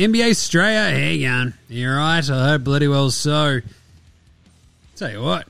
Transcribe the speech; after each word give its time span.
NBA 0.00 0.30
Australia, 0.30 0.98
how 0.98 1.10
you 1.10 1.28
going? 1.28 1.54
You 1.68 1.90
right? 1.90 2.30
I 2.30 2.48
hope 2.48 2.64
bloody 2.64 2.88
well 2.88 3.10
so. 3.10 3.60
Tell 4.96 5.10
you 5.10 5.20
what, 5.20 5.46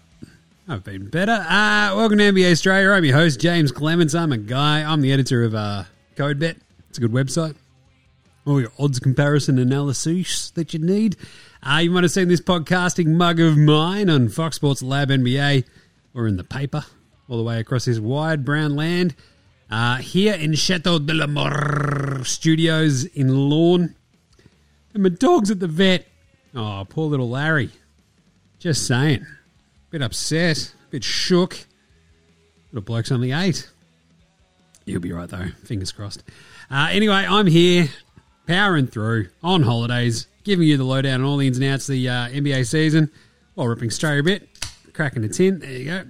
I've 0.67 0.83
been 0.83 1.09
better. 1.09 1.31
Uh, 1.49 1.95
welcome 1.95 2.19
to 2.19 2.33
NBA 2.33 2.51
Australia. 2.51 2.91
I'm 2.91 3.05
your 3.05 3.15
host, 3.15 3.39
James 3.39 3.71
Clements. 3.71 4.13
I'm 4.13 4.33
a 4.33 4.39
guy. 4.39 4.83
I'm 4.83 5.03
the 5.03 5.13
editor 5.13 5.45
of 5.45 5.55
uh, 5.55 5.85
CodeBet. 6.17 6.57
It's 6.89 6.99
a 6.99 7.01
good 7.01 7.13
website. 7.13 7.55
All 8.45 8.61
your 8.61 8.73
odds 8.77 8.99
comparison 8.99 9.57
analysis 9.57 10.51
that 10.51 10.75
you 10.75 10.81
need. 10.81 11.15
Uh, 11.63 11.83
you 11.85 11.93
might 11.93 12.03
have 12.03 12.11
seen 12.11 12.27
this 12.27 12.41
podcasting 12.41 13.07
mug 13.07 13.39
of 13.39 13.57
mine 13.57 14.11
on 14.11 14.29
Fox 14.29 14.57
Sports 14.57 14.83
Lab 14.83 15.11
NBA 15.11 15.65
or 16.13 16.27
in 16.27 16.37
the 16.37 16.43
paper 16.43 16.85
all 17.29 17.37
the 17.37 17.45
way 17.45 17.61
across 17.61 17.85
this 17.85 18.01
wide 18.01 18.45
brown 18.45 18.75
land. 18.75 19.15
Uh, 19.71 19.99
here 19.99 20.35
in 20.35 20.57
Chateau 20.57 20.99
de 20.99 21.15
la 21.15 21.29
Mort 21.29 22.27
Studios 22.27 23.05
in 23.05 23.49
Lorne. 23.49 23.95
And 24.95 25.03
my 25.03 25.09
dog's 25.09 25.51
at 25.51 25.61
the 25.61 25.69
vet. 25.69 26.07
Oh, 26.55 26.85
poor 26.89 27.09
little 27.09 27.29
Larry. 27.29 27.71
Just 28.59 28.87
saying. 28.87 29.27
Bit 29.91 30.03
upset, 30.03 30.75
bit 30.91 31.05
shook. 31.05 31.67
Little 32.73 32.85
bloke's 32.85 33.11
only 33.11 33.33
eight. 33.33 33.69
You'll 34.85 35.01
be 35.01 35.13
right 35.13 35.29
though. 35.29 35.49
Fingers 35.65 35.93
crossed. 35.93 36.23
Uh, 36.71 36.89
anyway, 36.91 37.27
I'm 37.29 37.47
here, 37.47 37.89
powering 38.47 38.87
through 38.87 39.29
on 39.43 39.63
holidays, 39.63 40.27
giving 40.45 40.69
you 40.69 40.77
the 40.77 40.85
lowdown 40.85 41.21
on 41.21 41.27
all 41.27 41.37
the 41.37 41.47
ins 41.47 41.59
and 41.59 41.67
outs 41.67 41.89
of 41.89 41.95
the 41.95 42.09
uh, 42.09 42.29
NBA 42.29 42.67
season 42.67 43.11
while 43.55 43.67
ripping 43.67 43.89
Australia 43.89 44.21
a 44.21 44.25
bit, 44.25 44.49
cracking 44.93 45.25
a 45.25 45.29
tin. 45.29 45.59
There 45.61 45.71
you 45.71 45.85
go. 45.87 46.05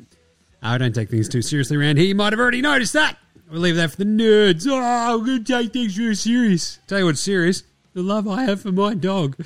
I 0.62 0.76
don't 0.76 0.94
take 0.94 1.08
things 1.08 1.28
too 1.28 1.40
seriously 1.40 1.76
around 1.76 1.96
here. 1.96 2.06
You 2.06 2.14
might 2.14 2.32
have 2.32 2.40
already 2.40 2.60
noticed 2.60 2.92
that. 2.92 3.16
We'll 3.50 3.60
leave 3.60 3.76
that 3.76 3.92
for 3.92 3.96
the 3.96 4.04
nerds. 4.04 4.66
Oh, 4.68 4.78
I'm 4.78 5.24
going 5.24 5.44
to 5.44 5.52
take 5.52 5.72
things 5.72 5.98
real 5.98 6.14
serious. 6.14 6.78
Tell 6.86 6.98
you 6.98 7.06
what's 7.06 7.20
serious 7.20 7.62
the 7.94 8.02
love 8.02 8.28
I 8.28 8.44
have 8.44 8.62
for 8.62 8.72
my 8.72 8.94
dog. 8.94 9.36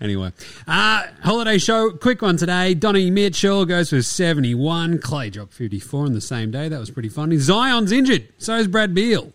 Anyway, 0.00 0.32
uh, 0.66 1.04
holiday 1.22 1.58
show, 1.58 1.90
quick 1.90 2.22
one 2.22 2.36
today. 2.36 2.74
Donnie 2.74 3.10
Mitchell 3.10 3.64
goes 3.64 3.90
for 3.90 4.02
71. 4.02 4.98
Klay 4.98 5.30
dropped 5.30 5.52
54 5.52 6.06
on 6.06 6.12
the 6.12 6.20
same 6.20 6.50
day. 6.50 6.68
That 6.68 6.80
was 6.80 6.90
pretty 6.90 7.08
funny. 7.08 7.36
Zion's 7.36 7.92
injured. 7.92 8.28
So 8.38 8.56
is 8.56 8.68
Brad 8.68 8.94
Beal. 8.94 9.32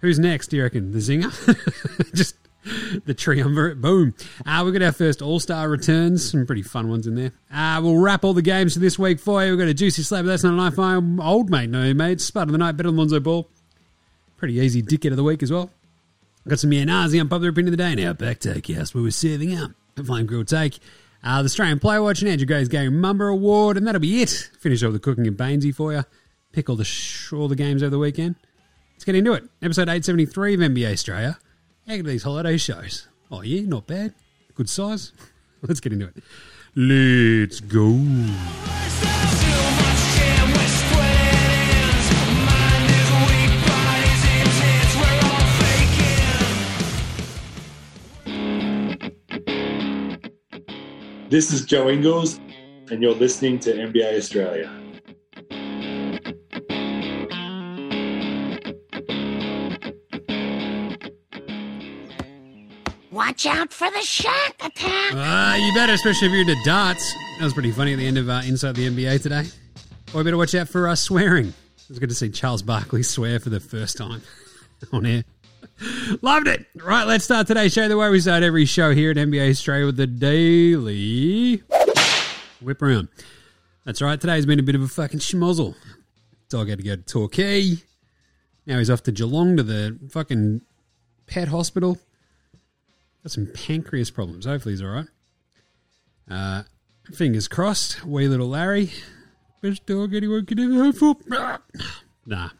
Who's 0.00 0.18
next, 0.18 0.48
do 0.48 0.56
you 0.56 0.64
reckon? 0.64 0.90
The 0.90 0.98
Zinger? 0.98 2.12
Just 2.14 2.34
the 3.06 3.14
triumvirate. 3.14 3.80
Boom. 3.80 4.14
Uh, 4.44 4.62
we've 4.64 4.72
got 4.72 4.82
our 4.82 4.92
first 4.92 5.22
All 5.22 5.38
Star 5.38 5.68
returns. 5.68 6.28
Some 6.30 6.44
pretty 6.44 6.62
fun 6.62 6.88
ones 6.88 7.06
in 7.06 7.14
there. 7.14 7.32
Uh, 7.52 7.80
we'll 7.82 7.98
wrap 7.98 8.24
all 8.24 8.34
the 8.34 8.42
games 8.42 8.74
for 8.74 8.80
this 8.80 8.98
week 8.98 9.20
for 9.20 9.44
you. 9.44 9.50
We've 9.50 9.60
got 9.60 9.68
a 9.68 9.74
juicy 9.74 10.02
slab. 10.02 10.24
That's 10.24 10.42
not 10.42 10.54
an 10.54 10.72
iPhone. 10.72 11.24
Old 11.24 11.50
mate, 11.50 11.70
no, 11.70 11.94
mate. 11.94 12.20
Spud 12.20 12.48
of 12.48 12.52
the 12.52 12.58
night, 12.58 12.72
better 12.72 12.88
than 12.88 12.96
Lonzo 12.96 13.20
Ball. 13.20 13.48
Pretty 14.38 14.54
easy 14.54 14.82
dickhead 14.82 15.12
of 15.12 15.16
the 15.16 15.22
week 15.24 15.42
as 15.44 15.52
well. 15.52 15.70
Got 16.48 16.58
some 16.58 16.70
Yanazi 16.70 17.20
unpopular 17.20 17.50
opinion 17.50 17.72
of 17.72 17.78
the 17.78 17.84
day 17.84 17.94
now. 17.94 18.12
Back 18.14 18.40
take 18.40 18.68
yes, 18.68 18.94
we 18.94 19.02
were 19.02 19.10
serving 19.12 19.56
up 19.56 19.70
a 19.96 20.02
flame 20.04 20.26
Grill 20.26 20.44
take. 20.44 20.78
Uh, 21.22 21.40
the 21.40 21.46
Australian 21.46 21.78
Player 21.78 22.02
Watch 22.02 22.20
and 22.20 22.28
Andrew 22.28 22.46
Gaze's 22.46 22.68
Game 22.68 23.00
Mumber 23.00 23.28
Award, 23.28 23.76
and 23.76 23.86
that'll 23.86 24.00
be 24.00 24.22
it. 24.22 24.50
Finish 24.58 24.82
off 24.82 24.92
the 24.92 24.98
cooking 24.98 25.26
and 25.28 25.36
Bainesy 25.36 25.72
for 25.72 25.92
you. 25.92 26.02
Pick 26.52 26.68
all 26.68 26.74
the 26.74 26.84
sh- 26.84 27.32
all 27.32 27.46
the 27.46 27.54
games 27.54 27.82
over 27.82 27.90
the 27.90 27.98
weekend. 27.98 28.34
Let's 28.94 29.04
get 29.04 29.14
into 29.14 29.32
it. 29.34 29.44
Episode 29.62 29.82
873 29.82 30.54
of 30.54 30.60
NBA 30.60 30.92
Australia. 30.92 31.38
How 31.86 31.94
are 31.94 32.02
these 32.02 32.24
holiday 32.24 32.56
shows? 32.56 33.06
Oh 33.30 33.42
yeah, 33.42 33.62
not 33.62 33.86
bad. 33.86 34.12
Good 34.54 34.68
size. 34.68 35.12
Let's 35.62 35.78
get 35.80 35.92
into 35.92 36.06
it. 36.08 36.22
Let's 36.74 37.60
go. 37.60 38.81
This 51.32 51.50
is 51.50 51.64
Joe 51.64 51.88
Ingles, 51.88 52.38
and 52.90 53.00
you're 53.00 53.14
listening 53.14 53.58
to 53.60 53.72
NBA 53.72 54.18
Australia. 54.18 54.70
Watch 63.10 63.46
out 63.46 63.72
for 63.72 63.90
the 63.90 64.02
shark 64.02 64.56
attack. 64.60 65.14
Uh, 65.14 65.56
you 65.56 65.72
better, 65.72 65.94
especially 65.94 66.26
if 66.26 66.32
you're 66.32 66.42
into 66.42 66.62
darts. 66.66 67.14
That 67.38 67.44
was 67.44 67.54
pretty 67.54 67.72
funny 67.72 67.94
at 67.94 67.96
the 67.96 68.06
end 68.06 68.18
of 68.18 68.28
uh, 68.28 68.42
Inside 68.44 68.76
the 68.76 68.90
NBA 68.90 69.22
today. 69.22 69.46
Or 70.12 70.20
you 70.20 70.24
better 70.24 70.36
watch 70.36 70.54
out 70.54 70.68
for 70.68 70.86
uh, 70.86 70.94
swearing. 70.94 71.46
It 71.46 71.88
was 71.88 71.98
good 71.98 72.10
to 72.10 72.14
see 72.14 72.28
Charles 72.28 72.60
Barkley 72.60 73.02
swear 73.02 73.40
for 73.40 73.48
the 73.48 73.58
first 73.58 73.96
time 73.96 74.20
on 74.92 75.06
air. 75.06 75.24
Loved 76.22 76.48
it. 76.48 76.66
Right, 76.76 77.06
let's 77.06 77.24
start 77.24 77.46
today's 77.46 77.72
show 77.72 77.88
the 77.88 77.96
way 77.96 78.10
we 78.10 78.20
start 78.20 78.42
every 78.42 78.64
show 78.64 78.94
here 78.94 79.10
at 79.10 79.16
NBA 79.16 79.50
Australia 79.50 79.86
with 79.86 79.96
the 79.96 80.06
daily 80.06 81.62
whip 82.60 82.82
around. 82.82 83.08
That's 83.84 84.00
right, 84.00 84.20
today's 84.20 84.46
been 84.46 84.60
a 84.60 84.62
bit 84.62 84.74
of 84.74 84.82
a 84.82 84.88
fucking 84.88 85.20
schmozzle. 85.20 85.74
Dog 86.48 86.68
had 86.68 86.78
to 86.78 86.84
go 86.84 86.96
to 86.96 87.02
Torquay. 87.02 87.72
Now 88.66 88.78
he's 88.78 88.90
off 88.90 89.02
to 89.04 89.12
Geelong 89.12 89.56
to 89.56 89.62
the 89.62 89.98
fucking 90.10 90.60
pet 91.26 91.48
hospital. 91.48 91.98
Got 93.24 93.32
some 93.32 93.46
pancreas 93.46 94.10
problems. 94.10 94.46
Hopefully 94.46 94.74
he's 94.74 94.82
all 94.82 94.88
right. 94.88 95.08
Uh, 96.30 96.62
fingers 97.12 97.48
crossed. 97.48 98.04
Wee 98.04 98.28
little 98.28 98.48
Larry. 98.48 98.90
Best 99.62 99.86
dog 99.86 100.14
anyone 100.14 100.46
could 100.46 100.60
ever 100.60 100.74
hope 100.74 100.96
for. 100.96 101.16
Nah. 102.26 102.50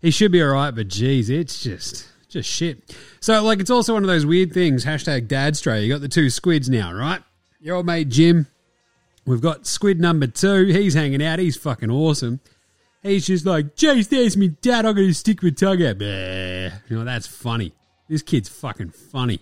He 0.00 0.10
should 0.10 0.32
be 0.32 0.42
all 0.42 0.50
right, 0.50 0.72
but 0.72 0.88
geez, 0.88 1.30
it's 1.30 1.62
just 1.62 2.11
just 2.32 2.48
shit. 2.48 2.96
So, 3.20 3.42
like, 3.42 3.60
it's 3.60 3.70
also 3.70 3.94
one 3.94 4.02
of 4.02 4.08
those 4.08 4.26
weird 4.26 4.52
things. 4.52 4.84
Hashtag 4.84 5.28
Dad 5.28 5.56
Stray. 5.56 5.84
You 5.84 5.92
got 5.92 6.00
the 6.00 6.08
two 6.08 6.30
squids 6.30 6.68
now, 6.68 6.92
right? 6.92 7.22
Your 7.60 7.76
old 7.76 7.86
mate 7.86 8.08
Jim. 8.08 8.46
We've 9.24 9.40
got 9.40 9.66
squid 9.66 10.00
number 10.00 10.26
two. 10.26 10.64
He's 10.66 10.94
hanging 10.94 11.22
out. 11.22 11.38
He's 11.38 11.56
fucking 11.56 11.90
awesome. 11.90 12.40
He's 13.02 13.26
just 13.26 13.46
like, 13.46 13.76
Jace, 13.76 14.08
there's 14.08 14.36
me 14.36 14.48
dad. 14.48 14.86
I'm 14.86 14.94
going 14.94 15.08
to 15.08 15.14
stick 15.14 15.42
with 15.42 15.58
tongue 15.58 15.82
out. 15.82 16.00
You 16.00 16.96
know, 16.96 17.04
that's 17.04 17.26
funny. 17.26 17.72
This 18.08 18.22
kid's 18.22 18.48
fucking 18.48 18.90
funny. 18.90 19.40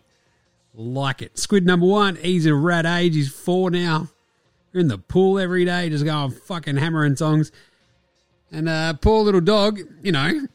Like 0.75 1.23
it. 1.23 1.39
Squid 1.39 1.67
number 1.67 1.87
one, 1.87 2.17
he's 2.17 2.47
a 2.47 2.55
rat 2.55 2.87
age. 2.87 3.15
He's 3.15 3.33
four 3.33 3.71
now. 3.71 4.09
We're 4.73 4.81
in 4.81 4.89
the 4.89 4.99
pool 4.99 5.39
every 5.39 5.65
day, 5.65 5.89
just 5.91 6.05
going 6.05 6.31
fucking 6.31 6.77
hammer 6.77 7.05
and 7.05 7.17
tongs. 7.17 7.51
And 8.53 8.69
uh, 8.69 8.95
poor 8.95 9.23
little 9.25 9.41
dog, 9.41 9.81
you 10.03 10.13
know, 10.13 10.47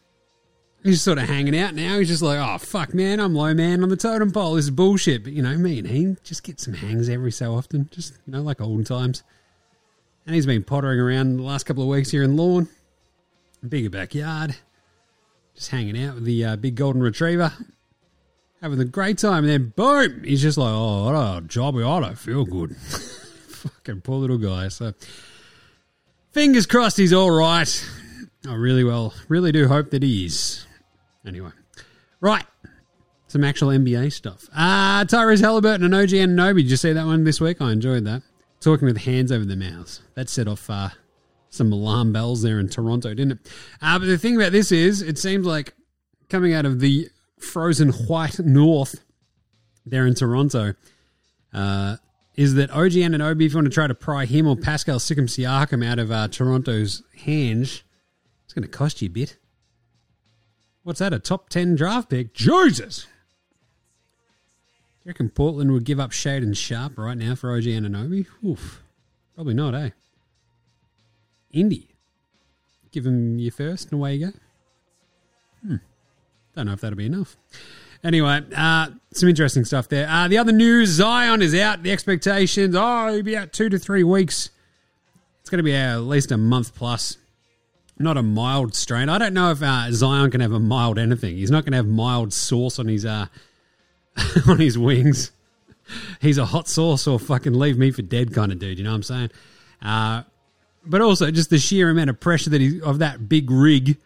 he's 0.85 1.01
sort 1.01 1.17
of 1.17 1.27
hanging 1.27 1.57
out 1.57 1.73
now. 1.73 1.97
He's 1.97 2.07
just 2.07 2.21
like, 2.21 2.39
oh, 2.39 2.57
fuck, 2.57 2.93
man, 2.93 3.19
I'm 3.19 3.33
low 3.33 3.53
man 3.53 3.83
on 3.83 3.89
the 3.89 3.97
totem 3.97 4.31
pole. 4.31 4.53
This 4.53 4.65
is 4.65 4.71
bullshit. 4.71 5.23
But, 5.23 5.33
you 5.33 5.41
know, 5.41 5.57
me 5.57 5.79
and 5.79 5.87
he 5.87 6.15
just 6.23 6.43
get 6.43 6.59
some 6.59 6.73
hangs 6.73 7.09
every 7.09 7.31
so 7.31 7.55
often, 7.55 7.89
just, 7.91 8.13
you 8.25 8.33
know, 8.33 8.41
like 8.41 8.61
old 8.61 8.85
times. 8.85 9.23
And 10.25 10.35
he's 10.35 10.45
been 10.45 10.63
pottering 10.63 10.99
around 10.99 11.37
the 11.37 11.43
last 11.43 11.65
couple 11.65 11.83
of 11.83 11.89
weeks 11.89 12.11
here 12.11 12.23
in 12.23 12.37
Lorne. 12.37 12.67
Bigger 13.67 13.89
backyard. 13.89 14.55
Just 15.55 15.71
hanging 15.71 16.01
out 16.01 16.15
with 16.15 16.25
the 16.25 16.45
uh, 16.45 16.55
big 16.55 16.75
golden 16.75 17.01
retriever. 17.01 17.51
Having 18.61 18.79
a 18.79 18.85
great 18.85 19.17
time. 19.17 19.43
And 19.43 19.49
then, 19.49 19.73
boom, 19.75 20.23
he's 20.23 20.41
just 20.41 20.57
like, 20.57 20.71
oh, 20.71 21.05
what 21.05 21.15
a 21.15 21.41
job. 21.41 21.75
I 21.77 21.99
don't 21.99 22.17
feel 22.17 22.45
good. 22.45 22.75
Fucking 22.77 24.01
poor 24.01 24.19
little 24.19 24.37
guy. 24.37 24.67
So, 24.67 24.93
fingers 26.31 26.65
crossed 26.65 26.97
he's 26.97 27.13
all 27.13 27.31
right. 27.31 27.89
I 28.47 28.53
really 28.53 28.83
well, 28.83 29.13
really 29.27 29.51
do 29.51 29.67
hope 29.67 29.91
that 29.91 30.03
he 30.03 30.25
is. 30.25 30.65
Anyway, 31.25 31.51
right. 32.21 32.45
Some 33.27 33.43
actual 33.43 33.69
NBA 33.69 34.13
stuff. 34.13 34.47
Uh, 34.55 35.03
Tyrese 35.05 35.41
Halliburton 35.41 35.83
and 35.83 35.95
OG 35.95 36.09
Anunoby. 36.09 36.57
Did 36.57 36.71
you 36.71 36.77
see 36.77 36.93
that 36.93 37.05
one 37.05 37.23
this 37.23 37.41
week? 37.41 37.61
I 37.61 37.71
enjoyed 37.71 38.05
that. 38.05 38.21
Talking 38.61 38.85
with 38.85 38.97
hands 38.97 39.31
over 39.31 39.43
their 39.43 39.57
mouths. 39.57 40.01
That 40.13 40.29
set 40.29 40.47
off 40.47 40.69
uh, 40.69 40.89
some 41.49 41.71
alarm 41.71 42.13
bells 42.13 42.43
there 42.43 42.59
in 42.59 42.69
Toronto, 42.69 43.09
didn't 43.09 43.31
it? 43.33 43.51
Uh, 43.81 43.99
but 43.99 44.05
the 44.05 44.17
thing 44.17 44.35
about 44.35 44.51
this 44.51 44.71
is, 44.71 45.01
it 45.01 45.17
seems 45.17 45.45
like 45.45 45.73
coming 46.29 46.53
out 46.53 46.65
of 46.65 46.79
the 46.79 47.09
frozen 47.39 47.89
white 47.91 48.39
north 48.45 49.03
there 49.85 50.05
in 50.05 50.15
Toronto, 50.15 50.75
uh, 51.53 51.97
is 52.35 52.55
that 52.55 52.69
OG 52.71 52.91
Anunoby, 52.91 53.45
if 53.45 53.53
you 53.53 53.57
want 53.57 53.65
to 53.65 53.73
try 53.73 53.87
to 53.87 53.95
pry 53.95 54.25
him 54.25 54.47
or 54.47 54.55
Pascal 54.55 54.99
Siakam 54.99 55.27
Siakam 55.27 55.85
out 55.85 55.99
of 55.99 56.11
uh, 56.11 56.27
Toronto's 56.27 57.01
hands, 57.23 57.83
it's 58.43 58.53
going 58.53 58.63
to 58.63 58.69
cost 58.69 59.01
you 59.01 59.07
a 59.07 59.11
bit. 59.11 59.37
What's 60.85 60.99
that? 60.99 61.13
A 61.13 61.19
top 61.19 61.49
10 61.49 61.73
draft 61.75 62.11
pick? 62.11 62.31
Jesus! 62.35 63.07
You 65.03 65.09
reckon 65.09 65.29
Portland 65.29 65.71
would 65.71 65.83
give 65.83 65.99
up 65.99 66.11
Shaedon 66.11 66.55
Sharpe 66.55 66.99
right 66.99 67.17
now 67.17 67.33
for 67.33 67.51
OG 67.55 67.63
Anunoby? 67.63 68.27
Oof. 68.45 68.83
Probably 69.33 69.55
not, 69.55 69.73
eh? 69.73 69.89
Indy. 71.51 71.87
Give 72.91 73.03
him 73.03 73.39
your 73.39 73.51
first 73.51 73.91
and 73.91 73.99
away 73.99 74.13
you 74.13 74.27
go. 74.27 74.33
Hmm. 75.67 75.75
Don't 76.55 76.67
know 76.67 76.73
if 76.73 76.81
that'll 76.81 76.95
be 76.95 77.07
enough. 77.07 77.35
Anyway, 78.03 78.41
uh, 78.55 78.89
some 79.11 79.27
interesting 79.27 79.65
stuff 79.65 79.89
there. 79.89 80.07
Uh, 80.07 80.27
the 80.27 80.37
other 80.37 80.51
news 80.51 80.89
Zion 80.89 81.41
is 81.41 81.55
out. 81.55 81.81
The 81.81 81.91
expectations 81.91 82.75
oh, 82.77 83.11
he'll 83.11 83.23
be 83.23 83.35
out 83.35 83.53
two 83.53 83.69
to 83.69 83.79
three 83.79 84.03
weeks. 84.03 84.51
It's 85.41 85.49
going 85.49 85.57
to 85.57 85.63
be 85.63 85.73
at 85.73 86.01
least 86.01 86.31
a 86.31 86.37
month 86.37 86.75
plus. 86.75 87.17
Not 87.97 88.17
a 88.17 88.23
mild 88.23 88.75
strain. 88.75 89.07
I 89.07 89.17
don't 89.17 89.33
know 89.33 89.51
if 89.51 89.63
uh, 89.63 89.91
Zion 89.91 90.29
can 90.31 90.41
have 90.41 90.51
a 90.51 90.59
mild 90.59 90.99
anything. 90.99 91.37
He's 91.37 91.51
not 91.51 91.63
going 91.63 91.71
to 91.71 91.77
have 91.77 91.87
mild 91.87 92.33
sauce 92.33 92.77
on 92.77 92.87
his 92.87 93.05
uh, 93.05 93.27
on 94.47 94.59
his 94.59 94.77
wings. 94.77 95.31
He's 96.19 96.37
a 96.37 96.45
hot 96.45 96.67
sauce 96.67 97.07
or 97.07 97.19
fucking 97.19 97.53
leave 97.53 97.77
me 97.77 97.91
for 97.91 98.01
dead 98.01 98.33
kind 98.33 98.51
of 98.51 98.59
dude. 98.59 98.77
You 98.77 98.83
know 98.83 98.89
what 98.89 98.97
I'm 98.97 99.03
saying? 99.03 99.31
Uh, 99.81 100.23
but 100.85 101.01
also 101.01 101.31
just 101.31 101.49
the 101.49 101.57
sheer 101.57 101.89
amount 101.89 102.09
of 102.09 102.19
pressure 102.19 102.49
that 102.49 102.61
he 102.61 102.81
of 102.81 102.99
that 102.99 103.29
big 103.29 103.49
rig 103.49 103.97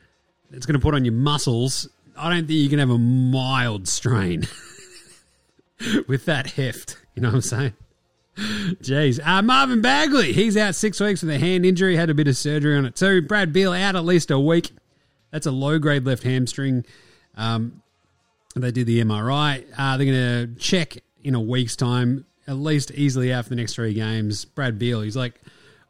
that's 0.51 0.65
going 0.65 0.79
to 0.79 0.83
put 0.83 0.93
on 0.93 1.05
your 1.05 1.13
muscles. 1.13 1.89
I 2.17 2.29
don't 2.29 2.47
think 2.47 2.59
you 2.59 2.69
can 2.69 2.79
have 2.79 2.89
a 2.89 2.97
mild 2.97 3.87
strain 3.87 4.47
with 6.07 6.25
that 6.25 6.51
heft. 6.51 6.97
You 7.15 7.21
know 7.21 7.29
what 7.29 7.35
I'm 7.35 7.41
saying? 7.41 7.73
Jeez. 8.81 9.19
Uh, 9.25 9.41
Marvin 9.41 9.81
Bagley, 9.81 10.33
he's 10.33 10.55
out 10.55 10.75
six 10.75 10.99
weeks 10.99 11.21
with 11.21 11.31
a 11.31 11.39
hand 11.39 11.65
injury, 11.65 11.95
had 11.95 12.09
a 12.09 12.13
bit 12.13 12.27
of 12.27 12.37
surgery 12.37 12.77
on 12.77 12.85
it 12.85 12.95
too. 12.95 13.21
Brad 13.21 13.51
Beal 13.51 13.73
out 13.73 13.95
at 13.95 14.05
least 14.05 14.31
a 14.31 14.39
week. 14.39 14.71
That's 15.31 15.45
a 15.45 15.51
low 15.51 15.79
grade 15.79 16.05
left 16.05 16.23
hamstring. 16.23 16.85
Um, 17.35 17.81
they 18.55 18.71
did 18.71 18.87
the 18.87 19.03
MRI. 19.03 19.65
Uh, 19.77 19.97
they're 19.97 20.05
going 20.05 20.55
to 20.55 20.59
check 20.59 20.97
in 21.23 21.35
a 21.35 21.41
week's 21.41 21.75
time, 21.75 22.25
at 22.47 22.55
least 22.55 22.91
easily 22.91 23.31
out 23.31 23.45
for 23.45 23.49
the 23.49 23.55
next 23.55 23.75
three 23.75 23.93
games. 23.93 24.45
Brad 24.45 24.79
Beal, 24.79 25.01
he's 25.01 25.17
like, 25.17 25.39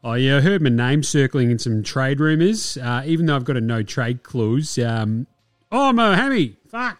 Oh, 0.02 0.14
yeah, 0.14 0.38
I 0.38 0.40
heard 0.40 0.62
my 0.62 0.70
name 0.70 1.02
circling 1.02 1.50
in 1.50 1.58
some 1.58 1.82
trade 1.82 2.20
rumours, 2.20 2.78
uh, 2.78 3.02
even 3.04 3.26
though 3.26 3.36
I've 3.36 3.44
got 3.44 3.58
a 3.58 3.60
no 3.60 3.82
trade 3.82 4.22
clause. 4.22 4.78
Um, 4.78 5.26
oh, 5.70 5.92
Mohammed, 5.92 6.56
fuck. 6.68 6.98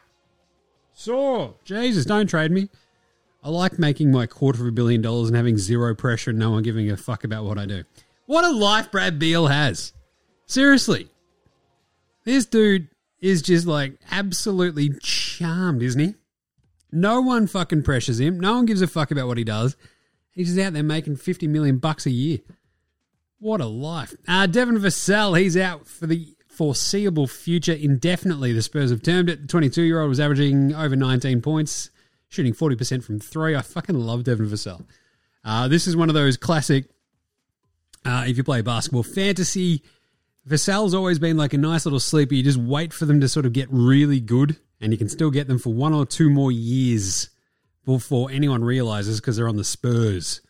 Sore. 0.93 1.55
Jesus, 1.65 2.05
don't 2.05 2.27
trade 2.27 2.51
me. 2.51 2.69
I 3.43 3.49
like 3.49 3.79
making 3.79 4.11
my 4.11 4.27
quarter 4.27 4.63
of 4.63 4.69
a 4.69 4.73
billion 4.73 5.01
dollars 5.01 5.29
and 5.29 5.37
having 5.37 5.57
zero 5.57 5.95
pressure 5.95 6.31
and 6.31 6.39
no 6.39 6.51
one 6.51 6.63
giving 6.63 6.91
a 6.91 6.97
fuck 6.97 7.25
about 7.25 7.45
what 7.45 7.59
I 7.59 7.67
do. 7.67 7.85
What 8.27 8.45
a 8.45 8.51
life 8.51 8.91
Brad 8.91 9.19
Beal 9.19 9.47
has. 9.47 9.93
Seriously. 10.47 11.09
This 12.25 12.45
dude 12.45 12.89
is 13.21 13.43
just 13.43 13.67
like 13.67 13.95
absolutely 14.11 14.91
charmed, 15.01 15.83
isn't 15.83 16.01
he? 16.01 16.15
No 16.93 17.21
one 17.21 17.47
fucking 17.47 17.83
pressures 17.83 18.21
him. 18.21 18.39
No 18.41 18.55
one 18.55 18.67
gives 18.67 18.83
a 18.83 18.87
fuck 18.87 19.11
about 19.11 19.27
what 19.27 19.39
he 19.39 19.45
does. 19.45 19.77
He's 20.33 20.49
just 20.49 20.61
out 20.61 20.73
there 20.73 20.83
making 20.83 21.17
50 21.17 21.47
million 21.49 21.79
bucks 21.79 22.07
a 22.07 22.11
year. 22.11 22.39
What 23.39 23.61
a 23.61 23.67
life. 23.67 24.15
Uh, 24.29 24.47
Devin 24.47 24.79
Vassell, 24.79 25.41
he's 25.41 25.57
out 25.57 25.87
for 25.87 26.07
the 26.07 26.37
foreseeable 26.49 27.27
future 27.27 27.73
indefinitely. 27.73 28.53
The 28.53 28.63
Spurs 28.63 28.91
have 28.91 29.03
termed 29.03 29.31
it. 29.31 29.43
The 29.43 29.49
22 29.49 29.83
year 29.83 30.01
old 30.01 30.11
was 30.11 30.21
averaging 30.21 30.75
over 30.75 30.95
19 30.95 31.41
points, 31.41 31.91
shooting 32.31 32.55
40% 32.55 33.05
from 33.05 33.19
three. 33.19 33.55
I 33.55 33.61
fucking 33.61 33.97
love 33.97 34.25
Devin 34.25 34.47
Vassell. 34.47 34.87
Uh, 35.45 35.69
this 35.69 35.87
is 35.87 35.97
one 35.97 36.09
of 36.09 36.15
those 36.15 36.37
classic, 36.37 36.87
uh, 38.07 38.25
if 38.27 38.39
you 38.39 38.45
play 38.45 38.63
basketball, 38.63 39.03
fantasy. 39.03 39.83
Vassell's 40.49 40.95
always 40.95 41.19
been 41.19 41.37
like 41.37 41.53
a 41.53 41.59
nice 41.59 41.85
little 41.85 42.01
sleeper. 42.01 42.35
You 42.35 42.43
just 42.43 42.59
wait 42.59 42.95
for 42.95 43.05
them 43.05 43.21
to 43.21 43.29
sort 43.29 43.47
of 43.47 43.53
get 43.53 43.69
really 43.71 44.21
good, 44.21 44.57
and 44.81 44.93
you 44.93 44.99
can 44.99 45.09
still 45.09 45.31
get 45.31 45.49
them 45.49 45.59
for 45.59 45.75
one 45.75 45.93
or 45.93 46.07
two 46.07 46.31
more 46.31 46.53
years 46.53 47.29
before 47.85 48.31
anyone 48.31 48.65
realizes 48.65 49.21
because 49.21 49.37
they're 49.37 49.49
on 49.49 49.57
the 49.57 49.65
Spurs. 49.65 50.41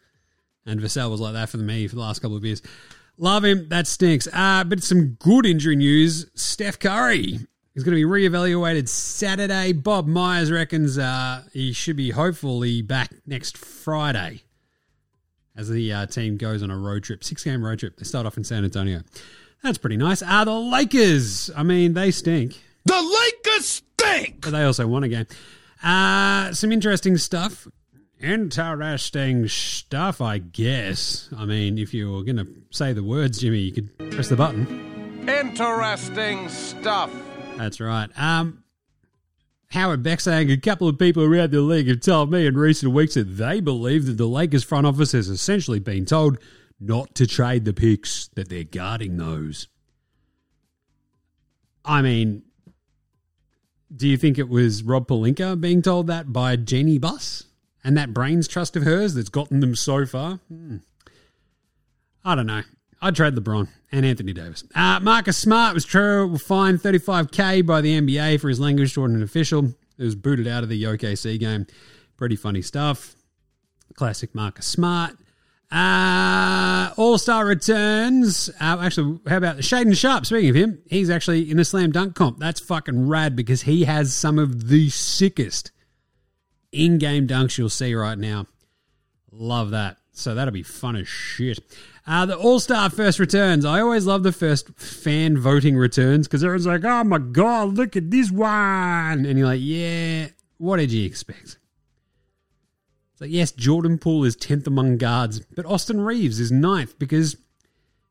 And 0.66 0.80
Vassell 0.80 1.10
was 1.10 1.20
like 1.20 1.32
that 1.32 1.48
for 1.48 1.56
me 1.56 1.88
for 1.88 1.96
the 1.96 2.02
last 2.02 2.20
couple 2.20 2.36
of 2.36 2.44
years. 2.44 2.62
Love 3.16 3.44
him. 3.44 3.68
That 3.68 3.86
stinks. 3.86 4.28
Uh, 4.32 4.64
but 4.64 4.82
some 4.82 5.16
good 5.18 5.46
injury 5.46 5.76
news. 5.76 6.26
Steph 6.34 6.78
Curry 6.78 7.40
is 7.74 7.84
going 7.84 7.96
to 7.96 8.04
be 8.04 8.10
reevaluated 8.10 8.88
Saturday. 8.88 9.72
Bob 9.72 10.06
Myers 10.06 10.50
reckons 10.50 10.98
uh, 10.98 11.44
he 11.52 11.72
should 11.72 11.96
be 11.96 12.10
hopefully 12.10 12.82
back 12.82 13.10
next 13.26 13.56
Friday 13.56 14.42
as 15.56 15.68
the 15.68 15.92
uh, 15.92 16.06
team 16.06 16.36
goes 16.36 16.62
on 16.62 16.70
a 16.70 16.76
road 16.76 17.02
trip, 17.02 17.22
six 17.22 17.44
game 17.44 17.64
road 17.64 17.78
trip. 17.78 17.96
They 17.96 18.04
start 18.04 18.26
off 18.26 18.36
in 18.36 18.44
San 18.44 18.64
Antonio. 18.64 19.02
That's 19.62 19.78
pretty 19.78 19.96
nice. 19.96 20.22
Uh, 20.22 20.44
the 20.44 20.54
Lakers, 20.54 21.50
I 21.56 21.62
mean, 21.62 21.94
they 21.94 22.10
stink. 22.10 22.58
The 22.86 22.94
Lakers 22.94 23.66
stink! 23.66 24.40
But 24.40 24.50
they 24.50 24.62
also 24.64 24.86
won 24.86 25.04
a 25.04 25.08
game. 25.08 25.26
Uh, 25.82 26.52
some 26.52 26.72
interesting 26.72 27.18
stuff. 27.18 27.68
Interesting 28.18 29.48
stuff, 29.48 30.20
I 30.20 30.38
guess. 30.38 31.28
I 31.36 31.46
mean, 31.46 31.78
if 31.78 31.94
you 31.94 32.12
were 32.12 32.22
going 32.22 32.36
to 32.36 32.46
say 32.70 32.92
the 32.92 33.02
words, 33.02 33.38
Jimmy, 33.38 33.58
you 33.58 33.72
could 33.72 34.10
press 34.10 34.28
the 34.28 34.36
button. 34.36 34.66
Interesting 35.26 36.48
stuff. 36.48 37.10
That's 37.60 37.78
right. 37.78 38.08
Um, 38.16 38.64
Howard 39.70 40.02
Beck 40.02 40.20
saying 40.20 40.50
a 40.50 40.56
couple 40.56 40.88
of 40.88 40.98
people 40.98 41.22
around 41.22 41.50
the 41.50 41.60
league 41.60 41.88
have 41.88 42.00
told 42.00 42.32
me 42.32 42.46
in 42.46 42.56
recent 42.56 42.94
weeks 42.94 43.14
that 43.14 43.36
they 43.36 43.60
believe 43.60 44.06
that 44.06 44.16
the 44.16 44.26
Lakers 44.26 44.64
front 44.64 44.86
office 44.86 45.12
has 45.12 45.28
essentially 45.28 45.78
been 45.78 46.06
told 46.06 46.38
not 46.80 47.14
to 47.16 47.26
trade 47.26 47.66
the 47.66 47.74
picks, 47.74 48.28
that 48.28 48.48
they're 48.48 48.64
guarding 48.64 49.18
those. 49.18 49.68
I 51.84 52.00
mean, 52.00 52.44
do 53.94 54.08
you 54.08 54.16
think 54.16 54.38
it 54.38 54.48
was 54.48 54.82
Rob 54.82 55.06
Pelinka 55.06 55.60
being 55.60 55.82
told 55.82 56.06
that 56.06 56.32
by 56.32 56.56
Jeanie 56.56 56.98
Buss 56.98 57.44
and 57.84 57.94
that 57.98 58.14
brains 58.14 58.48
trust 58.48 58.74
of 58.74 58.84
hers 58.84 59.12
that's 59.12 59.28
gotten 59.28 59.60
them 59.60 59.76
so 59.76 60.06
far? 60.06 60.40
Hmm. 60.48 60.78
I 62.24 62.34
don't 62.34 62.46
know. 62.46 62.62
I'd 63.02 63.16
trade 63.16 63.34
LeBron 63.34 63.68
and 63.92 64.04
Anthony 64.04 64.32
Davis. 64.32 64.64
Uh, 64.74 65.00
Marcus 65.00 65.38
Smart 65.38 65.74
was 65.74 65.84
true, 65.84 66.36
fined 66.38 66.80
35k 66.80 67.64
by 67.64 67.80
the 67.80 67.98
NBA 68.00 68.40
for 68.40 68.48
his 68.48 68.60
language 68.60 68.94
toward 68.94 69.10
an 69.12 69.22
official. 69.22 69.66
It 69.98 70.04
was 70.04 70.14
booted 70.14 70.46
out 70.46 70.62
of 70.62 70.68
the 70.68 70.82
OKC 70.82 71.38
game. 71.38 71.66
Pretty 72.16 72.36
funny 72.36 72.62
stuff. 72.62 73.16
Classic 73.94 74.34
Marcus 74.34 74.66
Smart. 74.66 75.16
Uh, 75.70 76.90
All 76.96 77.16
Star 77.16 77.46
returns. 77.46 78.50
Uh, 78.60 78.78
actually, 78.80 79.20
how 79.28 79.36
about 79.36 79.56
the 79.56 79.62
Shaedon 79.62 79.96
Sharpe? 79.96 80.26
Speaking 80.26 80.50
of 80.50 80.56
him, 80.56 80.82
he's 80.86 81.08
actually 81.10 81.50
in 81.50 81.58
a 81.58 81.64
slam 81.64 81.92
dunk 81.92 82.14
comp. 82.14 82.38
That's 82.38 82.60
fucking 82.60 83.08
rad 83.08 83.36
because 83.36 83.62
he 83.62 83.84
has 83.84 84.12
some 84.12 84.38
of 84.38 84.68
the 84.68 84.90
sickest 84.90 85.70
in 86.72 86.98
game 86.98 87.26
dunks 87.26 87.56
you'll 87.56 87.68
see 87.68 87.94
right 87.94 88.18
now. 88.18 88.46
Love 89.30 89.70
that. 89.70 89.98
So 90.12 90.34
that'll 90.34 90.52
be 90.52 90.62
fun 90.64 90.96
as 90.96 91.08
shit. 91.08 91.60
Uh, 92.10 92.26
the 92.26 92.36
All 92.36 92.58
Star 92.58 92.90
first 92.90 93.20
returns. 93.20 93.64
I 93.64 93.80
always 93.80 94.04
love 94.04 94.24
the 94.24 94.32
first 94.32 94.76
fan 94.76 95.38
voting 95.38 95.76
returns 95.76 96.26
because 96.26 96.42
everyone's 96.42 96.66
like, 96.66 96.84
oh 96.84 97.04
my 97.04 97.18
God, 97.18 97.76
look 97.76 97.94
at 97.94 98.10
this 98.10 98.32
one. 98.32 99.24
And 99.24 99.38
you're 99.38 99.46
like, 99.46 99.60
yeah, 99.62 100.26
what 100.58 100.78
did 100.78 100.90
you 100.90 101.06
expect? 101.06 101.60
It's 103.12 103.20
like, 103.20 103.30
yes, 103.30 103.52
Jordan 103.52 103.96
Poole 103.96 104.24
is 104.24 104.36
10th 104.36 104.66
among 104.66 104.96
guards, 104.96 105.38
but 105.54 105.64
Austin 105.64 106.00
Reaves 106.00 106.40
is 106.40 106.50
9th 106.50 106.98
because 106.98 107.36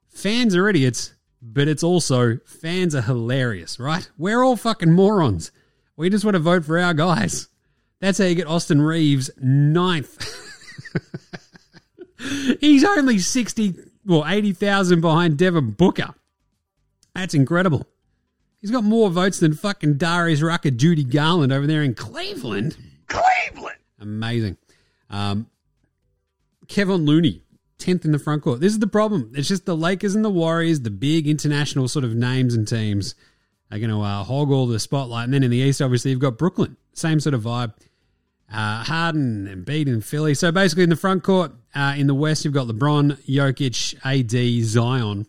fans 0.08 0.56
are 0.56 0.70
idiots, 0.70 1.13
but 1.41 1.68
it's 1.68 1.84
also 1.84 2.38
fans 2.46 2.96
are 2.96 3.01
hilarious, 3.01 3.82
right? 3.82 4.10
We're 4.18 4.46
all 4.46 4.56
fucking 4.56 4.94
morons. 4.94 5.51
We 5.98 6.10
just 6.10 6.24
want 6.24 6.36
to 6.36 6.39
vote 6.39 6.63
for 6.63 6.79
our 6.79 6.94
guys. 6.94 7.50
That's 8.00 8.18
how 8.18 8.24
you 8.24 8.36
get 8.36 8.48
Austin 8.48 8.82
Reaves 8.82 9.29
ninth. 9.41 10.46
He's 12.60 12.84
only 12.84 13.20
60, 13.20 13.75
well, 14.06 14.25
80,000 14.27 15.01
behind 15.01 15.38
Devin 15.38 15.72
Booker. 15.72 16.13
That's 17.15 17.34
incredible. 17.34 17.86
He's 18.62 18.72
got 18.72 18.84
more 18.84 19.10
votes 19.10 19.39
than 19.39 19.53
fucking 19.53 19.98
Darius 19.98 20.41
Rucker, 20.41 20.72
Judy 20.72 21.03
Garland 21.03 21.53
over 21.53 21.65
there 21.65 21.82
in 21.82 21.96
Cleveland. 21.96 22.77
Cleveland! 23.08 23.77
Amazing. 24.00 24.58
Um, 25.10 25.48
Kevon 26.68 27.06
Looney, 27.06 27.41
10th 27.79 28.06
in 28.06 28.12
the 28.12 28.20
front 28.20 28.44
court. 28.44 28.60
This 28.60 28.74
is 28.74 28.79
the 28.79 28.88
problem. 28.88 29.32
It's 29.36 29.48
just 29.48 29.65
the 29.65 29.75
Lakers 29.75 30.13
and 30.13 30.24
the 30.24 30.29
Warriors, 30.29 30.82
the 30.82 30.91
big 30.91 31.27
international 31.27 31.88
sort 31.88 32.06
of 32.06 32.13
names 32.15 32.53
and 32.53 32.68
teams, 32.68 33.15
are 33.72 33.79
going 33.79 33.89
to 33.89 34.01
uh, 34.01 34.24
hog 34.24 34.51
all 34.51 34.68
the 34.68 34.79
spotlight. 34.79 35.25
And 35.25 35.34
then 35.34 35.44
in 35.44 35.51
the 35.51 35.58
East, 35.58 35.82
obviously, 35.82 36.12
you've 36.12 36.20
got 36.20 36.38
Brooklyn. 36.38 36.75
Same 36.94 37.20
sort 37.20 37.34
of 37.34 37.44
vibe. 37.44 37.74
Uh, 38.51 38.84
Harden 38.84 39.48
and 39.48 39.65
Embiid 39.65 39.88
in 39.88 40.01
Philly. 40.01 40.34
So 40.34 40.51
basically, 40.51 40.84
in 40.84 40.89
the 40.89 40.96
front 40.96 41.24
court, 41.24 41.51
uh, 41.75 41.94
in 41.98 42.08
the 42.08 42.15
West, 42.15 42.46
you've 42.46 42.53
got 42.53 42.68
LeBron, 42.68 43.18
Jokic, 43.27 43.96
AD, 44.03 44.65
Zion, 44.65 45.27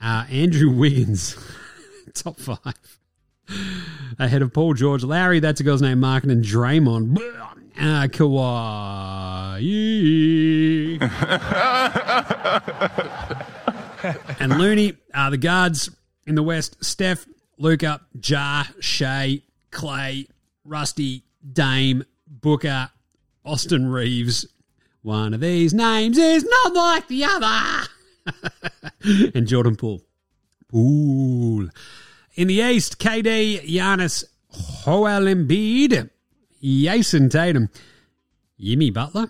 uh, 0.00 0.24
Andrew 0.30 0.70
Wiggins, 0.74 1.36
top 2.14 2.38
five. 2.38 2.98
Ahead 4.18 4.42
of 4.42 4.52
Paul 4.52 4.74
George, 4.74 5.02
Larry, 5.04 5.40
that's 5.40 5.60
a 5.60 5.64
girl's 5.64 5.82
name, 5.82 6.00
Markin, 6.00 6.30
and 6.30 6.44
Draymond. 6.44 7.18
Uh, 7.78 8.06
Kawhi. 8.08 9.60
and 14.40 14.58
Looney, 14.58 14.94
uh, 15.14 15.30
the 15.30 15.36
guards 15.36 15.90
in 16.26 16.34
the 16.34 16.42
West, 16.42 16.82
Steph, 16.84 17.26
Luka, 17.58 18.00
Ja, 18.22 18.64
Shai, 18.80 19.42
Klay, 19.70 20.28
Rusty, 20.64 21.24
Dame, 21.52 22.04
Booker, 22.40 22.90
Austin 23.44 23.88
Reaves. 23.88 24.46
One 25.02 25.34
of 25.34 25.40
these 25.40 25.72
names 25.72 26.18
is 26.18 26.44
not 26.44 26.74
like 26.74 27.08
the 27.08 27.24
other. 27.24 27.88
and 29.34 29.46
Jordan 29.46 29.76
Poole. 29.76 30.02
Poole. 30.68 31.68
In 32.34 32.48
the 32.48 32.54
East, 32.54 32.98
KD, 32.98 33.66
Giannis, 33.66 34.24
Joel 34.84 35.22
Embiid, 35.22 36.10
Jayson 36.62 37.30
Tatum, 37.30 37.68
Jimmy 38.58 38.90
Butler. 38.90 39.28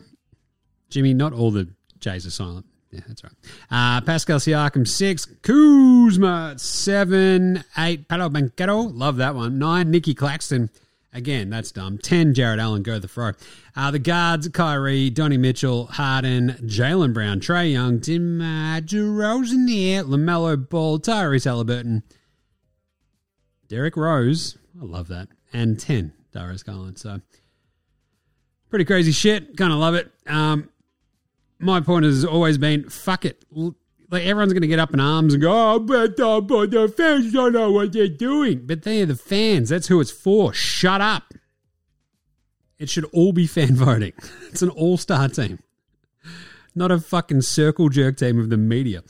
Jimmy, 0.89 1.15
not 1.15 1.33
all 1.33 1.51
the 1.51 1.69
J's 2.01 2.27
are 2.27 2.31
silent. 2.31 2.67
Yeah, 2.91 3.01
that's 3.07 3.23
right. 3.23 3.33
Uh, 3.71 4.01
Pascal 4.01 4.39
Siakam, 4.39 4.87
six. 4.87 5.25
Kuzma, 5.43 6.55
seven. 6.57 7.63
Eight. 7.79 8.09
Paolo 8.09 8.29
Banchero, 8.29 8.91
love 8.93 9.17
that 9.19 9.37
one. 9.37 9.59
Nine. 9.61 9.93
Nicky 9.93 10.15
Claxton. 10.15 10.71
Again, 11.13 11.51
that's 11.51 11.73
dumb. 11.73 11.99
10, 11.99 12.35
Jarrett 12.35 12.61
Allen, 12.61 12.83
go 12.83 12.99
the 13.01 13.09
throw. 13.09 13.33
Uh, 13.75 13.91
the 13.91 13.99
guards, 13.99 14.49
Kyrie, 14.49 15.11
Donnie 15.11 15.37
Mitchell, 15.37 15.87
Harden, 15.87 16.51
Jaylen 16.63 17.13
Brown, 17.13 17.41
Trae 17.41 17.73
Young, 17.73 17.99
DeMar 17.99 18.81
DeRozan 18.81 19.67
there, 19.67 20.05
LaMelo 20.05 20.69
Ball, 20.69 21.01
Tyrese 21.01 21.45
Halliburton, 21.45 22.05
Derrick 23.67 23.97
Rose, 23.97 24.57
I 24.81 24.85
love 24.85 25.09
that, 25.09 25.29
and 25.53 25.79
10, 25.81 26.13
Darius 26.33 26.63
Garland. 26.63 26.99
So, 26.99 27.21
pretty 28.69 28.85
crazy 28.85 29.13
shit. 29.13 29.57
Kind 29.57 29.73
of 29.73 29.81
love 29.81 29.95
it. 29.95 30.13
Um, 30.29 30.71
my 31.59 31.81
point 31.81 32.05
has 32.05 32.25
always 32.25 32.57
been 32.57 32.89
fuck 32.89 33.25
it. 33.25 33.45
Like 34.11 34.25
everyone's 34.25 34.53
going 34.53 34.63
to 34.63 34.69
get 34.69 34.81
up 34.81 34.93
in 34.93 34.99
arms 34.99 35.35
and 35.35 35.43
go, 35.43 35.75
oh, 35.75 35.79
but, 35.79 36.19
uh, 36.19 36.41
but 36.41 36.73
the 36.73 36.89
fans 36.89 37.33
don't 37.33 37.53
know 37.53 37.71
what 37.71 37.93
they're 37.93 38.09
doing. 38.09 38.67
But 38.67 38.83
they're 38.83 39.07
the 39.07 39.15
fans. 39.15 39.69
That's 39.69 39.87
who 39.87 40.01
it's 40.01 40.11
for. 40.11 40.53
Shut 40.53 41.01
up. 41.01 41.33
It 42.79 42.89
should 42.89 43.05
all 43.13 43.33
be 43.33 43.47
fan 43.47 43.75
voting. 43.77 44.13
It's 44.49 44.63
an 44.63 44.71
all 44.71 44.97
star 44.97 45.29
team, 45.29 45.61
not 46.75 46.91
a 46.91 46.99
fucking 46.99 47.43
circle 47.43 47.89
jerk 47.89 48.17
team 48.17 48.41
of 48.41 48.51
the 48.51 48.57
media. 48.57 49.03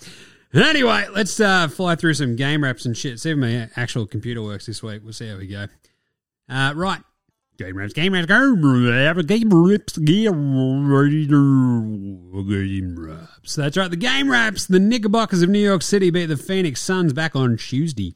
Anyway, 0.52 1.06
let's 1.14 1.38
uh, 1.38 1.68
fly 1.68 1.94
through 1.94 2.14
some 2.14 2.34
game 2.34 2.64
wraps 2.64 2.84
and 2.84 2.96
shit. 2.96 3.20
See 3.20 3.30
if 3.30 3.38
my 3.38 3.70
actual 3.76 4.06
computer 4.06 4.42
works 4.42 4.66
this 4.66 4.82
week. 4.82 5.02
We'll 5.04 5.12
see 5.12 5.28
how 5.28 5.36
we 5.38 5.46
go. 5.46 5.66
Uh, 6.48 6.72
right. 6.74 7.00
Game 7.60 7.76
wraps, 7.76 7.92
game 7.92 8.14
wraps, 8.14 8.26
game 8.26 8.64
wraps, 8.64 9.26
game 9.26 9.50
wraps, 9.50 9.98
game 9.98 10.30
wraps. 12.98 13.54
That's 13.54 13.76
right, 13.76 13.90
the 13.90 13.98
game 13.98 14.30
wraps. 14.30 14.64
The 14.64 14.80
Knickerbockers 14.80 15.42
of 15.42 15.50
New 15.50 15.58
York 15.58 15.82
City 15.82 16.08
beat 16.08 16.24
the 16.26 16.38
Phoenix 16.38 16.80
Suns 16.80 17.12
back 17.12 17.36
on 17.36 17.58
Tuesday. 17.58 18.14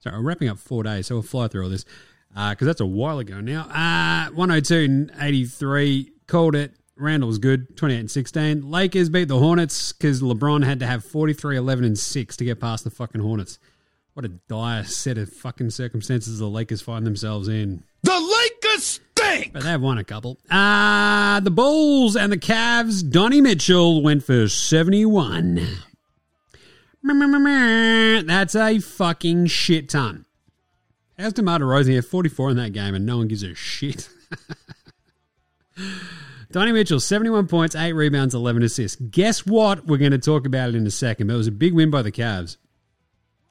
Sorry, 0.00 0.14
I'm 0.14 0.26
wrapping 0.26 0.50
up 0.50 0.58
four 0.58 0.82
days, 0.82 1.06
so 1.06 1.14
we'll 1.14 1.22
fly 1.22 1.48
through 1.48 1.62
all 1.62 1.70
this 1.70 1.86
because 2.28 2.66
that's 2.66 2.82
a 2.82 2.86
while 2.86 3.20
ago 3.20 3.40
now. 3.40 3.62
Uh, 3.70 4.30
102 4.32 4.74
and 4.74 5.10
83, 5.18 6.12
called 6.26 6.54
it. 6.54 6.74
Randle 6.94 7.28
was 7.28 7.38
good, 7.38 7.78
28 7.78 8.00
and 8.00 8.10
16. 8.10 8.70
Lakers 8.70 9.08
beat 9.08 9.28
the 9.28 9.38
Hornets 9.38 9.94
because 9.94 10.20
LeBron 10.20 10.62
had 10.62 10.80
to 10.80 10.86
have 10.86 11.06
43, 11.06 11.56
11, 11.56 11.86
and 11.86 11.98
6 11.98 12.36
to 12.36 12.44
get 12.44 12.60
past 12.60 12.84
the 12.84 12.90
fucking 12.90 13.22
Hornets. 13.22 13.58
What 14.12 14.26
a 14.26 14.28
dire 14.28 14.84
set 14.84 15.16
of 15.16 15.32
fucking 15.32 15.70
circumstances 15.70 16.38
the 16.38 16.50
Lakers 16.50 16.82
find 16.82 17.06
themselves 17.06 17.48
in. 17.48 17.82
The 18.02 18.33
Lakers 18.44 19.00
stink! 19.14 19.52
But 19.52 19.62
they've 19.62 19.80
won 19.80 19.98
a 19.98 20.04
couple. 20.04 20.38
Uh, 20.50 21.40
the 21.40 21.50
Bulls 21.50 22.16
and 22.16 22.32
the 22.32 22.38
Cavs, 22.38 23.08
Donnie 23.08 23.40
Mitchell 23.40 24.02
went 24.02 24.24
for 24.24 24.48
71. 24.48 25.66
That's 28.26 28.54
a 28.54 28.78
fucking 28.78 29.46
shit 29.46 29.88
ton. 29.88 30.24
How's 31.18 31.32
DeMar 31.32 31.60
DeRozan 31.60 31.94
had 31.94 32.04
44 32.04 32.50
in 32.50 32.56
that 32.56 32.72
game 32.72 32.94
and 32.94 33.06
no 33.06 33.18
one 33.18 33.28
gives 33.28 33.42
a 33.42 33.54
shit? 33.54 34.08
Donnie 36.50 36.72
Mitchell, 36.72 37.00
71 37.00 37.46
points, 37.46 37.74
8 37.74 37.92
rebounds, 37.92 38.34
11 38.34 38.62
assists. 38.62 38.96
Guess 38.96 39.46
what? 39.46 39.86
We're 39.86 39.98
going 39.98 40.12
to 40.12 40.18
talk 40.18 40.46
about 40.46 40.70
it 40.70 40.74
in 40.74 40.86
a 40.86 40.90
second, 40.90 41.26
but 41.26 41.34
it 41.34 41.36
was 41.36 41.46
a 41.46 41.52
big 41.52 41.74
win 41.74 41.90
by 41.90 42.02
the 42.02 42.12
Cavs. 42.12 42.56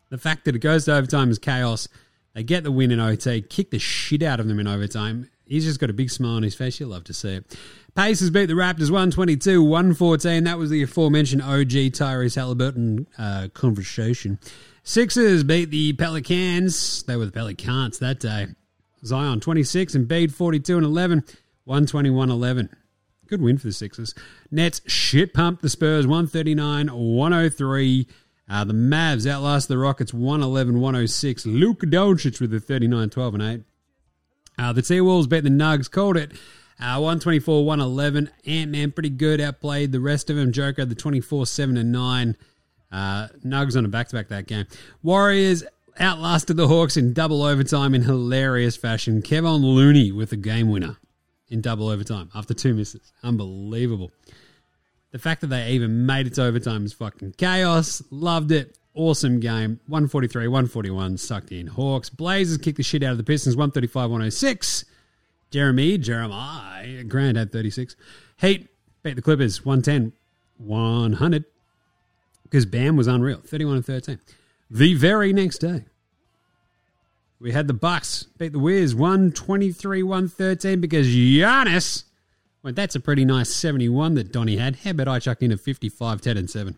The 0.09 0.17
fact 0.17 0.45
that 0.45 0.55
it 0.55 0.59
goes 0.59 0.85
to 0.85 0.95
overtime 0.95 1.29
is 1.31 1.39
chaos. 1.39 1.87
They 2.33 2.43
get 2.43 2.63
the 2.63 2.71
win 2.71 2.91
in 2.91 2.99
OT, 2.99 3.41
kick 3.41 3.71
the 3.71 3.79
shit 3.79 4.23
out 4.23 4.39
of 4.39 4.47
them 4.47 4.59
in 4.59 4.67
overtime. 4.67 5.29
He's 5.45 5.65
just 5.65 5.79
got 5.79 5.89
a 5.89 5.93
big 5.93 6.09
smile 6.09 6.37
on 6.37 6.43
his 6.43 6.55
face. 6.55 6.79
You'll 6.79 6.89
love 6.89 7.03
to 7.05 7.13
see 7.13 7.35
it. 7.35 7.57
Pacers 7.95 8.31
beat 8.31 8.47
the 8.47 8.53
Raptors 8.53 8.89
122 8.89 9.61
114. 9.61 10.43
That 10.45 10.57
was 10.57 10.69
the 10.69 10.81
aforementioned 10.81 11.41
OG 11.41 11.91
Tyrese 11.93 12.35
Halliburton 12.35 13.07
uh, 13.17 13.49
conversation. 13.53 14.39
Sixers 14.83 15.43
beat 15.43 15.69
the 15.69 15.93
Pelicans. 15.93 17.03
They 17.03 17.15
were 17.15 17.25
the 17.25 17.31
Pelicans 17.31 17.99
that 17.99 18.19
day. 18.19 18.47
Zion 19.05 19.41
26 19.41 19.95
and 19.95 20.07
Bede 20.07 20.33
42 20.33 20.77
and 20.77 20.85
11, 20.85 21.23
121 21.65 22.29
11. 22.31 22.69
Good 23.27 23.41
win 23.41 23.57
for 23.57 23.67
the 23.67 23.73
Sixers. 23.73 24.15
Nets 24.49 24.81
shit 24.87 25.33
pumped 25.33 25.61
the 25.61 25.69
Spurs 25.69 26.07
139 26.07 26.87
103. 26.87 28.07
Uh, 28.49 28.63
the 28.63 28.73
Mavs 28.73 29.29
outlasted 29.29 29.69
the 29.69 29.77
Rockets 29.77 30.13
111 30.13 30.79
106. 30.79 31.45
Luka 31.45 31.85
Doncic 31.85 32.41
with 32.41 32.51
the 32.51 32.59
39 32.59 33.09
12 33.09 33.33
and 33.35 33.43
8. 33.43 33.61
Uh, 34.59 34.73
the 34.73 34.81
T 34.81 35.01
Wolves 35.01 35.27
beat 35.27 35.43
the 35.43 35.49
Nugs, 35.49 35.89
called 35.89 36.17
it 36.17 36.33
uh, 36.79 36.99
124 36.99 37.65
111. 37.65 38.29
Ant 38.45 38.71
Man 38.71 38.91
pretty 38.91 39.09
good, 39.09 39.39
outplayed 39.39 39.91
the 39.91 39.99
rest 39.99 40.29
of 40.29 40.35
them. 40.35 40.51
Joker 40.51 40.85
the 40.85 40.95
24 40.95 41.45
7 41.45 41.77
and 41.77 41.91
9. 41.91 42.37
Uh, 42.91 43.27
Nugs 43.43 43.75
on 43.77 43.85
a 43.85 43.87
back 43.87 44.09
to 44.09 44.15
back 44.15 44.27
that 44.27 44.47
game. 44.47 44.65
Warriors 45.01 45.63
outlasted 45.99 46.57
the 46.57 46.67
Hawks 46.67 46.97
in 46.97 47.13
double 47.13 47.43
overtime 47.43 47.95
in 47.95 48.03
hilarious 48.03 48.75
fashion. 48.75 49.21
Kevon 49.21 49.61
Looney 49.61 50.11
with 50.11 50.31
the 50.31 50.37
game 50.37 50.69
winner 50.69 50.97
in 51.49 51.61
double 51.61 51.87
overtime 51.87 52.29
after 52.35 52.53
two 52.53 52.73
misses. 52.73 53.13
Unbelievable. 53.23 54.11
The 55.13 55.19
fact 55.19 55.41
that 55.41 55.47
they 55.47 55.69
even 55.69 56.07
made 56.07 56.25
it 56.25 56.33
to 56.33 56.43
overtime 56.43 56.85
is 56.85 56.91
fucking 56.91 57.35
chaos. 57.37 58.01
Loved 58.09 58.51
it. 58.51 58.75
Awesome 58.95 59.39
game. 59.39 59.79
143, 59.85 60.47
141, 60.47 61.19
sucked 61.19 61.51
in. 61.51 61.67
Hawks. 61.67 62.09
Blazers 62.09 62.57
kicked 62.57 62.77
the 62.77 62.83
shit 62.83 63.03
out 63.03 63.11
of 63.11 63.17
the 63.17 63.23
Pistons. 63.23 63.55
135, 63.55 64.09
106. 64.09 64.85
Jeremy, 65.51 65.99
Jeremiah, 65.99 67.03
Grant 67.03 67.37
had 67.37 67.51
36. 67.51 67.95
Heat 68.41 68.67
beat 69.03 69.15
the 69.15 69.21
Clippers. 69.21 69.63
110, 69.63 70.13
100. 70.57 71.45
Because 72.41 72.65
Bam 72.65 72.97
was 72.97 73.05
unreal. 73.05 73.39
31 73.45 73.75
and 73.75 73.85
13. 73.85 74.19
The 74.71 74.95
very 74.95 75.31
next 75.31 75.59
day, 75.59 75.85
we 77.39 77.51
had 77.51 77.67
the 77.67 77.73
Bucks 77.75 78.23
beat 78.39 78.51
the 78.51 78.57
Wiz 78.57 78.95
123 78.95 80.01
113 80.01 80.81
because 80.81 81.05
Giannis 81.05 82.05
well, 82.63 82.73
that's 82.73 82.95
a 82.95 82.99
pretty 82.99 83.25
nice 83.25 83.49
71 83.49 84.15
that 84.15 84.31
Donnie 84.31 84.57
had. 84.57 84.77
How 84.77 84.91
about 84.91 85.09
I 85.09 85.19
chuck 85.19 85.41
in 85.41 85.51
a 85.51 85.57
55, 85.57 86.21
10, 86.21 86.37
and 86.37 86.49
7? 86.49 86.77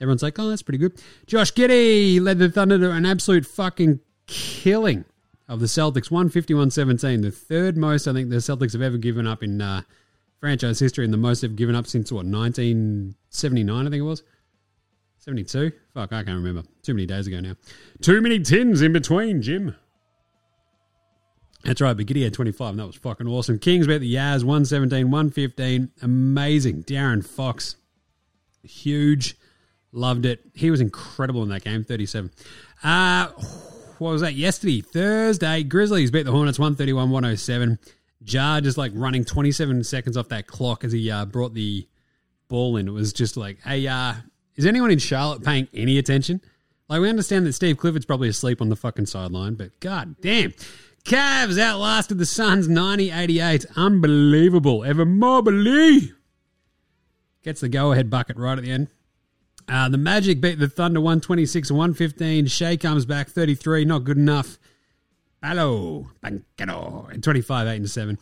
Everyone's 0.00 0.22
like, 0.22 0.38
oh, 0.38 0.48
that's 0.48 0.62
pretty 0.62 0.78
good. 0.78 1.00
Josh 1.26 1.52
Giddey 1.52 2.20
led 2.20 2.38
the 2.38 2.50
Thunder 2.50 2.78
to 2.78 2.90
an 2.90 3.06
absolute 3.06 3.46
fucking 3.46 4.00
killing 4.26 5.04
of 5.48 5.60
the 5.60 5.66
Celtics, 5.66 6.10
151 6.10 6.70
17. 6.70 7.20
The 7.20 7.30
third 7.30 7.76
most 7.76 8.06
I 8.06 8.12
think 8.12 8.30
the 8.30 8.36
Celtics 8.36 8.72
have 8.72 8.82
ever 8.82 8.98
given 8.98 9.26
up 9.26 9.42
in 9.42 9.60
uh, 9.60 9.82
franchise 10.40 10.78
history, 10.78 11.04
and 11.04 11.12
the 11.12 11.18
most 11.18 11.40
they've 11.40 11.54
given 11.54 11.74
up 11.74 11.86
since, 11.86 12.10
what, 12.10 12.26
1979, 12.26 13.86
I 13.86 13.90
think 13.90 14.00
it 14.00 14.02
was? 14.02 14.22
72? 15.18 15.72
Fuck, 15.92 16.12
I 16.12 16.22
can't 16.22 16.42
remember. 16.42 16.62
Too 16.82 16.94
many 16.94 17.06
days 17.06 17.26
ago 17.26 17.40
now. 17.40 17.56
Too 18.00 18.20
many 18.20 18.38
tins 18.38 18.82
in 18.82 18.92
between, 18.92 19.42
Jim. 19.42 19.74
That's 21.66 21.80
right, 21.80 21.96
but 21.96 22.06
Giddey 22.06 22.22
had 22.22 22.32
25, 22.32 22.70
and 22.70 22.78
that 22.78 22.86
was 22.86 22.96
fucking 22.96 23.26
awesome. 23.26 23.58
Kings 23.58 23.86
beat 23.88 23.98
the 23.98 24.14
Yaz 24.14 24.44
117, 24.44 25.10
115. 25.10 25.90
Amazing. 26.02 26.84
De'Aaron 26.84 27.26
Fox, 27.26 27.76
huge. 28.62 29.36
Loved 29.90 30.26
it. 30.26 30.40
He 30.54 30.70
was 30.70 30.80
incredible 30.80 31.42
in 31.42 31.48
that 31.48 31.64
game, 31.64 31.82
37. 31.82 32.30
Uh, 32.84 33.28
what 33.98 34.12
was 34.12 34.20
that? 34.20 34.34
Yesterday, 34.34 34.80
Thursday, 34.80 35.64
Grizzlies 35.64 36.10
beat 36.10 36.24
the 36.24 36.32
Hornets 36.32 36.58
131, 36.58 37.10
107. 37.10 37.78
Ja 38.24 38.60
just 38.60 38.78
like 38.78 38.92
running 38.94 39.24
27 39.24 39.84
seconds 39.84 40.16
off 40.16 40.28
that 40.28 40.46
clock 40.46 40.84
as 40.84 40.92
he 40.92 41.10
uh, 41.10 41.24
brought 41.24 41.54
the 41.54 41.86
ball 42.48 42.76
in. 42.76 42.88
It 42.88 42.92
was 42.92 43.12
just 43.12 43.36
like, 43.36 43.60
hey, 43.62 43.86
uh, 43.86 44.14
is 44.54 44.66
anyone 44.66 44.90
in 44.90 44.98
Charlotte 44.98 45.44
paying 45.44 45.68
any 45.74 45.98
attention? 45.98 46.40
Like, 46.88 47.00
we 47.00 47.08
understand 47.08 47.46
that 47.46 47.52
Steve 47.54 47.76
Clifford's 47.76 48.06
probably 48.06 48.28
asleep 48.28 48.60
on 48.60 48.68
the 48.68 48.76
fucking 48.76 49.06
sideline, 49.06 49.54
but 49.54 49.78
god 49.80 50.16
damn. 50.20 50.52
Cavs 51.06 51.56
outlasted 51.56 52.18
the 52.18 52.26
Suns 52.26 52.68
90 52.68 53.12
88. 53.12 53.64
Unbelievable. 53.76 54.82
Evan 54.82 55.20
Mobley 55.20 56.12
gets 57.44 57.60
the 57.60 57.68
go 57.68 57.92
ahead 57.92 58.10
bucket 58.10 58.36
right 58.36 58.58
at 58.58 58.64
the 58.64 58.72
end. 58.72 58.88
Uh, 59.68 59.88
the 59.88 59.98
Magic 59.98 60.40
beat 60.40 60.58
the 60.58 60.68
Thunder 60.68 61.00
126 61.00 61.70
115. 61.70 62.46
Shai 62.46 62.76
comes 62.76 63.06
back 63.06 63.28
33. 63.28 63.84
Not 63.84 64.02
good 64.02 64.16
enough. 64.16 64.58
Hello. 65.40 66.10
And 66.24 66.42
25 66.58 67.68
8 67.68 67.76
and 67.76 67.88
7. 67.88 68.18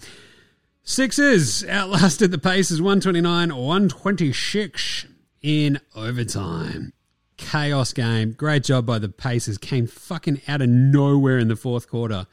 Sixers 0.82 1.64
outlasted 1.64 2.32
the 2.32 2.38
Pacers 2.38 2.82
129 2.82 3.56
126 3.56 5.06
in 5.40 5.80
overtime. 5.96 6.92
Chaos 7.38 7.94
game. 7.94 8.32
Great 8.32 8.64
job 8.64 8.84
by 8.84 8.98
the 8.98 9.08
Pacers. 9.08 9.56
Came 9.56 9.86
fucking 9.86 10.42
out 10.46 10.60
of 10.60 10.68
nowhere 10.68 11.38
in 11.38 11.48
the 11.48 11.56
fourth 11.56 11.88
quarter 11.88 12.26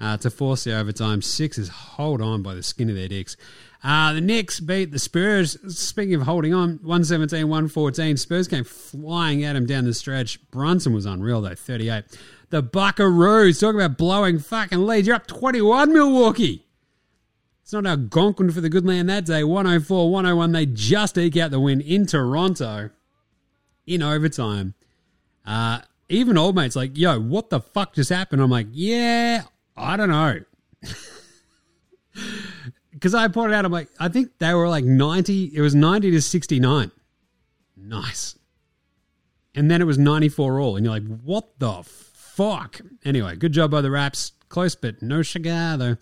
uh, 0.00 0.16
to 0.16 0.30
force 0.30 0.64
the 0.64 0.76
overtime. 0.76 1.22
Sixers 1.22 1.68
hold 1.68 2.22
on 2.22 2.42
by 2.42 2.54
the 2.54 2.62
skin 2.62 2.88
of 2.88 2.96
their 2.96 3.08
dicks. 3.08 3.36
Uh, 3.82 4.12
the 4.12 4.20
Knicks 4.20 4.60
beat 4.60 4.90
the 4.90 4.98
Spurs. 4.98 5.56
Speaking 5.76 6.14
of 6.14 6.22
holding 6.22 6.52
on, 6.52 6.80
117 6.82 7.48
114. 7.48 8.16
Spurs 8.16 8.48
came 8.48 8.64
flying 8.64 9.44
at 9.44 9.56
him 9.56 9.66
down 9.66 9.84
the 9.84 9.94
stretch. 9.94 10.38
Brunson 10.50 10.92
was 10.92 11.06
unreal, 11.06 11.40
though, 11.40 11.54
38. 11.54 12.04
The 12.50 12.62
Buckaroos, 12.62 13.60
talk 13.60 13.74
about 13.74 13.96
blowing 13.96 14.38
fucking 14.38 14.86
leads. 14.86 15.06
You're 15.06 15.16
up 15.16 15.26
21, 15.26 15.92
Milwaukee. 15.92 16.66
It's 17.62 17.72
not 17.72 17.86
Algonquin 17.86 18.50
for 18.50 18.60
the 18.60 18.68
good 18.68 18.84
land 18.84 19.08
that 19.08 19.26
day. 19.26 19.44
104 19.44 20.10
101. 20.10 20.52
They 20.52 20.66
just 20.66 21.16
eke 21.16 21.36
out 21.36 21.52
the 21.52 21.60
win 21.60 21.80
in 21.80 22.04
Toronto 22.04 22.90
in 23.86 24.02
overtime. 24.02 24.74
Uh, 25.46 25.80
even 26.08 26.36
old 26.36 26.56
mates 26.56 26.74
like, 26.74 26.98
yo, 26.98 27.20
what 27.20 27.50
the 27.50 27.60
fuck 27.60 27.94
just 27.94 28.10
happened? 28.10 28.42
I'm 28.42 28.50
like, 28.50 28.66
yeah, 28.72 29.44
I 29.76 29.96
don't 29.96 30.10
know. 30.10 30.40
because 32.92 33.14
I 33.14 33.28
pointed 33.28 33.54
out, 33.54 33.64
I'm 33.64 33.72
like, 33.72 33.88
I 33.98 34.08
think 34.08 34.38
they 34.38 34.52
were 34.54 34.68
like 34.68 34.84
90, 34.84 35.52
it 35.54 35.60
was 35.60 35.74
90 35.74 36.10
to 36.10 36.20
69. 36.20 36.90
Nice. 37.76 38.36
And 39.54 39.70
then 39.70 39.80
it 39.80 39.84
was 39.84 39.98
94 39.98 40.60
all. 40.60 40.76
And 40.76 40.84
you're 40.84 40.94
like, 40.94 41.20
what 41.22 41.58
the 41.58 41.82
fuck? 41.82 42.80
Anyway, 43.04 43.36
good 43.36 43.52
job 43.52 43.70
by 43.70 43.80
the 43.80 43.90
Raps. 43.90 44.32
Close, 44.48 44.74
but 44.74 45.00
no 45.00 45.22
cigar, 45.22 45.76
though. 45.76 45.96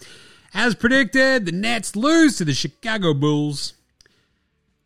As 0.54 0.74
predicted, 0.74 1.44
the 1.44 1.52
Nets 1.52 1.94
lose 1.94 2.36
to 2.38 2.44
the 2.44 2.54
Chicago 2.54 3.12
Bulls, 3.12 3.74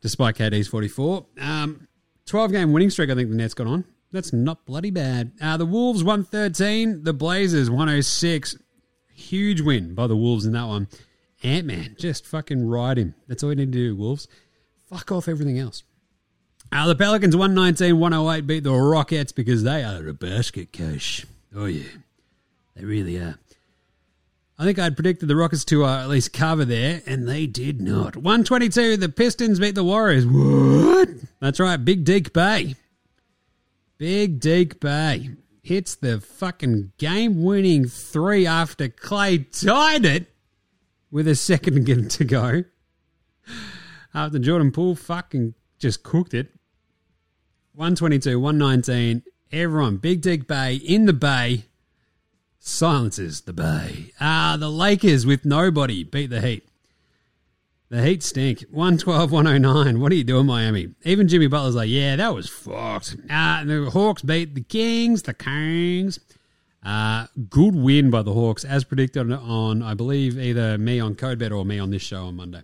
despite 0.00 0.34
KD's 0.36 0.68
44. 0.68 1.26
Um, 1.40 1.86
12 2.26 2.52
game 2.52 2.72
winning 2.72 2.90
streak, 2.90 3.10
I 3.10 3.14
think 3.14 3.30
the 3.30 3.36
Nets 3.36 3.54
got 3.54 3.66
on. 3.66 3.84
That's 4.10 4.32
not 4.32 4.66
bloody 4.66 4.90
bad. 4.90 5.32
Uh, 5.40 5.56
the 5.56 5.66
Wolves 5.66 6.04
113, 6.04 7.04
the 7.04 7.14
Blazers 7.14 7.70
106. 7.70 8.56
Huge 9.22 9.60
win 9.60 9.94
by 9.94 10.06
the 10.06 10.16
Wolves 10.16 10.44
in 10.44 10.52
that 10.52 10.66
one. 10.66 10.88
Ant 11.42 11.66
Man, 11.66 11.96
just 11.98 12.26
fucking 12.26 12.68
ride 12.68 12.98
him. 12.98 13.14
That's 13.28 13.42
all 13.42 13.50
you 13.50 13.56
need 13.56 13.72
to 13.72 13.78
do, 13.78 13.96
Wolves. 13.96 14.28
Fuck 14.88 15.10
off 15.10 15.28
everything 15.28 15.58
else. 15.58 15.82
Uh, 16.70 16.86
the 16.86 16.94
Pelicans 16.94 17.36
119 17.36 17.98
108 17.98 18.46
beat 18.46 18.64
the 18.64 18.72
Rockets 18.72 19.32
because 19.32 19.62
they 19.62 19.82
are 19.82 20.06
a 20.06 20.14
basket 20.14 20.72
case. 20.72 21.26
Oh, 21.54 21.66
yeah. 21.66 21.88
They 22.76 22.84
really 22.84 23.18
are. 23.18 23.38
I 24.58 24.64
think 24.64 24.78
I'd 24.78 24.96
predicted 24.96 25.28
the 25.28 25.36
Rockets 25.36 25.64
to 25.66 25.84
uh, 25.84 26.02
at 26.02 26.08
least 26.08 26.32
cover 26.32 26.64
there, 26.64 27.02
and 27.06 27.28
they 27.28 27.46
did 27.46 27.80
not. 27.80 28.16
122, 28.16 28.96
the 28.96 29.08
Pistons 29.08 29.58
beat 29.58 29.74
the 29.74 29.84
Warriors. 29.84 30.24
What? 30.26 31.08
That's 31.40 31.58
right, 31.58 31.76
Big 31.76 32.04
Deke 32.04 32.32
Bay. 32.32 32.76
Big 33.98 34.40
Deke 34.40 34.78
Bay 34.78 35.30
hits 35.62 35.94
the 35.94 36.20
fucking 36.20 36.92
game 36.98 37.42
winning 37.42 37.86
three 37.86 38.46
after 38.46 38.88
Klay 38.88 39.46
tied 39.64 40.04
it 40.04 40.26
with 41.10 41.28
a 41.28 41.36
second 41.36 41.86
to 42.10 42.24
go. 42.24 42.64
After 44.12 44.38
Jordan 44.38 44.72
Poole 44.72 44.96
fucking 44.96 45.54
just 45.78 46.02
cooked 46.02 46.34
it. 46.34 46.48
122, 47.74 48.38
119. 48.38 49.22
Everyone, 49.50 49.96
Big 49.96 50.20
Deke 50.20 50.46
Bay 50.46 50.74
in 50.74 51.06
the 51.06 51.12
Bay 51.12 51.64
silences 52.58 53.42
the 53.42 53.52
Bay. 53.52 54.12
Ah, 54.20 54.56
the 54.58 54.70
Lakers 54.70 55.24
with 55.26 55.44
nobody 55.44 56.04
beat 56.04 56.30
the 56.30 56.40
Heat. 56.40 56.68
The 57.92 58.02
Heat 58.02 58.22
stink. 58.22 58.64
112, 58.70 59.30
109. 59.30 60.00
What 60.00 60.12
are 60.12 60.14
you 60.14 60.24
doing, 60.24 60.46
Miami? 60.46 60.94
Even 61.04 61.28
Jimmy 61.28 61.46
Butler's 61.46 61.74
like, 61.74 61.90
yeah, 61.90 62.16
that 62.16 62.34
was 62.34 62.48
fucked. 62.48 63.16
Uh, 63.28 63.64
the 63.64 63.90
Hawks 63.92 64.22
beat 64.22 64.54
the 64.54 64.62
Kings, 64.62 65.24
the 65.24 65.34
Kings. 65.34 66.18
Uh, 66.82 67.26
good 67.50 67.76
win 67.76 68.08
by 68.08 68.22
the 68.22 68.32
Hawks, 68.32 68.64
as 68.64 68.82
predicted 68.84 69.30
on, 69.30 69.82
I 69.82 69.92
believe, 69.92 70.38
either 70.38 70.78
me 70.78 71.00
on 71.00 71.14
Codebet 71.14 71.54
or 71.54 71.66
me 71.66 71.78
on 71.78 71.90
this 71.90 72.00
show 72.00 72.24
on 72.24 72.36
Monday. 72.36 72.62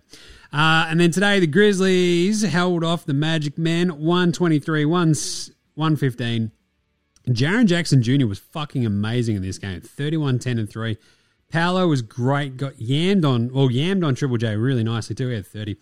Uh, 0.51 0.87
and 0.89 0.99
then 0.99 1.11
today, 1.11 1.39
the 1.39 1.45
Grizzlies 1.45 2.41
held 2.41 2.83
off 2.83 3.05
the 3.05 3.13
Magic 3.13 3.55
Men 3.55 3.99
123, 3.99 4.83
115. 4.85 6.51
Jaren 7.29 7.65
Jackson 7.67 8.01
Jr. 8.01 8.25
was 8.25 8.39
fucking 8.39 8.83
amazing 8.83 9.35
in 9.35 9.43
this 9.43 9.59
game 9.59 9.79
31, 9.79 10.39
10, 10.39 10.57
and 10.57 10.67
3. 10.67 10.97
Paolo 11.49 11.87
was 11.87 12.01
great, 12.01 12.57
got 12.57 12.75
yammed 12.75 13.25
on, 13.25 13.51
well, 13.51 13.69
yammed 13.69 14.05
on 14.05 14.15
Triple 14.15 14.37
J 14.37 14.55
really 14.55 14.83
nicely 14.83 15.15
too. 15.15 15.29
He 15.29 15.35
had 15.35 15.47
30. 15.47 15.77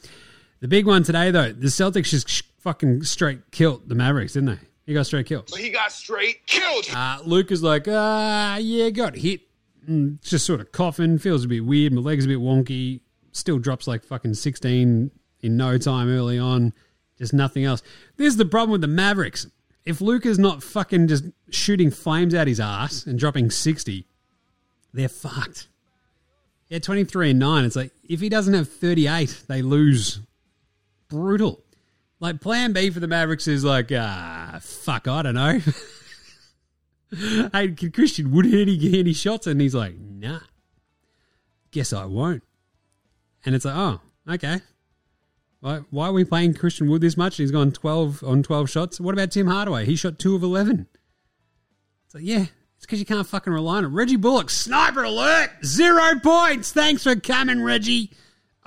The 0.60 0.68
big 0.68 0.86
one 0.88 1.04
today, 1.04 1.30
though, 1.30 1.52
the 1.52 1.68
Celtics 1.68 2.10
just 2.10 2.44
fucking 2.60 3.04
straight 3.04 3.52
killed 3.52 3.88
the 3.88 3.96
Mavericks, 3.96 4.34
didn't 4.34 4.56
they? 4.56 4.68
He 4.86 4.94
got 4.94 5.06
straight 5.06 5.26
killed. 5.26 5.50
He 5.56 5.70
got 5.70 5.92
straight 5.92 6.48
killed. 6.48 6.88
Uh, 6.94 7.20
Luke 7.26 7.52
is 7.52 7.62
like, 7.62 7.88
ah, 7.90 8.54
uh, 8.54 8.58
yeah, 8.58 8.90
got 8.90 9.16
hit. 9.16 9.42
Mm, 9.88 10.22
just 10.22 10.46
sort 10.46 10.62
of 10.62 10.72
coughing, 10.72 11.18
feels 11.18 11.44
a 11.44 11.48
bit 11.48 11.66
weird. 11.66 11.94
My 11.94 12.02
leg's 12.02 12.26
a 12.26 12.30
bit 12.30 12.40
wonky. 12.40 13.02
Still 13.34 13.60
drops 13.60 13.88
like 13.88 14.04
fucking 14.04 14.34
16 14.34 15.12
in 15.42 15.58
no 15.58 15.78
time 15.78 16.10
early 16.10 16.40
on. 16.40 16.74
Just 17.18 17.34
nothing 17.34 17.66
else. 17.66 17.82
This 18.16 18.28
is 18.28 18.38
the 18.38 18.46
problem 18.46 18.72
with 18.72 18.82
the 18.82 18.88
Mavericks. 18.88 19.48
If 19.86 20.02
Luke 20.02 20.26
is 20.26 20.40
not 20.40 20.64
fucking 20.64 21.08
just 21.08 21.26
shooting 21.50 21.92
flames 21.92 22.34
out 22.34 22.48
his 22.48 22.60
ass 22.60 23.06
and 23.06 23.20
dropping 23.20 23.52
60, 23.52 24.08
they're 24.94 25.10
fucked. 25.10 25.68
Yeah, 26.70 26.80
23 26.80 27.32
and 27.32 27.40
9. 27.40 27.66
It's 27.66 27.76
like, 27.76 27.92
if 28.08 28.20
he 28.20 28.30
doesn't 28.30 28.54
have 28.54 28.70
38, 28.70 29.44
they 29.48 29.62
lose. 29.62 30.20
Brutal. 31.10 31.64
Like, 32.20 32.42
plan 32.42 32.74
B 32.74 32.90
for 32.90 33.00
the 33.00 33.08
Mavericks 33.08 33.48
is 33.48 33.64
like, 33.64 33.92
ah, 33.94 34.60
fuck, 34.62 35.08
I 35.08 35.22
don't 35.22 35.36
know. 35.36 35.60
hey, 37.54 37.70
can 37.70 37.92
Christian 37.92 38.32
Woodhead 38.32 38.68
get 38.80 38.96
any 38.96 39.14
shots? 39.14 39.48
And 39.48 39.62
he's 39.62 39.76
like, 39.76 39.96
nah. 39.98 40.40
Guess 41.72 41.94
I 41.94 42.06
won't. 42.06 42.44
And 43.46 43.56
it's 43.56 43.66
like, 43.66 43.76
oh, 43.76 44.02
okay. 44.30 44.62
Why, 45.60 45.82
why 45.90 46.08
are 46.08 46.14
we 46.14 46.26
playing 46.26 46.56
Christian 46.56 46.90
Wood 46.90 47.02
this 47.02 47.18
much? 47.18 47.38
He's 47.38 47.52
gone 47.52 47.72
12 47.72 48.24
on 48.24 48.44
12 48.44 48.70
shots. 48.70 49.00
What 49.00 49.14
about 49.14 49.32
Tim 49.32 49.48
Hardaway? 49.48 49.86
He 49.86 49.96
shot 49.96 50.20
2 50.20 50.36
of 50.36 50.44
11. 50.44 50.88
It's 52.06 52.16
like, 52.16 52.24
yeah, 52.26 52.46
it's 52.78 52.86
because 52.86 53.00
you 53.00 53.06
can't 53.06 53.28
fucking 53.28 53.52
rely 53.52 53.78
on 53.78 53.86
it. 53.86 53.90
Reggie 53.90 54.16
Bullock, 54.16 54.50
sniper 54.50 55.04
alert! 55.04 55.50
Zero 55.66 56.20
points! 56.24 56.72
Thanks 56.72 57.04
for 57.04 57.16
coming, 57.16 57.62
Reggie. 57.64 58.12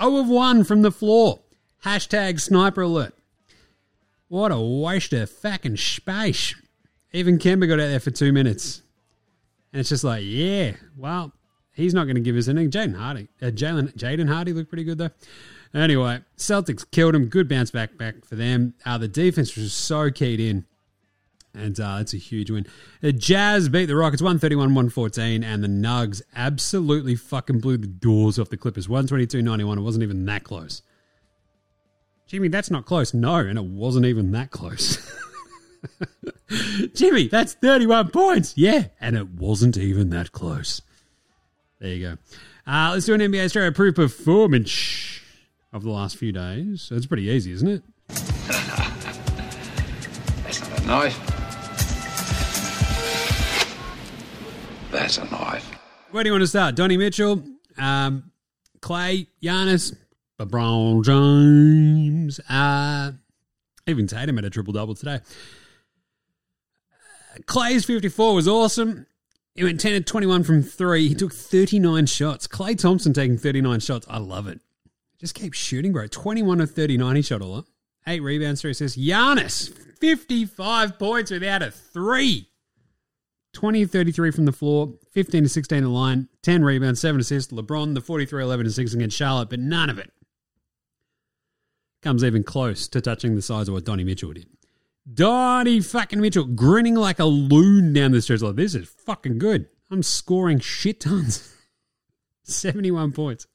0 0.00 0.16
of 0.16 0.28
1 0.28 0.64
from 0.64 0.82
the 0.82 0.90
floor. 0.90 1.40
Hashtag 1.84 2.40
sniper 2.40 2.82
alert. 2.82 3.14
What 4.28 4.52
a 4.52 4.60
waste 4.60 5.12
of 5.12 5.30
fucking 5.30 5.76
space. 5.76 6.54
Even 7.12 7.38
Kemba 7.38 7.68
got 7.68 7.80
out 7.80 7.88
there 7.88 8.00
for 8.00 8.10
two 8.10 8.32
minutes. 8.32 8.82
And 9.72 9.80
it's 9.80 9.88
just 9.88 10.04
like, 10.04 10.22
yeah, 10.24 10.72
well, 10.96 11.32
he's 11.72 11.94
not 11.94 12.04
going 12.04 12.16
to 12.16 12.20
give 12.20 12.36
us 12.36 12.48
anything. 12.48 12.70
Jaden 12.70 12.96
Hardy, 12.96 13.28
uh, 13.40 13.46
Jalen, 13.46 13.96
Jaden 13.96 14.28
Hardy 14.28 14.52
looked 14.52 14.68
pretty 14.68 14.84
good 14.84 14.98
though. 14.98 15.10
Anyway, 15.72 16.20
Celtics 16.36 16.84
killed 16.90 17.14
him. 17.14 17.26
Good 17.26 17.48
bounce 17.48 17.70
back 17.70 17.96
back 17.96 18.24
for 18.24 18.34
them. 18.34 18.74
Uh, 18.84 18.98
the 18.98 19.08
defense 19.08 19.56
was 19.56 19.72
so 19.72 20.10
keyed 20.10 20.40
in. 20.40 20.66
And 21.52 21.78
uh, 21.80 21.98
that's 21.98 22.14
a 22.14 22.18
huge 22.18 22.50
win. 22.50 22.66
The 23.00 23.12
Jazz 23.12 23.68
beat 23.68 23.86
the 23.86 23.96
Rockets 23.96 24.22
131 24.22 24.68
114, 24.68 25.42
and 25.42 25.64
the 25.64 25.68
Nugs 25.68 26.22
absolutely 26.34 27.16
fucking 27.16 27.58
blew 27.58 27.76
the 27.76 27.88
doors 27.88 28.38
off 28.38 28.50
the 28.50 28.56
Clippers 28.56 28.88
122 28.88 29.42
91. 29.42 29.78
It 29.78 29.82
wasn't 29.82 30.04
even 30.04 30.26
that 30.26 30.44
close. 30.44 30.82
Jimmy, 32.28 32.46
that's 32.46 32.70
not 32.70 32.86
close. 32.86 33.12
No, 33.12 33.34
and 33.34 33.58
it 33.58 33.64
wasn't 33.64 34.06
even 34.06 34.30
that 34.30 34.52
close. 34.52 34.98
Jimmy, 36.94 37.26
that's 37.26 37.54
31 37.54 38.10
points. 38.10 38.54
Yeah, 38.56 38.84
and 39.00 39.16
it 39.16 39.28
wasn't 39.30 39.76
even 39.76 40.10
that 40.10 40.30
close. 40.30 40.80
There 41.80 41.90
you 41.90 42.06
go. 42.06 42.18
Uh, 42.66 42.90
let's 42.92 43.06
do 43.06 43.14
an 43.14 43.20
NBA 43.20 43.44
Australia 43.46 43.72
proof 43.72 43.96
performance 43.96 45.18
of 45.72 45.82
the 45.82 45.90
last 45.90 46.16
few 46.16 46.30
days. 46.30 46.88
It's 46.92 47.06
pretty 47.06 47.24
easy, 47.24 47.50
isn't 47.52 47.68
it? 47.68 47.82
That's 50.44 50.60
not 50.68 50.80
a 50.80 50.86
knife. 50.86 51.29
A 55.18 55.24
knife. 55.24 55.68
Where 56.12 56.22
do 56.22 56.28
you 56.28 56.32
want 56.32 56.42
to 56.42 56.48
start? 56.48 56.76
Donny 56.76 56.96
Mitchell, 56.96 57.42
um, 57.76 58.30
Klay, 58.80 59.26
Giannis, 59.42 59.96
LeBron 60.38 61.04
James, 61.04 62.38
uh, 62.48 63.12
even 63.86 64.06
Tatum 64.06 64.36
had 64.36 64.44
a 64.44 64.50
triple 64.50 64.72
double 64.72 64.94
today. 64.94 65.20
Klay's 67.42 67.84
54 67.84 68.34
was 68.34 68.46
awesome. 68.46 69.06
He 69.54 69.64
went 69.64 69.80
10 69.80 69.92
to 69.92 70.00
21 70.00 70.44
from 70.44 70.62
three. 70.62 71.08
He 71.08 71.14
took 71.14 71.32
39 71.32 72.06
shots. 72.06 72.46
Klay 72.46 72.78
Thompson 72.78 73.12
taking 73.12 73.36
39 73.36 73.80
shots. 73.80 74.06
I 74.08 74.18
love 74.18 74.46
it. 74.46 74.60
Just 75.18 75.34
keep 75.34 75.54
shooting, 75.54 75.92
bro. 75.92 76.06
21 76.06 76.60
of 76.60 76.70
39 76.70 77.16
he 77.16 77.22
shot 77.22 77.42
all 77.42 77.56
up. 77.56 77.66
Eight 78.06 78.22
rebounds, 78.22 78.62
three 78.62 78.70
assists. 78.70 78.96
Giannis, 78.96 79.72
55 79.98 80.98
points 80.98 81.30
without 81.30 81.62
a 81.62 81.70
three. 81.70 82.49
20 83.52 83.84
33 83.84 84.30
from 84.30 84.44
the 84.44 84.52
floor, 84.52 84.94
15 85.12 85.44
to 85.44 85.48
16 85.48 85.78
in 85.78 85.84
the 85.84 85.90
line, 85.90 86.28
10 86.42 86.64
rebounds, 86.64 87.00
7 87.00 87.20
assists. 87.20 87.52
LeBron, 87.52 87.94
the 87.94 88.00
43 88.00 88.42
11 88.42 88.66
and 88.66 88.74
6 88.74 88.94
against 88.94 89.16
Charlotte, 89.16 89.50
but 89.50 89.58
none 89.58 89.90
of 89.90 89.98
it 89.98 90.12
comes 92.02 92.24
even 92.24 92.42
close 92.42 92.88
to 92.88 93.00
touching 93.00 93.34
the 93.34 93.42
size 93.42 93.68
of 93.68 93.74
what 93.74 93.84
Donnie 93.84 94.04
Mitchell 94.04 94.32
did. 94.32 94.46
Donnie 95.12 95.80
fucking 95.80 96.20
Mitchell 96.20 96.44
grinning 96.44 96.94
like 96.94 97.18
a 97.18 97.24
loon 97.24 97.92
down 97.92 98.12
the 98.12 98.22
stretch 98.22 98.42
like 98.42 98.56
this 98.56 98.74
is 98.74 98.88
fucking 98.88 99.38
good. 99.38 99.66
I'm 99.90 100.02
scoring 100.02 100.60
shit 100.60 101.00
tons. 101.00 101.54
71 102.44 103.12
points. 103.12 103.46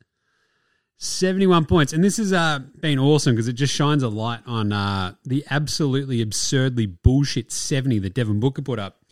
71 0.97 1.65
points. 1.65 1.93
And 1.93 2.03
this 2.03 2.17
has 2.17 2.33
uh, 2.33 2.59
been 2.79 2.99
awesome 2.99 3.35
because 3.35 3.47
it 3.47 3.53
just 3.53 3.73
shines 3.73 4.03
a 4.03 4.09
light 4.09 4.41
on 4.45 4.71
uh, 4.71 5.15
the 5.23 5.45
absolutely 5.49 6.21
absurdly 6.21 6.85
bullshit 6.85 7.51
70 7.51 7.99
that 7.99 8.13
Devin 8.13 8.39
Booker 8.39 8.61
put 8.61 8.79
up. 8.79 9.04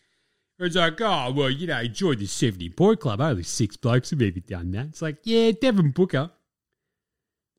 It's 0.60 0.76
like, 0.76 1.02
oh, 1.02 1.32
well, 1.36 1.50
you 1.50 1.68
know, 1.68 1.80
enjoy 1.80 2.16
the 2.16 2.26
70 2.26 2.70
point 2.70 3.00
club. 3.00 3.20
Only 3.20 3.44
six 3.44 3.76
blokes 3.76 4.12
have 4.12 4.22
ever 4.22 4.40
done 4.40 4.72
that. 4.72 4.88
It's 4.88 5.02
like, 5.02 5.18
yeah, 5.24 5.52
Devin 5.52 5.92
Booker. 5.92 6.32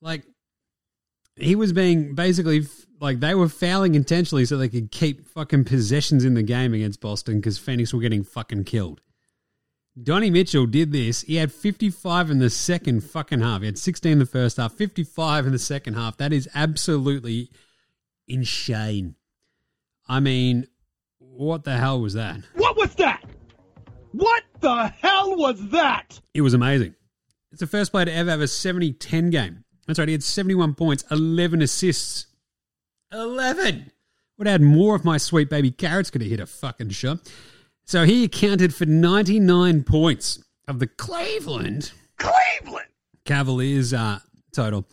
Like, 0.00 0.22
he 1.36 1.56
was 1.56 1.72
being 1.72 2.14
basically 2.14 2.66
like 3.00 3.20
they 3.20 3.34
were 3.34 3.48
fouling 3.48 3.94
intentionally 3.94 4.44
so 4.44 4.56
they 4.56 4.68
could 4.68 4.90
keep 4.90 5.26
fucking 5.26 5.64
possessions 5.64 6.24
in 6.24 6.34
the 6.34 6.42
game 6.42 6.72
against 6.72 7.00
Boston 7.00 7.36
because 7.36 7.58
Phoenix 7.58 7.92
were 7.92 8.00
getting 8.00 8.22
fucking 8.22 8.64
killed. 8.64 9.00
Donnie 10.00 10.30
Mitchell 10.30 10.66
did 10.66 10.90
this. 10.90 11.22
He 11.22 11.36
had 11.36 11.52
55 11.52 12.30
in 12.30 12.38
the 12.38 12.50
second 12.50 13.02
fucking 13.02 13.40
half. 13.40 13.60
He 13.60 13.66
had 13.66 13.78
16 13.78 14.12
in 14.12 14.18
the 14.18 14.26
first 14.26 14.56
half, 14.56 14.72
55 14.72 15.46
in 15.46 15.52
the 15.52 15.58
second 15.58 15.94
half. 15.94 16.16
That 16.16 16.32
is 16.32 16.48
absolutely 16.54 17.50
insane. 18.26 19.14
I 20.08 20.20
mean, 20.20 20.66
what 21.18 21.64
the 21.64 21.76
hell 21.76 22.00
was 22.00 22.14
that? 22.14 22.40
What 24.14 24.44
the 24.60 24.86
hell 25.00 25.36
was 25.36 25.70
that? 25.70 26.20
It 26.34 26.42
was 26.42 26.54
amazing. 26.54 26.94
It's 27.50 27.58
the 27.58 27.66
first 27.66 27.90
player 27.90 28.04
to 28.04 28.12
ever 28.12 28.30
have 28.30 28.40
a 28.40 28.46
70 28.46 28.92
10 28.92 29.30
game. 29.30 29.64
That's 29.88 29.98
right, 29.98 30.06
he 30.06 30.12
had 30.12 30.22
71 30.22 30.74
points, 30.74 31.04
11 31.10 31.60
assists. 31.62 32.26
11! 33.12 33.90
Would 34.38 34.46
have 34.46 34.60
had 34.60 34.62
more 34.62 34.94
if 34.94 35.04
my 35.04 35.16
sweet 35.16 35.50
baby 35.50 35.72
carrots 35.72 36.10
could 36.10 36.22
have 36.22 36.30
hit 36.30 36.38
a 36.38 36.46
fucking 36.46 36.90
shot. 36.90 37.28
So 37.86 38.04
he 38.04 38.22
accounted 38.22 38.72
for 38.72 38.86
99 38.86 39.82
points 39.82 40.44
of 40.68 40.78
the 40.78 40.86
Cleveland 40.86 41.90
Cleveland! 42.16 42.86
Cavaliers 43.24 43.92
uh, 43.92 44.20
total. 44.52 44.86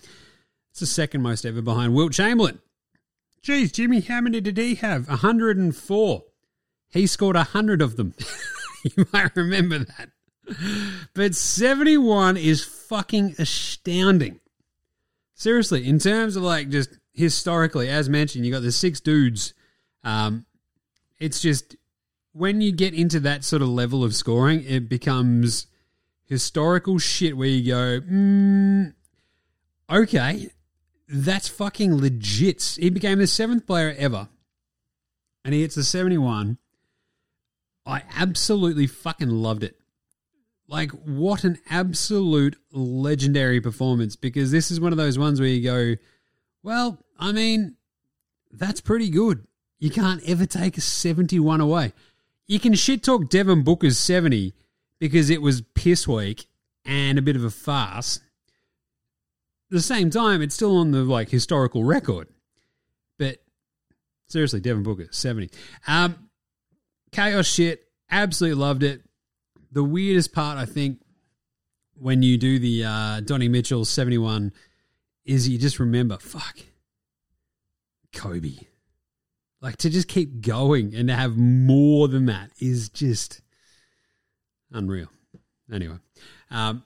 It's 0.72 0.80
the 0.80 0.88
second 0.88 1.22
most 1.22 1.46
ever 1.46 1.62
behind 1.62 1.94
Wilt 1.94 2.14
Chamberlain. 2.14 2.60
Geez, 3.44 3.72
Jimmy, 3.72 4.02
how 4.02 4.22
many 4.22 4.42
did 4.42 4.58
he 4.58 4.76
have? 4.76 5.08
104. 5.08 6.24
He 6.90 7.06
scored 7.06 7.36
100 7.36 7.84
of 7.84 7.98
them. 7.98 8.16
you 8.98 9.06
might 9.14 9.36
remember 9.36 9.80
that. 9.80 10.10
But 11.14 11.36
71 11.36 12.38
is 12.38 12.64
fucking 12.64 13.36
astounding. 13.40 14.40
Seriously, 15.34 15.88
in 15.88 15.98
terms 16.00 16.36
of 16.36 16.44
like 16.44 16.70
just 16.70 16.98
historically, 17.14 17.90
as 17.90 18.10
mentioned, 18.10 18.46
you 18.46 18.52
got 18.52 18.62
the 18.62 18.72
six 18.72 19.00
dudes. 19.00 19.54
Um, 20.04 20.46
it's 21.20 21.42
just 21.42 21.76
when 22.34 22.62
you 22.62 22.72
get 22.72 22.94
into 22.94 23.20
that 23.22 23.44
sort 23.44 23.62
of 23.62 23.70
level 23.70 24.04
of 24.04 24.16
scoring, 24.16 24.64
it 24.66 24.88
becomes 24.88 25.68
historical 26.26 26.98
shit 26.98 27.36
where 27.36 27.48
you 27.48 27.72
go, 27.72 28.02
mm, 28.02 28.94
okay, 29.90 30.50
that's 31.08 31.48
fucking 31.48 31.96
legit. 31.96 32.78
He 32.80 32.90
became 32.90 33.20
the 33.20 33.28
seventh 33.28 33.68
player 33.68 33.94
ever, 33.98 34.30
and 35.44 35.54
he 35.54 35.62
hits 35.62 35.76
the 35.76 35.84
71. 35.84 36.58
I 37.86 38.04
absolutely 38.16 38.88
fucking 38.88 39.30
loved 39.30 39.64
it. 39.64 39.78
Like, 40.68 40.92
what 40.92 41.44
an 41.44 41.60
absolute 41.70 42.56
legendary 42.72 43.60
performance 43.60 44.16
because 44.16 44.52
this 44.52 44.72
is 44.72 44.80
one 44.80 44.94
of 44.94 44.98
those 44.98 45.20
ones 45.20 45.40
where 45.40 45.50
you 45.50 45.64
go, 45.64 46.02
well, 46.64 47.04
I 47.20 47.32
mean, 47.32 47.76
that's 48.52 48.82
pretty 48.82 49.10
good. 49.10 49.46
You 49.80 49.90
can't 49.90 50.22
ever 50.28 50.46
take 50.46 50.78
a 50.78 50.82
71 50.82 51.60
away. 51.60 51.94
You 52.48 52.60
can 52.60 52.74
shit 52.76 53.04
talk 53.04 53.30
Devin 53.30 53.64
Booker's 53.64 53.98
70 53.98 54.54
because 55.00 55.30
it 55.30 55.42
was 55.42 55.62
piss 55.74 56.08
week 56.08 56.46
and 56.86 57.18
a 57.18 57.22
bit 57.22 57.36
of 57.36 57.44
a 57.44 57.50
farce. 57.50 58.18
At 58.18 59.76
the 59.76 59.82
same 59.82 60.10
time, 60.10 60.42
it's 60.42 60.56
still 60.56 60.78
on 60.78 60.92
the 60.92 61.04
like 61.04 61.30
historical 61.30 61.84
record. 61.84 62.28
But 63.18 63.38
seriously, 64.28 64.60
Devin 64.60 64.84
Booker, 64.84 65.08
70. 65.12 65.50
Um, 65.88 66.30
chaos 67.12 67.48
shit, 67.48 67.86
absolutely 68.10 68.62
loved 68.62 68.84
it. 68.84 69.02
The 69.72 69.84
weirdest 69.84 70.34
part, 70.34 70.58
I 70.58 70.66
think, 70.66 71.00
when 71.96 72.24
you 72.24 72.38
do 72.38 72.60
the 72.60 72.84
uh, 72.84 73.20
Donnie 73.22 73.48
Mitchell 73.48 73.86
71 73.86 74.52
is 75.26 75.48
you 75.48 75.58
just 75.58 75.80
remember, 75.80 76.18
fuck, 76.18 76.58
Kobe. 78.14 78.56
Like 79.62 79.78
to 79.78 79.90
just 79.90 80.08
keep 80.08 80.42
going 80.42 80.96
and 80.96 81.08
to 81.08 81.16
have 81.16 81.38
more 81.38 82.08
than 82.08 82.26
that 82.26 82.50
is 82.60 82.90
just 82.90 83.42
unreal. 84.72 85.08
Anyway, 85.72 85.98
um, 86.50 86.84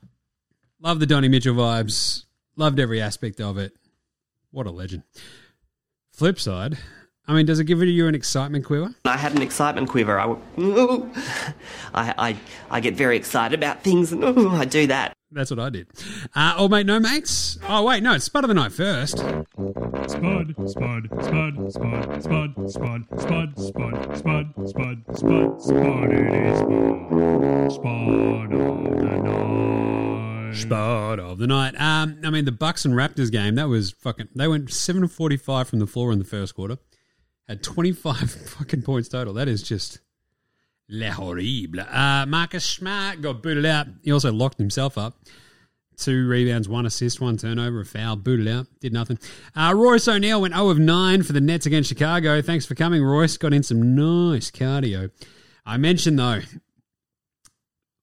love 0.82 1.00
the 1.00 1.06
Donnie 1.06 1.30
Mitchell 1.30 1.56
vibes. 1.56 2.26
Loved 2.58 2.80
every 2.80 3.02
aspect 3.02 3.40
of 3.40 3.58
it. 3.58 3.74
What 4.52 4.68
a 4.68 4.72
legend. 4.72 5.04
Flip 6.12 6.40
side, 6.40 6.78
I 7.28 7.34
mean, 7.34 7.46
does 7.48 7.60
it 7.60 7.66
give 7.66 7.82
you 7.82 8.08
an 8.08 8.14
excitement 8.16 8.66
quiver? 8.66 8.94
I 9.06 9.18
had 9.18 9.34
an 9.36 9.42
excitement 9.42 9.90
quiver. 9.90 10.20
I, 10.20 10.28
w- 10.28 11.10
I, 11.94 12.14
I, 12.18 12.36
I 12.70 12.80
get 12.80 12.94
very 12.96 13.18
excited 13.18 13.58
about 13.58 13.82
things 13.84 14.12
and 14.12 14.24
ooh, 14.24 14.50
I 14.50 14.66
do 14.66 14.86
that. 14.88 15.14
That's 15.32 15.50
what 15.50 15.60
I 15.60 15.70
did. 15.70 15.88
Uh, 16.36 16.54
oh, 16.56 16.70
mate, 16.70 16.86
no 16.86 17.00
mates. 17.00 17.58
Oh, 17.68 17.84
wait, 17.84 18.04
no, 18.04 18.14
it's 18.14 18.26
Spud 18.26 18.44
of 18.44 18.48
the 18.48 18.54
Night 18.54 18.72
first. 18.72 19.18
Spud, 19.18 19.44
spud, 20.08 20.54
spud, 20.70 21.10
spud, 21.20 21.74
spud, 21.74 21.74
spud, 21.74 22.72
spud, 22.72 22.72
spud, 22.72 23.58
spud, 23.58 24.54
spud, 24.68 25.04
spud, 25.18 25.62
spud. 25.62 26.12
It 26.14 26.32
is 26.32 26.60
spud. 26.60 27.72
Spud 27.72 28.54
of 28.54 28.84
the 29.00 29.20
night. 29.24 30.56
Spud 30.56 31.20
of 31.20 31.38
the 31.40 31.48
night. 31.48 31.76
Um, 31.82 32.20
I 32.24 32.30
mean, 32.30 32.46
the 32.46 32.52
Bucks 32.52 32.86
and 32.86 32.94
Raptors 32.94 33.32
game 33.32 33.56
that 33.56 33.68
was 33.68 33.92
fucking. 33.92 34.30
They 34.36 34.48
went 34.48 34.72
seven 34.72 35.08
forty 35.08 35.38
five 35.38 35.68
from 35.68 35.80
the 35.80 35.88
floor 35.88 36.12
in 36.14 36.20
the 36.20 36.26
first 36.26 36.56
quarter. 36.56 36.78
Had 37.48 37.64
twenty 37.64 37.92
five 37.92 38.32
fucking 38.58 38.82
points 38.82 39.10
total. 39.10 39.34
That 39.34 39.48
is 39.48 39.62
just 39.62 40.00
le 40.90 41.12
horrible. 41.12 41.80
Uh, 41.80 42.26
Marcus 42.28 42.66
Smart 42.66 43.22
got 43.22 43.42
booted 43.42 43.66
out. 43.66 43.88
He 44.04 44.12
also 44.12 44.32
locked 44.32 44.58
himself 44.58 44.98
up. 44.98 45.18
Two 45.98 46.28
rebounds, 46.28 46.68
one 46.68 46.86
assist, 46.86 47.22
one 47.22 47.38
turnover, 47.38 47.82
a 47.82 47.86
foul, 47.86 48.18
booted 48.18 48.50
out, 48.50 48.68
did 48.82 48.92
nothing. 48.92 49.18
Uh, 49.56 49.74
Royce 49.74 50.08
O'Neale 50.10 50.42
went 50.42 50.54
0 50.54 50.70
of 50.70 50.78
9 50.78 51.24
for 51.24 51.32
the 51.32 51.40
Nets 51.40 51.66
against 51.66 51.88
Chicago. 51.88 52.42
Thanks 52.42 52.66
for 52.66 52.76
coming, 52.76 53.02
Royce. 53.02 53.38
Got 53.38 53.54
in 53.54 53.64
some 53.64 53.96
nice 53.96 54.52
cardio. 54.52 55.10
I 55.66 55.78
mentioned, 55.78 56.20
though, 56.20 56.42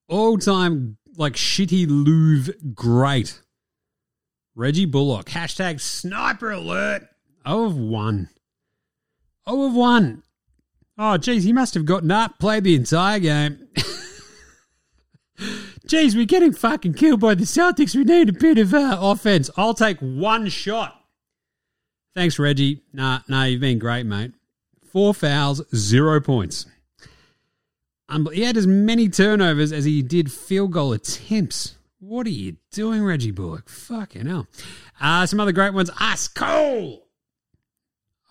all 0.07 0.39
time, 0.39 0.97
like, 1.17 1.33
shitty 1.33 1.85
Louvre 1.87 2.55
great. 2.73 3.39
Reggie 4.55 4.85
Bullock. 4.85 5.27
Hashtag 5.27 5.79
sniper 5.79 6.51
alert. 6.51 7.07
0 7.47 7.65
of 7.65 7.77
1. 7.77 8.29
0 9.49 9.65
of 9.67 9.73
1. 9.73 10.23
Oh, 10.97 11.17
geez, 11.17 11.43
he 11.43 11.53
must 11.53 11.73
have 11.73 11.85
gotten 11.85 12.11
up, 12.11 12.39
played 12.39 12.63
the 12.63 12.75
entire 12.75 13.19
game. 13.19 13.67
Geez, 15.85 16.15
we're 16.15 16.25
getting 16.25 16.53
fucking 16.53 16.93
killed 16.93 17.19
by 17.19 17.35
the 17.35 17.43
Celtics. 17.43 17.95
We 17.95 18.03
need 18.03 18.29
a 18.29 18.33
bit 18.33 18.57
of 18.57 18.73
uh, 18.73 18.97
offense. 19.01 19.49
I'll 19.57 19.73
take 19.73 19.97
one 19.99 20.47
shot. 20.47 20.99
Thanks, 22.15 22.39
Reggie. 22.39 22.83
Nah, 22.93 23.19
nah, 23.27 23.43
you've 23.43 23.61
been 23.61 23.79
great, 23.79 24.05
mate. 24.05 24.31
Four 24.91 25.13
fouls, 25.13 25.61
zero 25.75 26.21
points. 26.21 26.67
Um, 28.07 28.29
he 28.31 28.43
had 28.43 28.55
as 28.55 28.67
many 28.67 29.09
turnovers 29.09 29.71
as 29.71 29.85
he 29.85 30.01
did 30.01 30.31
field 30.31 30.71
goal 30.71 30.93
attempts. 30.93 31.75
What 31.99 32.27
are 32.27 32.31
you 32.31 32.57
doing, 32.71 33.03
Reggie 33.03 33.31
Bullock? 33.31 33.67
Fucking 33.69 34.27
hell. 34.27 34.47
Uh, 35.01 35.25
some 35.25 35.39
other 35.39 35.51
great 35.51 35.73
ones. 35.73 35.89
Ice 35.99 36.27
Cold. 36.27 37.02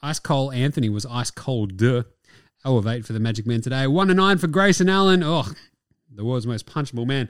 Ice 0.02 0.18
Cold 0.18 0.54
Anthony 0.54 0.88
was 0.88 1.06
ice 1.06 1.30
cold. 1.30 1.76
Duh. 1.76 2.02
0 2.66 2.76
of 2.76 2.86
8 2.86 3.04
for 3.04 3.12
the 3.12 3.20
Magic 3.20 3.46
Men 3.46 3.60
today. 3.60 3.86
1 3.86 4.08
to 4.08 4.14
9 4.14 4.38
for 4.38 4.46
Grayson 4.46 4.88
Allen. 4.88 5.22
Oh, 5.22 5.50
the 6.14 6.24
world's 6.24 6.46
most 6.46 6.66
punchable 6.66 7.06
man. 7.06 7.28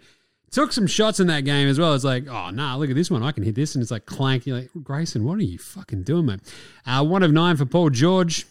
Took 0.50 0.72
some 0.72 0.86
shots 0.86 1.18
in 1.18 1.28
that 1.28 1.46
game 1.46 1.68
as 1.68 1.78
well. 1.78 1.94
It's 1.94 2.04
like, 2.04 2.28
oh, 2.28 2.50
nah, 2.50 2.76
look 2.76 2.90
at 2.90 2.96
this 2.96 3.10
one. 3.10 3.22
I 3.22 3.32
can 3.32 3.42
hit 3.42 3.54
this. 3.54 3.74
And 3.74 3.80
it's 3.80 3.90
like 3.90 4.04
clank. 4.04 4.46
You're 4.46 4.58
like, 4.58 4.70
Grayson, 4.82 5.24
what 5.24 5.38
are 5.38 5.42
you 5.42 5.58
fucking 5.58 6.02
doing, 6.02 6.26
man? 6.26 6.40
Uh, 6.86 7.04
1 7.04 7.22
of 7.22 7.32
9 7.32 7.56
for 7.56 7.64
Paul 7.64 7.90
George. 7.90 8.46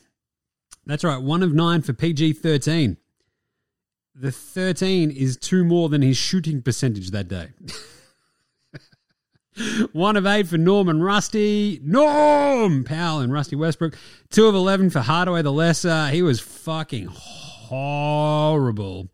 That's 0.86 1.04
right. 1.04 1.22
1 1.22 1.44
of 1.44 1.54
9 1.54 1.82
for 1.84 1.94
PG 1.94 2.34
13. 2.34 2.98
The 4.16 4.32
13 4.32 5.12
is 5.12 5.38
two 5.38 5.64
more 5.64 5.90
than 5.90 6.02
his 6.02 6.18
shooting 6.18 6.62
percentage 6.62 7.12
that 7.12 7.28
day. 7.28 7.50
One 9.92 10.16
of 10.16 10.26
eight 10.26 10.48
for 10.48 10.58
Norman 10.58 11.02
Rusty. 11.04 11.80
Norm 11.84 12.84
Powell 12.84 13.20
and 13.20 13.34
Rusty 13.34 13.56
Westbrook. 13.56 13.98
Two 14.30 14.48
of 14.48 14.56
11 14.56 14.90
for 14.90 15.02
Hardaway 15.02 15.42
the 15.42 15.52
Lesser. 15.52 16.08
He 16.08 16.22
was 16.22 16.40
fucking 16.40 17.08
horrible 17.72 19.10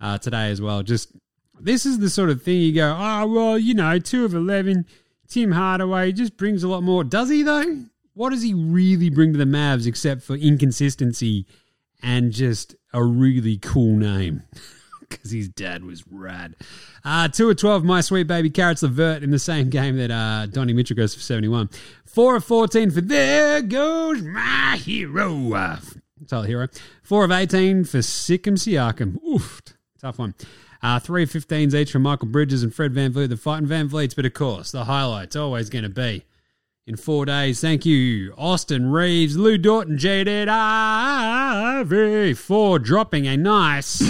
uh, 0.00 0.18
today 0.18 0.50
as 0.50 0.60
well. 0.60 0.82
Just 0.82 1.12
this 1.58 1.86
is 1.86 1.98
the 1.98 2.10
sort 2.10 2.30
of 2.30 2.42
thing 2.42 2.60
you 2.60 2.74
go, 2.74 2.96
oh, 2.98 3.26
well, 3.26 3.58
you 3.58 3.74
know, 3.74 3.98
two 3.98 4.24
of 4.24 4.34
11. 4.34 4.86
Tim 5.28 5.52
Hardaway 5.52 6.12
just 6.12 6.36
brings 6.36 6.62
a 6.62 6.68
lot 6.68 6.82
more. 6.82 7.04
Does 7.04 7.30
he, 7.30 7.42
though? 7.42 7.84
What 8.14 8.30
does 8.30 8.42
he 8.42 8.52
really 8.52 9.08
bring 9.08 9.32
to 9.32 9.38
the 9.38 9.44
Mavs 9.44 9.86
except 9.86 10.22
for 10.22 10.36
inconsistency 10.36 11.46
and 12.02 12.32
just 12.32 12.74
a 12.92 13.02
really 13.02 13.58
cool 13.58 13.96
name? 13.96 14.42
because 15.12 15.30
his 15.30 15.48
dad 15.48 15.84
was 15.84 16.04
rad. 16.10 16.56
Uh, 17.04 17.28
2 17.28 17.50
of 17.50 17.56
12, 17.56 17.84
My 17.84 18.00
Sweet 18.00 18.26
Baby 18.26 18.50
Carrots 18.50 18.82
Levert 18.82 19.22
in 19.22 19.30
the 19.30 19.38
same 19.38 19.70
game 19.70 19.96
that 19.96 20.10
uh, 20.10 20.46
Donnie 20.46 20.72
Mitchell 20.72 20.96
goes 20.96 21.14
for 21.14 21.20
71. 21.20 21.70
4 22.06 22.36
of 22.36 22.44
14 22.44 22.90
for 22.90 23.00
There 23.00 23.62
Goes 23.62 24.22
My 24.22 24.76
Hero. 24.76 25.54
Uh, 25.54 25.78
Tyler 26.26 26.48
Herro. 26.48 26.80
4 27.02 27.24
of 27.24 27.30
18 27.30 27.84
for 27.84 28.02
Sikkim 28.02 28.56
Siakam. 28.56 29.22
Oof, 29.24 29.62
tough 30.00 30.18
one. 30.18 30.34
Uh, 30.82 30.98
3 30.98 31.22
of 31.24 31.30
15s 31.30 31.74
each 31.74 31.92
from 31.92 32.02
Mikal 32.02 32.30
Bridges 32.30 32.62
and 32.62 32.74
Fred 32.74 32.92
VanVleet. 32.92 33.28
The 33.28 33.36
fighting 33.36 33.68
VanVleets, 33.68 34.16
but 34.16 34.26
of 34.26 34.34
course, 34.34 34.72
the 34.72 34.84
highlight's 34.84 35.36
always 35.36 35.70
going 35.70 35.84
to 35.84 35.88
be 35.88 36.24
in 36.86 36.96
four 36.96 37.24
days. 37.24 37.60
Thank 37.60 37.86
you, 37.86 38.34
Austin 38.36 38.90
Reaves, 38.90 39.36
Lou 39.36 39.58
Dorton, 39.58 39.96
Jaden 39.98 40.48
Ivey 40.48 42.34
for 42.34 42.78
dropping 42.78 43.26
a 43.26 43.36
nice. 43.36 44.02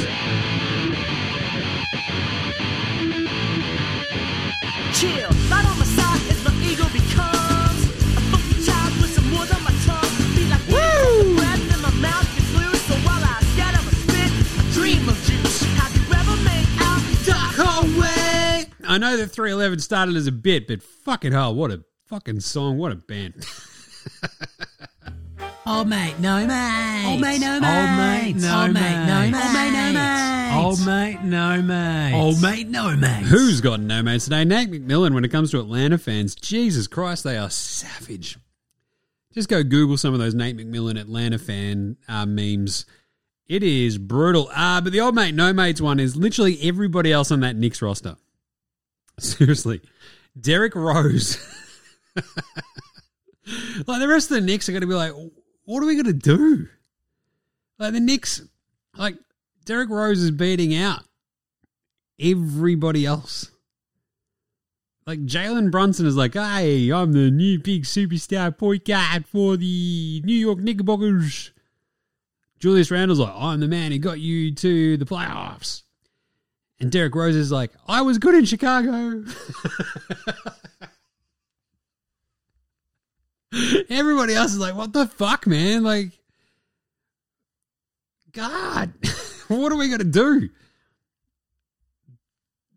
Chill. 5.02 5.30
Right 5.50 5.66
on 5.66 5.76
my 5.82 5.88
side 5.98 6.22
as 6.30 6.38
my 6.46 6.54
ego 6.62 6.86
becomes 6.94 7.82
a 8.14 8.22
funky 8.30 8.54
child 8.62 8.92
with 9.02 9.10
some 9.10 9.26
wood 9.34 9.50
on 9.50 9.62
my 9.66 9.74
tongue. 9.82 10.14
Be 10.38 10.46
like 10.46 10.62
Woo! 10.70 11.34
breath 11.34 11.74
in 11.74 11.80
my 11.82 11.90
mouth 11.98 12.28
gets 12.34 12.54
loose. 12.54 12.82
So 12.86 12.94
while 13.02 13.18
I 13.18 13.42
scatter 13.52 13.82
my 13.82 13.94
spit, 14.06 14.30
I 14.30 14.62
dream 14.72 15.08
of 15.08 15.18
juice. 15.26 15.62
Have 15.80 15.92
you 15.98 16.06
ever 16.14 16.36
made 16.46 16.70
out 16.86 17.02
dark 17.26 17.54
hallway? 17.58 18.70
I 18.86 18.98
know 18.98 19.16
that 19.16 19.32
311 19.32 19.80
started 19.80 20.14
as 20.14 20.28
a 20.28 20.32
bit, 20.32 20.68
but 20.68 20.82
fucking 20.82 21.32
hell, 21.32 21.52
what 21.54 21.72
a 21.72 21.82
fucking 22.06 22.40
song. 22.40 22.78
What 22.78 22.92
a 22.92 22.96
band. 22.96 23.44
Old 25.64 25.88
mate, 25.88 26.18
no 26.18 26.44
mate. 26.44 27.04
Old 27.06 27.20
mate, 27.20 27.40
no 27.40 27.60
mate. 27.60 27.68
Old 27.68 27.96
mate, 27.96 28.36
no 28.36 28.62
Old 28.62 28.72
mate. 28.72 28.80
mate, 28.80 29.02
no 29.06 29.22
Old 29.24 29.54
mate, 29.54 29.72
no 29.72 29.92
mate. 29.92 30.56
Old 30.56 30.86
mate, 30.86 31.22
no 31.22 31.62
mate. 31.62 32.14
Old 32.14 32.42
mate, 32.42 32.68
no 32.68 32.96
mate. 32.96 33.22
Who's 33.26 33.60
got 33.60 33.78
no 33.78 34.02
mates 34.02 34.24
today? 34.24 34.44
Nate 34.44 34.72
McMillan, 34.72 35.14
when 35.14 35.24
it 35.24 35.30
comes 35.30 35.52
to 35.52 35.60
Atlanta 35.60 35.98
fans, 35.98 36.34
Jesus 36.34 36.88
Christ, 36.88 37.22
they 37.22 37.38
are 37.38 37.48
savage. 37.48 38.38
Just 39.32 39.48
go 39.48 39.62
Google 39.62 39.96
some 39.96 40.12
of 40.12 40.18
those 40.18 40.34
Nate 40.34 40.56
McMillan 40.56 41.00
Atlanta 41.00 41.38
fan 41.38 41.96
uh, 42.08 42.26
memes. 42.26 42.84
It 43.46 43.62
is 43.62 43.98
brutal. 43.98 44.50
Uh, 44.52 44.80
but 44.80 44.92
the 44.92 45.00
old 45.00 45.14
mate, 45.14 45.34
no 45.34 45.52
mates 45.52 45.80
one 45.80 46.00
is 46.00 46.16
literally 46.16 46.58
everybody 46.62 47.12
else 47.12 47.30
on 47.30 47.38
that 47.40 47.54
Knicks 47.54 47.80
roster. 47.80 48.16
Seriously. 49.20 49.80
Derrick 50.38 50.74
Rose. 50.74 51.38
like 52.16 52.24
the 54.00 54.08
rest 54.08 54.30
of 54.30 54.34
the 54.34 54.40
Knicks 54.40 54.68
are 54.68 54.72
going 54.72 54.80
to 54.82 54.88
be 54.88 54.94
like, 54.94 55.12
what 55.64 55.82
are 55.82 55.86
we 55.86 55.94
going 55.94 56.06
to 56.06 56.12
do? 56.12 56.68
Like 57.78 57.92
the 57.92 58.00
Knicks, 58.00 58.42
like 58.96 59.16
Derrick 59.64 59.90
Rose 59.90 60.22
is 60.22 60.30
beating 60.30 60.74
out 60.74 61.04
everybody 62.20 63.06
else. 63.06 63.50
Like 65.06 65.24
Jalen 65.24 65.70
Brunson 65.72 66.06
is 66.06 66.16
like, 66.16 66.34
hey, 66.34 66.90
I'm 66.92 67.12
the 67.12 67.30
new 67.30 67.58
big 67.58 67.84
superstar 67.84 68.56
point 68.56 68.84
guard 68.84 69.26
for 69.26 69.56
the 69.56 70.22
New 70.24 70.34
York 70.34 70.60
Knickerbockers. 70.60 71.50
Julius 72.60 72.92
Randle's 72.92 73.18
like, 73.18 73.34
I'm 73.34 73.58
the 73.58 73.66
man 73.66 73.90
who 73.90 73.98
got 73.98 74.20
you 74.20 74.54
to 74.54 74.96
the 74.96 75.04
playoffs. 75.04 75.82
And 76.78 76.92
Derrick 76.92 77.14
Rose 77.14 77.34
is 77.34 77.50
like, 77.50 77.72
I 77.88 78.02
was 78.02 78.18
good 78.18 78.36
in 78.36 78.44
Chicago. 78.44 79.24
Everybody 83.88 84.34
else 84.34 84.52
is 84.52 84.58
like, 84.58 84.74
what 84.74 84.92
the 84.92 85.06
fuck, 85.06 85.46
man? 85.46 85.82
Like, 85.82 86.10
God, 88.32 88.92
what 89.48 89.72
are 89.72 89.76
we 89.76 89.88
going 89.88 89.98
to 89.98 90.04
do? 90.04 90.48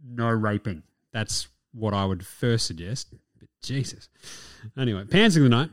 No 0.04 0.30
raping. 0.30 0.84
That's 1.12 1.48
what 1.74 1.94
I 1.94 2.06
would 2.06 2.26
first 2.26 2.68
suggest. 2.68 3.14
But 3.40 3.50
Jesus. 3.62 4.10
Anyway, 4.78 5.04
pantsing 5.04 5.44
the 5.44 5.50
night. 5.50 5.70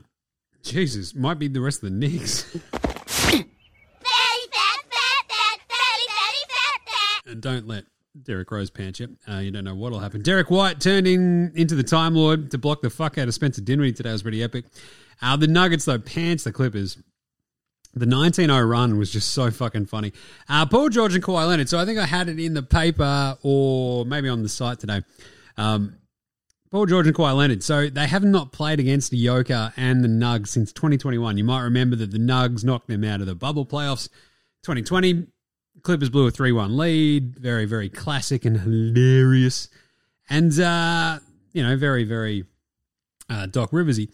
Jesus, 0.63 1.15
might 1.15 1.39
be 1.41 1.49
the 1.49 1.61
rest 1.61 1.83
of 1.83 1.91
the 1.91 1.97
Knicks. 1.97 2.57
and 7.27 7.41
don't 7.41 7.67
let 7.67 7.85
Derrick 8.21 8.51
Rose 8.51 8.71
you. 8.77 9.17
Uh, 9.29 9.39
you 9.39 9.51
don't 9.51 9.65
know 9.65 9.75
what'll 9.75 9.99
happen. 9.99 10.23
Derrick 10.23 10.51
White 10.51 10.81
turned 10.81 11.07
in 11.07 11.53
into 11.55 11.75
the 11.75 11.83
Time 11.83 12.15
Lord 12.15 12.51
to 12.51 12.59
block 12.59 12.83
the 12.83 12.91
fuck 12.91 13.17
out 13.17 13.29
of 13.29 13.35
Spencer 13.35 13.63
Dinwiddie 13.63 13.93
today. 13.95 14.13
Was 14.13 14.23
pretty 14.23 14.43
epic. 14.43 14.67
Uh, 15.23 15.37
the 15.37 15.47
Nuggets, 15.47 15.85
though, 15.85 15.99
pants 15.99 16.45
the 16.45 16.53
Clippers. 16.53 16.99
The 17.95 18.07
19-0 18.07 18.69
run 18.69 18.99
was 18.99 19.11
just 19.13 19.33
so 19.33 19.51
fucking 19.51 19.87
funny. 19.87 20.13
Uh, 20.49 20.67
Paul 20.67 20.89
George 20.89 21.15
and 21.15 21.23
Kawhi 21.23 21.47
Leonard. 21.47 21.69
So 21.69 21.79
I 21.79 21.85
think 21.85 21.99
I 21.99 22.07
had 22.07 22.29
it 22.29 22.39
in 22.39 22.55
the 22.55 22.63
paper 22.63 23.37
or 23.43 24.07
maybe 24.07 24.29
on 24.29 24.43
the 24.43 24.49
site 24.49 24.79
today. 24.79 25.03
Um, 25.59 25.99
Paul 26.71 26.87
George 26.87 27.07
and 27.07 27.15
Kawhi 27.15 27.37
Leonard. 27.37 27.63
So 27.63 27.91
they 27.91 28.07
have 28.07 28.25
not 28.25 28.51
played 28.51 28.81
against 28.81 29.11
the 29.11 29.23
Yoker 29.23 29.75
and 29.77 30.03
the 30.03 30.09
Nugs 30.09 30.49
since 30.49 30.73
2021. 30.73 31.37
You 31.37 31.45
might 31.45 31.63
remember 31.63 31.97
that 31.97 32.11
the 32.11 32.19
Nugs 32.19 32.65
knocked 32.65 32.89
them 32.89 33.05
out 33.05 33.21
of 33.21 33.27
the 33.27 33.35
bubble 33.35 33.67
playoffs. 33.67 34.09
2020, 34.63 35.27
Clippers 35.83 36.11
blew 36.11 36.27
a 36.27 36.31
3 36.31 36.53
1 36.53 36.77
lead. 36.77 37.39
Very, 37.39 37.65
very 37.65 37.89
classic 37.89 38.45
and 38.45 38.61
hilarious. 38.61 39.69
And, 40.31 40.59
uh, 40.61 41.19
you 41.53 41.63
know, 41.63 41.77
very, 41.77 42.05
very 42.05 42.45
uh, 43.29 43.47
Doc 43.47 43.71
Riversy. 43.71 44.09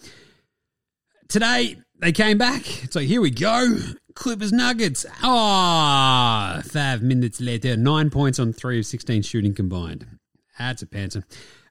Today, 1.28 1.76
they 2.00 2.12
came 2.12 2.38
back. 2.38 2.84
It's 2.84 2.96
like, 2.96 3.06
here 3.06 3.20
we 3.20 3.30
go. 3.30 3.76
Clippers 4.14 4.52
Nuggets. 4.52 5.04
Ah, 5.22 6.62
five 6.64 7.02
minutes 7.02 7.40
later, 7.40 7.76
nine 7.76 8.10
points 8.10 8.38
on 8.38 8.52
three 8.52 8.80
of 8.80 8.86
16 8.86 9.22
shooting 9.22 9.54
combined. 9.54 10.06
That's 10.58 10.82
a 10.82 10.86
pantser. 10.86 11.22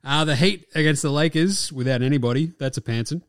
Uh, 0.04 0.24
the 0.24 0.36
Heat 0.36 0.66
against 0.74 1.02
the 1.02 1.10
Lakers 1.10 1.72
without 1.72 2.02
anybody. 2.02 2.52
That's 2.58 2.78
a 2.78 2.80
pantser. 2.80 3.20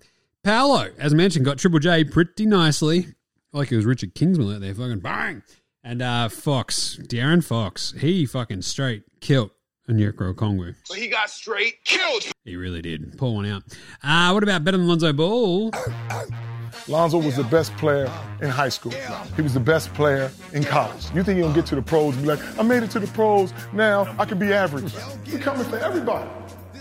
Paolo, 0.44 0.90
as 0.98 1.14
mentioned, 1.14 1.44
got 1.44 1.58
Triple 1.58 1.80
J 1.80 2.06
pretty 2.06 2.46
nicely. 2.46 3.08
Like 3.52 3.72
it 3.72 3.76
was 3.76 3.86
Richard 3.86 4.16
Kingsmill 4.16 4.56
out 4.56 4.62
there, 4.62 4.74
fucking 4.74 5.00
bang. 5.00 5.42
And 5.90 6.04
uh, 6.04 6.30
Fox, 6.30 7.00
De'Aaron 7.02 7.44
Fox, 7.44 7.96
he 7.98 8.28
fucking 8.28 8.62
straight 8.62 9.06
killed 9.22 9.50
Onyeka 9.90 10.36
Okongwu. 10.36 10.76
So 10.84 10.94
he 10.94 11.08
got 11.08 11.32
straight 11.32 11.84
killed. 11.84 12.26
He 12.46 12.56
really 12.56 12.84
did. 12.84 13.18
Pull 13.18 13.34
one 13.34 13.48
out. 13.48 13.64
Uh, 14.04 14.30
what 14.30 14.44
about 14.44 14.64
better 14.64 14.78
than 14.78 14.88
Lonzo 14.88 15.12
Ball? 15.14 15.72
Lonzo 16.88 17.18
was 17.18 17.38
the 17.38 17.44
best 17.46 17.76
player 17.78 18.06
in 18.40 18.52
high 18.52 18.70
school. 18.70 18.94
He 19.36 19.42
was 19.42 19.56
the 19.56 19.60
best 19.60 19.92
player 19.96 20.32
in 20.54 20.64
college. 20.64 21.08
You 21.16 21.24
think 21.24 21.40
he'll 21.40 21.52
get 21.52 21.66
to 21.66 21.76
the 21.76 21.82
pros 21.82 22.14
and 22.14 22.22
be 22.22 22.36
like, 22.36 22.60
I 22.60 22.62
made 22.62 22.84
it 22.84 22.92
to 22.92 23.00
the 23.00 23.08
pros, 23.08 23.52
now 23.74 24.16
I 24.20 24.26
can 24.26 24.38
be 24.38 24.54
average. 24.54 24.94
We're 25.34 25.40
coming 25.40 25.66
for 25.66 25.80
everybody. 25.80 26.30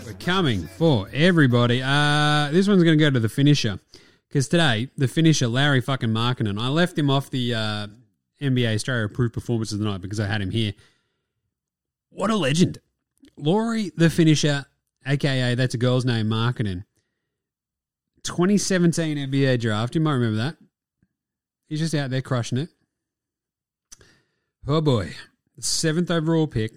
We're 0.05 0.13
coming 0.13 0.67
for 0.67 1.09
everybody. 1.11 1.81
Uh, 1.81 2.49
this 2.51 2.67
one's 2.67 2.83
going 2.83 2.95
to 2.95 3.03
go 3.03 3.09
to 3.09 3.19
the 3.19 3.27
finisher. 3.27 3.79
Because 4.27 4.47
today, 4.47 4.91
the 4.95 5.07
finisher, 5.07 5.47
Larry 5.47 5.81
fucking 5.81 6.09
Markkanen, 6.09 6.61
I 6.61 6.67
left 6.67 6.95
him 6.95 7.09
off 7.09 7.31
the 7.31 7.55
uh, 7.55 7.87
NBA 8.41 8.73
Australia 8.75 9.05
approved 9.05 9.33
performance 9.33 9.71
of 9.71 9.79
the 9.79 9.85
night 9.85 10.01
because 10.01 10.19
I 10.19 10.27
had 10.27 10.41
him 10.41 10.51
here. 10.51 10.73
What 12.09 12.29
a 12.29 12.35
legend. 12.35 12.79
Lauri, 13.37 13.91
the 13.95 14.09
finisher, 14.09 14.65
aka 15.05 15.55
that's 15.55 15.73
a 15.73 15.77
girl's 15.77 16.05
name, 16.05 16.29
marketing. 16.29 16.83
2017 18.23 19.17
NBA 19.17 19.59
draft. 19.59 19.95
You 19.95 20.01
might 20.01 20.13
remember 20.13 20.37
that. 20.37 20.57
He's 21.67 21.79
just 21.79 21.95
out 21.95 22.09
there 22.09 22.21
crushing 22.21 22.57
it. 22.57 22.69
Oh 24.67 24.81
boy. 24.81 25.15
Seventh 25.59 26.11
overall 26.11 26.47
pick. 26.47 26.73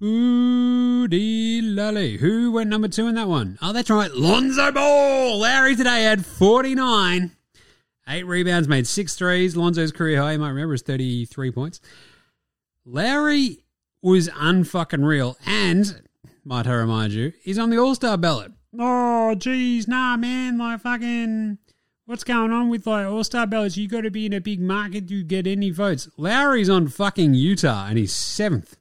Hooty 0.00 1.62
lolly. 1.62 2.18
Who 2.18 2.52
went 2.52 2.68
number 2.68 2.88
two 2.88 3.06
in 3.06 3.14
that 3.14 3.28
one? 3.28 3.58
Oh, 3.62 3.72
that's 3.72 3.88
right. 3.88 4.10
Lonzo 4.12 4.70
Ball. 4.72 5.38
Larry 5.38 5.74
today 5.74 6.02
had 6.02 6.26
49. 6.26 7.35
Eight 8.08 8.26
rebounds, 8.26 8.68
made 8.68 8.86
six 8.86 9.16
threes. 9.16 9.56
Lonzo's 9.56 9.90
career 9.90 10.20
high, 10.20 10.32
you 10.32 10.38
might 10.38 10.50
remember, 10.50 10.74
is 10.74 10.82
33 10.82 11.50
points. 11.50 11.80
Larry 12.84 13.64
was 14.00 14.28
unfucking 14.28 15.04
real. 15.04 15.36
And, 15.44 16.02
might 16.44 16.68
I 16.68 16.74
remind 16.74 17.12
you, 17.12 17.32
he's 17.42 17.58
on 17.58 17.70
the 17.70 17.78
All 17.78 17.96
Star 17.96 18.16
ballot. 18.16 18.52
Oh, 18.78 19.34
geez, 19.34 19.88
nah, 19.88 20.16
man. 20.16 20.58
Like, 20.58 20.82
fucking, 20.82 21.58
what's 22.04 22.22
going 22.22 22.52
on 22.52 22.68
with 22.68 22.86
like 22.86 23.06
All 23.06 23.24
Star 23.24 23.44
ballots? 23.46 23.76
You 23.76 23.88
got 23.88 24.02
to 24.02 24.10
be 24.10 24.26
in 24.26 24.32
a 24.32 24.40
big 24.40 24.60
market 24.60 25.08
to 25.08 25.24
get 25.24 25.48
any 25.48 25.70
votes. 25.70 26.08
Lauri's 26.16 26.70
on 26.70 26.86
fucking 26.86 27.34
Utah, 27.34 27.86
and 27.88 27.98
he's 27.98 28.12
seventh. 28.12 28.76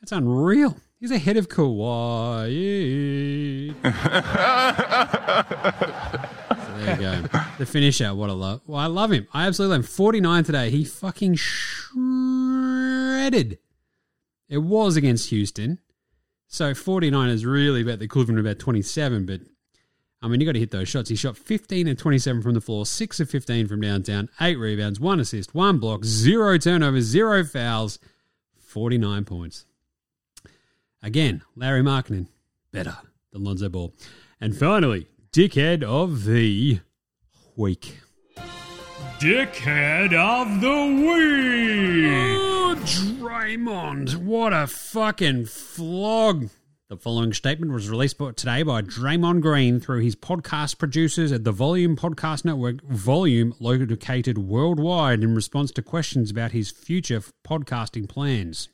That's 0.00 0.12
unreal. 0.12 0.78
He's 0.98 1.10
ahead 1.10 1.36
of 1.36 1.48
Kawhi. 1.48 3.74
go. 6.96 7.22
The 7.58 7.66
finisher. 7.66 8.14
What 8.14 8.30
a 8.30 8.32
love. 8.32 8.62
Well, 8.66 8.80
I 8.80 8.86
love 8.86 9.12
him. 9.12 9.26
I 9.32 9.46
absolutely 9.46 9.76
love 9.76 9.84
him. 9.84 9.90
49 9.90 10.44
today. 10.44 10.70
He 10.70 10.84
fucking 10.84 11.34
shredded. 11.36 11.98
It 14.48 14.58
was 14.58 14.96
against 14.96 15.30
Houston. 15.30 15.78
So 16.48 16.74
49 16.74 17.28
is 17.30 17.46
really 17.46 17.82
about 17.82 18.00
the 18.00 18.06
equivalent 18.06 18.40
of 18.40 18.44
about 18.44 18.58
27, 18.58 19.24
but 19.24 19.40
I 20.20 20.28
mean, 20.28 20.40
you 20.40 20.46
got 20.46 20.52
to 20.52 20.58
hit 20.58 20.72
those 20.72 20.88
shots. 20.88 21.08
He 21.08 21.16
shot 21.16 21.36
15 21.36 21.86
and 21.86 21.98
27 21.98 22.42
from 22.42 22.54
the 22.54 22.60
floor, 22.60 22.84
6 22.84 23.20
of 23.20 23.30
15 23.30 23.68
from 23.68 23.80
downtown, 23.80 24.28
8 24.40 24.56
rebounds, 24.56 24.98
1 25.00 25.20
assist, 25.20 25.54
1 25.54 25.78
block, 25.78 26.04
0 26.04 26.58
turnovers, 26.58 27.04
0 27.04 27.44
fouls, 27.44 28.00
49 28.58 29.24
points. 29.24 29.64
Again, 31.02 31.42
Larry 31.56 31.82
Markkanen, 31.82 32.26
better 32.72 32.98
than 33.32 33.44
Lonzo 33.44 33.68
Ball. 33.68 33.94
And 34.40 34.56
finally, 34.56 35.06
dickhead 35.32 35.84
of 35.84 36.24
the 36.24 36.80
week. 37.54 38.00
Dickhead 39.20 40.12
of 40.12 40.60
the 40.60 41.04
week. 41.06 42.40
Oh, 42.40 42.74
Draymond, 43.20 44.16
what 44.16 44.52
a 44.52 44.66
fucking 44.66 45.46
flog. 45.46 46.48
The 46.88 46.96
following 46.96 47.32
statement 47.32 47.72
was 47.72 47.88
released 47.88 48.18
today 48.18 48.64
by 48.64 48.82
Draymond 48.82 49.42
Green 49.42 49.78
through 49.78 50.00
his 50.00 50.16
podcast 50.16 50.78
producers 50.78 51.30
at 51.30 51.44
the 51.44 51.52
Volume 51.52 51.94
Podcast 51.94 52.44
Network, 52.44 52.82
Volume, 52.82 53.54
located 53.60 54.36
worldwide 54.36 55.22
in 55.22 55.36
response 55.36 55.70
to 55.72 55.82
questions 55.82 56.32
about 56.32 56.50
his 56.50 56.72
future 56.72 57.22
podcasting 57.46 58.08
plans. 58.08 58.68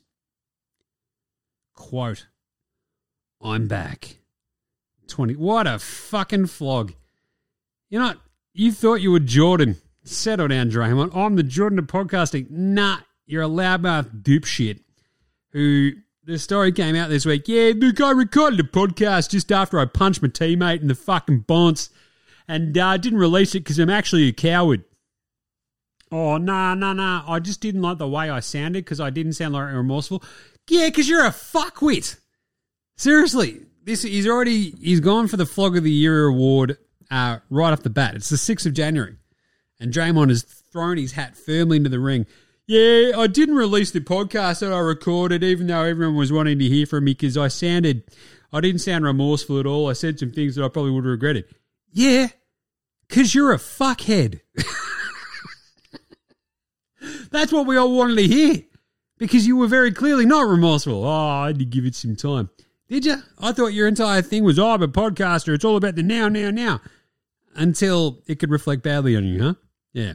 Quote 1.75 2.25
I'm 3.39 3.67
back. 3.67 4.16
20. 5.07 5.35
What 5.35 5.67
a 5.67 5.79
fucking 5.79 6.47
flog. 6.47 6.93
You 7.89 7.99
know, 7.99 8.13
you 8.53 8.71
thought 8.71 8.95
you 8.95 9.11
were 9.11 9.19
Jordan. 9.19 9.77
Settle 10.03 10.47
down, 10.47 10.69
Draymond. 10.69 11.15
I'm 11.15 11.35
the 11.35 11.43
Jordan 11.43 11.79
of 11.79 11.87
podcasting. 11.87 12.49
Nah, 12.49 12.99
you're 13.25 13.43
a 13.43 13.47
loudmouth 13.47 14.23
dipshit 14.23 14.79
who 15.51 15.91
the 16.23 16.37
story 16.37 16.71
came 16.71 16.95
out 16.95 17.09
this 17.09 17.25
week. 17.25 17.47
Yeah, 17.47 17.73
look, 17.75 17.99
I 18.01 18.11
recorded 18.11 18.59
a 18.59 18.63
podcast 18.63 19.29
just 19.29 19.51
after 19.51 19.79
I 19.79 19.85
punched 19.85 20.21
my 20.21 20.27
teammate 20.27 20.81
in 20.81 20.87
the 20.87 20.95
fucking 20.95 21.45
bonce 21.47 21.89
and 22.47 22.77
I 22.77 22.95
uh, 22.95 22.97
didn't 22.97 23.19
release 23.19 23.55
it 23.55 23.61
because 23.61 23.79
I'm 23.79 23.89
actually 23.89 24.27
a 24.27 24.33
coward. 24.33 24.83
Oh, 26.11 26.37
nah, 26.37 26.73
nah, 26.73 26.93
nah. 26.93 27.23
I 27.27 27.39
just 27.39 27.59
didn't 27.59 27.81
like 27.81 27.97
the 27.97 28.07
way 28.07 28.29
I 28.29 28.39
sounded 28.39 28.85
because 28.85 29.01
I 29.01 29.09
didn't 29.09 29.33
sound 29.33 29.53
like 29.53 29.73
remorseful. 29.73 30.23
Yeah, 30.69 30.87
because 30.87 31.09
you're 31.09 31.25
a 31.25 31.31
fuckwit. 31.31 32.17
Seriously, 32.95 33.61
this 33.87 34.03
he's 34.03 34.27
already 34.27 34.71
he's 34.71 34.99
gone 34.99 35.27
for 35.27 35.37
the 35.37 35.45
Flog 35.45 35.77
of 35.77 35.83
the 35.83 35.91
Year 35.91 36.25
award 36.25 36.77
uh, 37.09 37.39
right 37.49 37.71
off 37.71 37.83
the 37.83 37.89
bat. 37.89 38.15
It's 38.15 38.29
the 38.29 38.37
sixth 38.37 38.67
of 38.67 38.73
January, 38.73 39.15
and 39.79 39.93
Draymond 39.93 40.29
has 40.29 40.43
thrown 40.43 40.97
his 40.97 41.13
hat 41.13 41.35
firmly 41.35 41.77
into 41.77 41.89
the 41.89 41.99
ring. 41.99 42.27
Yeah, 42.67 43.13
I 43.17 43.27
didn't 43.27 43.55
release 43.55 43.91
the 43.91 44.01
podcast 44.01 44.59
that 44.59 44.73
I 44.73 44.79
recorded, 44.79 45.41
even 45.41 45.67
though 45.67 45.83
everyone 45.83 46.17
was 46.17 46.33
wanting 46.33 46.59
to 46.59 46.65
hear 46.65 46.85
from 46.85 47.05
me 47.05 47.13
because 47.13 47.37
I 47.37 47.47
sounded, 47.47 48.03
I 48.51 48.59
didn't 48.59 48.81
sound 48.81 49.05
remorseful 49.05 49.57
at 49.57 49.65
all. 49.65 49.89
I 49.89 49.93
said 49.93 50.19
some 50.19 50.31
things 50.31 50.55
that 50.55 50.65
I 50.65 50.67
probably 50.67 50.91
would 50.91 51.05
have 51.05 51.11
regretted. 51.11 51.45
Yeah, 51.93 52.27
because 53.07 53.33
you're 53.33 53.53
a 53.53 53.57
fuckhead. 53.57 54.41
That's 57.31 57.53
what 57.53 57.65
we 57.65 57.77
all 57.77 57.95
wanted 57.95 58.17
to 58.17 58.27
hear 58.27 58.63
because 59.17 59.47
you 59.47 59.55
were 59.55 59.67
very 59.67 59.93
clearly 59.93 60.25
not 60.25 60.41
remorseful. 60.41 61.05
Oh, 61.05 61.09
I 61.09 61.47
had 61.47 61.59
to 61.59 61.65
give 61.65 61.85
it 61.85 61.95
some 61.95 62.17
time. 62.17 62.49
Did 62.89 63.05
you? 63.05 63.17
I 63.37 63.51
thought 63.51 63.73
your 63.73 63.85
entire 63.85 64.21
thing 64.21 64.45
was, 64.45 64.57
oh, 64.57 64.71
I'm 64.71 64.81
a 64.81 64.87
podcaster. 64.87 65.53
It's 65.53 65.65
all 65.65 65.75
about 65.75 65.95
the 65.95 66.03
now, 66.03 66.29
now, 66.29 66.49
now. 66.51 66.79
Until 67.53 68.21
it 68.27 68.39
could 68.39 68.49
reflect 68.49 68.81
badly 68.81 69.15
on 69.15 69.25
you, 69.25 69.43
huh? 69.43 69.53
Yeah. 69.91 70.13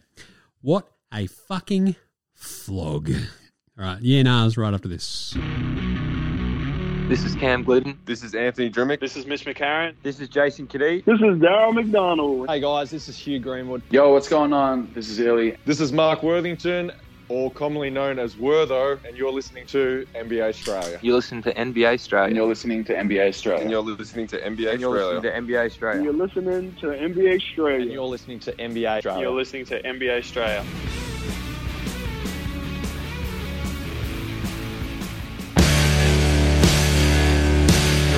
What 0.63 0.89
a 1.13 1.27
fucking 1.27 1.97
flog. 2.35 3.11
All 3.11 3.85
right. 3.85 3.99
Yeah, 4.01 4.23
nah, 4.23 4.47
it's 4.47 4.57
right 4.57 4.73
after 4.73 4.89
this. 4.89 5.37
This 7.09 7.25
is 7.25 7.35
Cam 7.35 7.63
Gliddon. 7.63 7.99
This 8.07 8.23
is 8.23 8.35
Anthony 8.35 8.71
Drmic. 8.71 9.01
This 9.01 9.17
is 9.17 9.27
Mitch 9.27 9.45
McCarron. 9.45 9.95
This 10.03 10.19
is 10.19 10.31
Jason 10.31 10.67
Cadee. 10.67 11.05
This 11.05 11.17
is 11.17 11.37
Daryl 11.43 11.75
McDonald. 11.75 12.49
Hey 12.49 12.61
guys, 12.61 12.91
this 12.91 13.07
is 13.07 13.19
Hugh 13.19 13.39
Greenwood. 13.39 13.83
Yo, 13.91 14.11
what's 14.13 14.31
going 14.31 14.55
on? 14.55 14.91
This 14.95 15.11
is 15.11 15.19
Illy. 15.19 15.59
This 15.67 15.81
is 15.81 15.93
Mark 15.93 16.23
Worthington, 16.23 16.91
or 17.33 17.51
commonly 17.51 17.89
known 17.89 18.19
as 18.19 18.35
Wortho, 18.35 19.03
and 19.07 19.17
you're 19.17 19.33
listening 19.33 19.67
to 19.69 20.07
NBA 20.15 20.51
Australia. 20.51 20.99
You're 21.01 21.15
listening 21.15 21.43
to 21.45 21.55
NBA 21.55 21.95
Australia. 21.95 22.27
And 22.29 22.37
you're 22.37 22.47
listening 22.47 22.85
to 22.85 22.95
NBA 22.95 23.29
Australia. 23.29 23.63
And 23.63 23.71
you're 23.71 23.81
listening 23.81 24.27
to 24.27 24.37
NBA 24.39 24.73
And 24.73 24.81
you're 24.81 24.91
Australia. 24.91 25.19
listening 25.19 25.23
to 25.23 25.41
NBA 25.41 25.65
Australia. 25.65 25.97
And 25.97 26.05
you're 26.05 26.13
listening 26.13 26.79
to 26.81 26.87
NBA 26.93 27.37
Australia. 27.37 27.83
And 27.83 27.93
you're 27.93 28.05
listening 28.05 28.39
to 28.41 28.53
NBA 28.53 28.97
Australia. 28.99 29.21
You're 29.23 29.33
listening 29.33 29.65
to 29.65 29.83
NBA 29.83 30.19
Australia. 30.19 30.65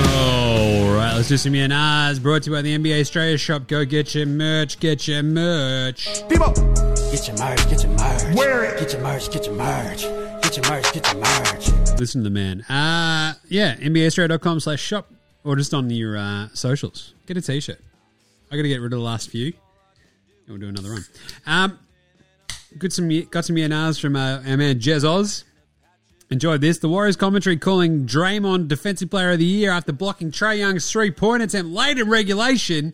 All 0.07 0.93
right, 0.93 1.13
let's 1.15 1.29
do 1.29 1.37
some 1.37 1.55
yeah. 1.55 2.13
Brought 2.19 2.43
to 2.43 2.49
you 2.49 2.55
by 2.55 2.61
the 2.61 2.77
NBA 2.77 2.99
Australia 2.99 3.37
shop. 3.37 3.67
Go 3.67 3.85
get 3.85 4.13
your 4.13 4.25
merch. 4.25 4.79
Get 4.79 5.07
your 5.07 5.23
merch. 5.23 6.27
People, 6.27 6.53
get 7.15 7.27
your 7.29 7.37
merch, 7.37 7.69
get 7.69 7.83
your 7.83 7.91
merch. 7.93 8.35
Wear 8.35 8.63
it. 8.65 8.79
Get 8.79 8.91
your 8.91 9.01
merch, 9.01 9.31
get 9.31 9.45
your 9.45 9.55
merch. 9.55 10.01
Get 10.41 10.57
your 10.57 10.69
merch, 10.69 10.93
get 10.93 11.13
your 11.13 11.21
merch. 11.21 11.69
Listen 11.97 12.21
to 12.21 12.23
the 12.25 12.29
man. 12.29 12.61
Uh, 12.63 13.35
yeah, 13.47 13.75
NBAaustralia.com 13.75 14.59
slash 14.59 14.81
shop 14.81 15.09
or 15.45 15.55
just 15.55 15.73
on 15.73 15.89
your 15.89 16.17
uh, 16.17 16.49
socials. 16.53 17.13
Get 17.25 17.37
a 17.37 17.41
t 17.41 17.61
shirt. 17.61 17.79
I 18.51 18.57
got 18.57 18.63
to 18.63 18.67
get 18.67 18.81
rid 18.81 18.91
of 18.91 18.99
the 18.99 19.05
last 19.05 19.29
few. 19.29 19.45
And 19.45 19.53
we'll 20.49 20.57
do 20.57 20.67
another 20.67 20.91
one. 20.91 21.05
Um, 21.45 21.79
got 22.77 22.91
some, 22.91 23.09
got 23.29 23.45
some 23.45 23.57
yeah 23.57 23.67
nahs 23.67 23.99
from 23.99 24.17
uh, 24.17 24.43
our 24.45 24.57
man 24.57 24.79
Jez 24.79 25.05
Oz. 25.05 25.45
Enjoyed 26.29 26.59
this. 26.59 26.79
The 26.79 26.89
Warriors 26.89 27.15
commentary 27.15 27.55
calling 27.55 28.05
Draymond 28.05 28.67
Defensive 28.67 29.09
Player 29.09 29.31
of 29.31 29.39
the 29.39 29.45
Year 29.45 29.71
after 29.71 29.93
blocking 29.93 30.31
Trae 30.31 30.57
Young's 30.57 30.91
three 30.91 31.11
point 31.11 31.43
attempt 31.43 31.71
late 31.71 31.97
in 31.97 32.09
regulation 32.09 32.93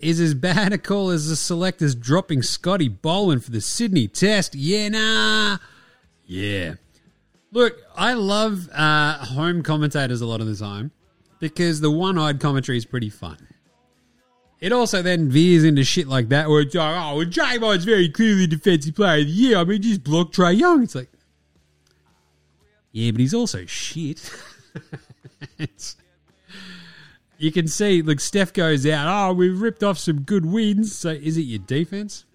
is 0.00 0.20
as 0.20 0.34
bad 0.34 0.72
a 0.72 0.78
call 0.78 1.10
as 1.10 1.28
the 1.28 1.36
selectors 1.36 1.94
dropping 1.94 2.42
Scotty 2.42 2.88
Boland 2.88 3.44
for 3.44 3.50
the 3.50 3.60
Sydney 3.60 4.08
Test. 4.08 4.54
Yeah, 4.54 4.88
nah. 4.88 5.58
Yeah. 6.26 6.74
Look, 7.52 7.76
I 7.96 8.14
love 8.14 8.68
uh, 8.72 9.18
home 9.24 9.62
commentators 9.62 10.20
a 10.20 10.26
lot 10.26 10.40
of 10.40 10.46
the 10.46 10.54
time 10.56 10.92
because 11.40 11.80
the 11.80 11.90
one 11.90 12.16
eyed 12.18 12.40
commentary 12.40 12.78
is 12.78 12.84
pretty 12.84 13.10
fun. 13.10 13.48
It 14.60 14.72
also 14.72 15.00
then 15.02 15.30
veers 15.30 15.64
into 15.64 15.82
shit 15.84 16.06
like 16.06 16.28
that 16.28 16.48
where 16.48 16.60
it's 16.60 16.74
like, 16.74 16.94
oh, 16.94 17.24
Draymond's 17.24 17.84
very 17.84 18.08
clearly 18.10 18.46
Defensive 18.46 18.94
Player 18.94 19.18
Year. 19.18 19.56
I 19.56 19.64
mean, 19.64 19.80
just 19.80 20.04
block 20.04 20.32
Trae 20.32 20.56
Young. 20.58 20.82
It's 20.82 20.94
like, 20.94 21.08
yeah, 22.92 23.10
but 23.10 23.20
he's 23.20 23.34
also 23.34 23.64
shit. 23.66 24.30
It's- 25.58 25.96
you 27.40 27.50
can 27.50 27.66
see, 27.66 28.02
look, 28.02 28.20
Steph 28.20 28.52
goes 28.52 28.86
out. 28.86 29.06
Oh, 29.08 29.32
we've 29.32 29.58
ripped 29.58 29.82
off 29.82 29.98
some 29.98 30.20
good 30.20 30.44
wins. 30.44 30.94
So 30.94 31.08
is 31.08 31.38
it 31.38 31.42
your 31.42 31.60
defense? 31.60 32.26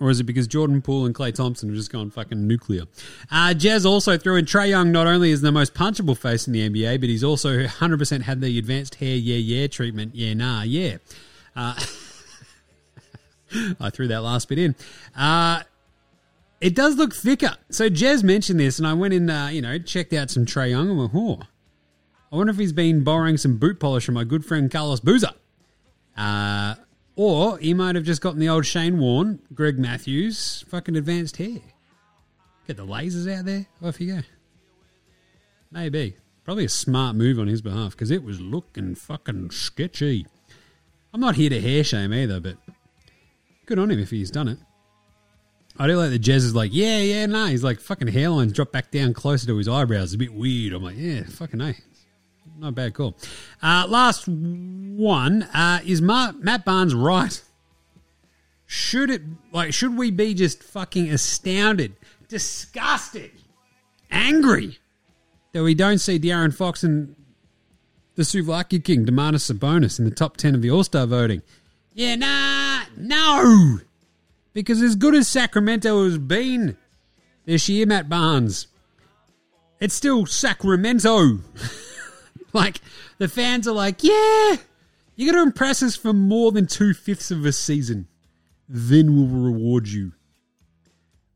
Or 0.00 0.08
is 0.08 0.18
it 0.18 0.24
because 0.24 0.46
Jordan 0.46 0.80
Poole 0.80 1.04
and 1.04 1.14
Klay 1.14 1.34
Thompson 1.34 1.68
have 1.68 1.76
just 1.76 1.92
gone 1.92 2.10
fucking 2.10 2.46
nuclear? 2.46 2.84
Uh, 3.30 3.52
Jazz 3.52 3.84
also 3.84 4.16
threw 4.16 4.36
in 4.36 4.46
Trae 4.46 4.70
Young 4.70 4.92
not 4.92 5.06
only 5.06 5.30
is 5.30 5.42
the 5.42 5.52
most 5.52 5.74
punchable 5.74 6.16
face 6.16 6.46
in 6.46 6.54
the 6.54 6.70
NBA, 6.70 7.00
but 7.00 7.10
he's 7.10 7.22
also 7.22 7.64
100% 7.64 8.22
had 8.22 8.40
the 8.40 8.58
advanced 8.58 8.94
hair, 8.94 9.14
yeah, 9.16 9.36
yeah 9.36 9.66
treatment. 9.66 10.14
Yeah, 10.14 10.32
nah, 10.32 10.62
yeah. 10.62 10.96
Uh, 11.54 11.78
I 13.80 13.90
threw 13.90 14.08
that 14.08 14.22
last 14.22 14.48
bit 14.48 14.58
in. 14.58 14.74
Uh, 15.14 15.64
it 16.62 16.74
does 16.74 16.96
look 16.96 17.14
thicker. 17.14 17.56
So 17.68 17.90
Jez 17.90 18.22
mentioned 18.22 18.58
this, 18.58 18.78
and 18.78 18.86
I 18.86 18.94
went 18.94 19.12
in, 19.12 19.28
uh, 19.28 19.48
you 19.48 19.60
know, 19.60 19.78
checked 19.78 20.14
out 20.14 20.30
some 20.30 20.46
Trae 20.46 20.70
Young 20.70 20.88
and 20.88 20.98
went, 20.98 21.10
oh, 21.14 21.40
I 22.30 22.36
wonder 22.36 22.50
if 22.50 22.58
he's 22.58 22.72
been 22.72 23.04
borrowing 23.04 23.36
some 23.36 23.56
boot 23.56 23.80
polish 23.80 24.04
from 24.04 24.14
my 24.14 24.24
good 24.24 24.44
friend 24.44 24.70
Carlos 24.70 25.00
Boozer. 25.00 25.32
Uh, 26.16 26.74
or 27.16 27.58
he 27.58 27.74
might 27.74 27.94
have 27.94 28.04
just 28.04 28.20
gotten 28.20 28.38
the 28.38 28.48
old 28.48 28.66
Shane 28.66 28.98
Warne, 28.98 29.40
Greg 29.54 29.78
Matthews, 29.78 30.64
fucking 30.68 30.96
advanced 30.96 31.38
hair. 31.38 31.60
Get 32.66 32.76
the 32.76 32.86
lasers 32.86 33.32
out 33.32 33.46
there. 33.46 33.66
Off 33.82 34.00
you 34.00 34.14
go. 34.14 34.20
Maybe. 35.70 36.16
Probably 36.44 36.64
a 36.64 36.68
smart 36.68 37.16
move 37.16 37.38
on 37.38 37.46
his 37.46 37.62
behalf 37.62 37.92
because 37.92 38.10
it 38.10 38.22
was 38.22 38.40
looking 38.40 38.94
fucking 38.94 39.50
sketchy. 39.50 40.26
I'm 41.12 41.20
not 41.20 41.36
here 41.36 41.50
to 41.50 41.60
hair 41.60 41.82
shame 41.84 42.12
either, 42.12 42.40
but 42.40 42.56
good 43.66 43.78
on 43.78 43.90
him 43.90 43.98
if 43.98 44.10
he's 44.10 44.30
done 44.30 44.48
it. 44.48 44.58
I 45.78 45.86
do 45.86 45.96
like 45.96 46.10
the 46.10 46.18
Jez 46.18 46.36
is 46.36 46.54
like, 46.54 46.70
yeah, 46.74 46.98
yeah, 46.98 47.26
no. 47.26 47.46
He's 47.46 47.62
like, 47.62 47.80
fucking 47.80 48.08
hairlines 48.08 48.52
drop 48.52 48.72
back 48.72 48.90
down 48.90 49.14
closer 49.14 49.46
to 49.46 49.56
his 49.56 49.68
eyebrows. 49.68 50.04
It's 50.04 50.14
a 50.14 50.18
bit 50.18 50.34
weird. 50.34 50.72
I'm 50.72 50.82
like, 50.82 50.96
yeah, 50.98 51.22
fucking 51.22 51.60
A. 51.60 51.74
Not 52.58 52.74
bad 52.74 52.94
call. 52.94 53.16
Uh, 53.62 53.86
last 53.88 54.26
one 54.28 55.42
uh, 55.42 55.80
is 55.84 56.00
Ma- 56.00 56.32
Matt 56.38 56.64
Barnes 56.64 56.94
right? 56.94 57.42
Should 58.66 59.10
it 59.10 59.22
like 59.52 59.72
should 59.72 59.96
we 59.96 60.10
be 60.10 60.34
just 60.34 60.62
fucking 60.62 61.08
astounded, 61.08 61.96
disgusted, 62.28 63.30
angry 64.10 64.78
that 65.52 65.62
we 65.62 65.74
don't 65.74 65.98
see 65.98 66.18
De'Aaron 66.18 66.54
Fox 66.54 66.82
and 66.82 67.16
the 68.16 68.24
Suvlaki 68.24 68.84
King, 68.84 69.06
Domantas 69.06 69.50
Sabonis, 69.50 69.98
in 69.98 70.04
the 70.04 70.10
top 70.10 70.36
ten 70.36 70.54
of 70.54 70.60
the 70.60 70.70
All 70.70 70.84
Star 70.84 71.06
voting? 71.06 71.42
Yeah, 71.94 72.16
nah, 72.16 72.82
no. 72.96 73.78
Because 74.52 74.82
as 74.82 74.96
good 74.96 75.14
as 75.14 75.28
Sacramento 75.28 76.04
has 76.04 76.18
been 76.18 76.76
this 77.46 77.68
year, 77.68 77.86
Matt 77.86 78.08
Barnes, 78.08 78.66
it's 79.80 79.94
still 79.94 80.26
Sacramento. 80.26 81.38
like, 82.58 82.80
the 83.18 83.28
fans 83.28 83.66
are 83.66 83.74
like, 83.74 84.02
yeah, 84.02 84.56
you 85.16 85.30
got 85.30 85.38
to 85.38 85.42
impress 85.42 85.82
us 85.82 85.96
for 85.96 86.12
more 86.12 86.52
than 86.52 86.66
two 86.66 86.94
fifths 86.94 87.30
of 87.30 87.44
a 87.44 87.52
season. 87.52 88.08
Then 88.68 89.16
we'll 89.16 89.52
reward 89.52 89.88
you. 89.88 90.12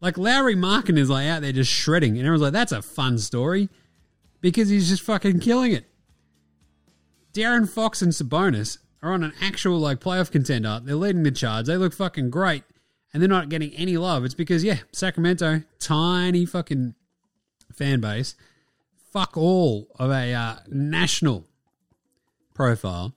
Like, 0.01 0.19
Lauri 0.19 0.57
Markkanen 0.57 0.99
is 0.99 1.09
like 1.09 1.29
out 1.29 1.43
there 1.43 1.53
just 1.53 1.71
shredding, 1.71 2.19
and 2.19 2.27
everyone's 2.27 2.43
like, 2.43 2.53
that's 2.53 2.73
a 2.73 2.83
fun 2.83 3.19
story 3.19 3.69
because 4.41 4.69
he's 4.69 4.89
just 4.89 5.03
fucking 5.03 5.41
killing 5.41 5.73
it. 5.73 5.85
De'Aaron 7.33 7.69
Fox 7.69 8.03
and 8.03 8.13
Sabonis 8.13 8.79
are 9.03 9.13
on 9.13 9.25
an 9.25 9.33
actual 9.41 9.79
like 9.79 10.01
playoff 10.01 10.31
contender. 10.31 10.81
They're 10.83 10.97
leading 10.97 11.23
the 11.23 11.31
charge. 11.31 11.67
They 11.67 11.77
look 11.77 11.95
fucking 11.95 12.31
great 12.31 12.65
and 13.13 13.23
they're 13.23 13.29
not 13.29 13.49
getting 13.49 13.73
any 13.75 13.97
love, 13.97 14.25
it's 14.25 14.35
because, 14.35 14.65
yeah, 14.65 14.79
Sacramento, 14.93 15.63
tiny 15.79 16.47
fucking 16.47 16.95
fan 17.73 18.01
base, 18.01 18.35
fuck 19.13 19.37
all 19.37 19.89
of 19.99 20.11
a 20.11 20.33
uh, 20.33 20.57
national 20.69 21.45
profile, 22.55 23.15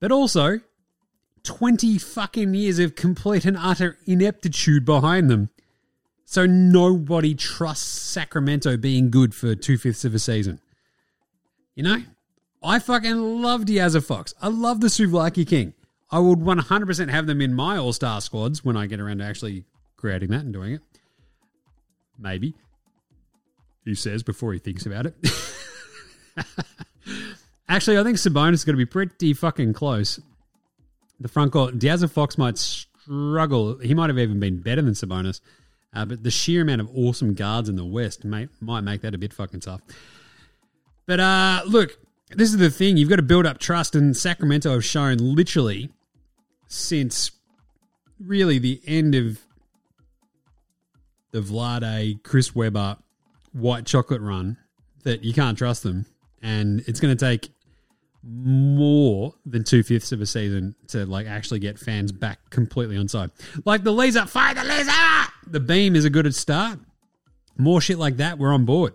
but 0.00 0.10
also 0.10 0.60
20 1.44 1.98
fucking 1.98 2.54
years 2.54 2.78
of 2.78 2.94
complete 2.94 3.44
and 3.44 3.56
utter 3.56 3.98
ineptitude 4.06 4.84
behind 4.84 5.30
them. 5.30 5.50
So 6.24 6.46
nobody 6.46 7.34
trusts 7.34 7.86
Sacramento 7.86 8.76
being 8.76 9.10
good 9.10 9.34
for 9.34 9.54
two 9.54 9.78
fifths 9.78 10.04
of 10.04 10.14
a 10.14 10.18
season. 10.18 10.60
You 11.74 11.84
know? 11.84 12.02
I 12.62 12.78
fucking 12.78 13.42
love 13.42 13.62
De'Aaron 13.62 14.04
Fox. 14.04 14.34
I 14.40 14.48
love 14.48 14.80
the 14.80 14.86
Souvlaki 14.86 15.46
King. 15.46 15.74
I 16.10 16.20
would 16.20 16.38
100% 16.40 17.08
have 17.10 17.26
them 17.26 17.40
in 17.40 17.54
my 17.54 17.76
All 17.76 17.92
Star 17.92 18.20
squads 18.20 18.64
when 18.64 18.76
I 18.76 18.86
get 18.86 19.00
around 19.00 19.18
to 19.18 19.24
actually 19.24 19.64
creating 19.96 20.30
that 20.30 20.40
and 20.40 20.52
doing 20.52 20.74
it. 20.74 20.80
Maybe. 22.18 22.54
He 23.84 23.94
says 23.94 24.22
before 24.22 24.52
he 24.52 24.58
thinks 24.58 24.86
about 24.86 25.06
it. 25.06 25.16
actually, 27.68 27.98
I 27.98 28.04
think 28.04 28.16
Sabonis 28.16 28.54
is 28.54 28.64
going 28.64 28.74
to 28.74 28.78
be 28.78 28.86
pretty 28.86 29.34
fucking 29.34 29.72
close. 29.72 30.20
The 31.20 31.28
front 31.28 31.52
court, 31.52 31.78
De'Aaron 31.78 32.10
Fox 32.10 32.38
might 32.38 32.58
struggle. 32.58 33.78
He 33.78 33.94
might 33.94 34.10
have 34.10 34.18
even 34.18 34.40
been 34.40 34.60
better 34.60 34.82
than 34.82 34.94
Sabonis. 34.94 35.40
Uh, 35.94 36.04
but 36.04 36.22
the 36.22 36.30
sheer 36.30 36.62
amount 36.62 36.80
of 36.80 36.88
awesome 36.96 37.34
guards 37.34 37.68
in 37.68 37.76
the 37.76 37.84
West 37.84 38.24
may, 38.24 38.48
might 38.60 38.80
make 38.80 39.02
that 39.02 39.14
a 39.14 39.18
bit 39.18 39.32
fucking 39.32 39.60
tough. 39.60 39.82
But 41.06 41.20
uh, 41.20 41.62
look, 41.66 41.98
this 42.30 42.48
is 42.48 42.56
the 42.56 42.70
thing. 42.70 42.96
You've 42.96 43.10
got 43.10 43.16
to 43.16 43.22
build 43.22 43.44
up 43.44 43.58
trust, 43.58 43.94
and 43.94 44.16
Sacramento 44.16 44.70
have 44.70 44.84
shown 44.84 45.18
literally 45.18 45.90
since 46.66 47.32
really 48.18 48.58
the 48.58 48.80
end 48.86 49.14
of 49.14 49.40
the 51.32 51.40
Vlade, 51.40 52.22
Chris 52.22 52.54
Webber, 52.54 52.96
white 53.52 53.86
chocolate 53.86 54.20
run 54.20 54.56
that 55.04 55.24
you 55.24 55.32
can't 55.32 55.56
trust 55.56 55.82
them. 55.82 56.06
And 56.42 56.82
it's 56.86 57.00
going 57.00 57.16
to 57.16 57.24
take 57.24 57.50
more 58.24 59.34
than 59.44 59.64
two 59.64 59.82
fifths 59.82 60.12
of 60.12 60.20
a 60.20 60.26
season 60.26 60.74
to 60.88 61.04
like 61.06 61.26
actually 61.26 61.58
get 61.58 61.78
fans 61.78 62.12
back 62.12 62.38
completely 62.50 62.96
on 62.96 63.08
side. 63.08 63.30
Like 63.64 63.82
the 63.84 63.92
laser, 63.92 64.26
fire 64.26 64.54
the 64.54 64.64
laser! 64.64 64.92
The 65.46 65.60
beam 65.60 65.96
is 65.96 66.04
a 66.04 66.10
good 66.10 66.32
start. 66.34 66.78
More 67.58 67.80
shit 67.80 67.98
like 67.98 68.16
that, 68.18 68.38
we're 68.38 68.52
on 68.52 68.64
board. 68.64 68.94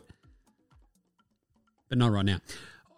But 1.90 1.98
not 1.98 2.12
right 2.12 2.26
now. 2.26 2.40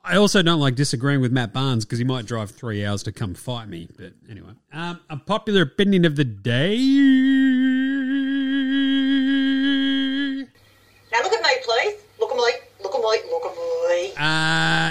I 0.04 0.16
also 0.16 0.42
don't 0.42 0.60
like 0.60 0.76
disagreeing 0.76 1.22
with 1.22 1.32
Matt 1.32 1.54
Barnes 1.54 1.86
because 1.86 2.00
he 2.00 2.06
might 2.06 2.26
drive 2.26 2.52
three 2.52 2.86
hours 2.86 3.04
to 3.04 3.12
come 3.12 3.36
fight 3.36 3.68
me. 3.68 3.90
But 3.98 4.14
anyway, 4.30 4.54
um, 4.72 5.00
a 5.10 5.18
popular 5.18 5.62
opinion 5.62 6.06
of 6.06 6.16
the 6.16 6.24
day. 6.24 6.78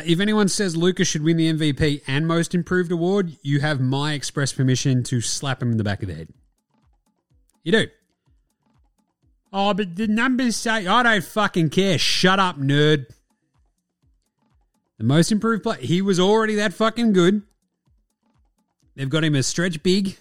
If 0.09 0.21
anyone 0.21 0.49
says 0.49 0.75
Lucas 0.75 1.07
should 1.07 1.23
win 1.23 1.37
the 1.37 1.53
MVP 1.53 2.01
and 2.07 2.27
Most 2.27 2.55
Improved 2.55 2.91
award, 2.91 3.37
you 3.43 3.61
have 3.61 3.79
my 3.79 4.15
express 4.15 4.55
permission 4.55 5.03
to 5.05 5.21
slap 5.21 5.63
him 5.63 5.71
in 5.71 5.77
the 5.77 5.85
back 5.85 6.03
of 6.03 6.09
the 6.09 6.15
head. 6.15 6.29
You 7.63 7.73
do. 7.73 7.87
Oh, 9.53 9.75
but 9.75 9.97
the 9.97 10.09
numbers 10.09 10.57
say 10.57 10.87
I 10.87 11.03
don't 11.03 11.23
fucking 11.23 11.69
care. 11.69 11.99
Shut 11.99 12.39
up, 12.39 12.59
nerd. 12.59 13.05
The 14.97 15.05
most 15.05 15.31
improved 15.31 15.63
player. 15.63 15.79
He 15.79 16.01
was 16.01 16.19
already 16.19 16.55
that 16.55 16.73
fucking 16.73 17.13
good. 17.13 17.43
They've 18.97 19.11
got 19.11 19.25
him 19.25 19.35
a 19.35 19.43
stretch 19.43 19.83
big 19.83 20.17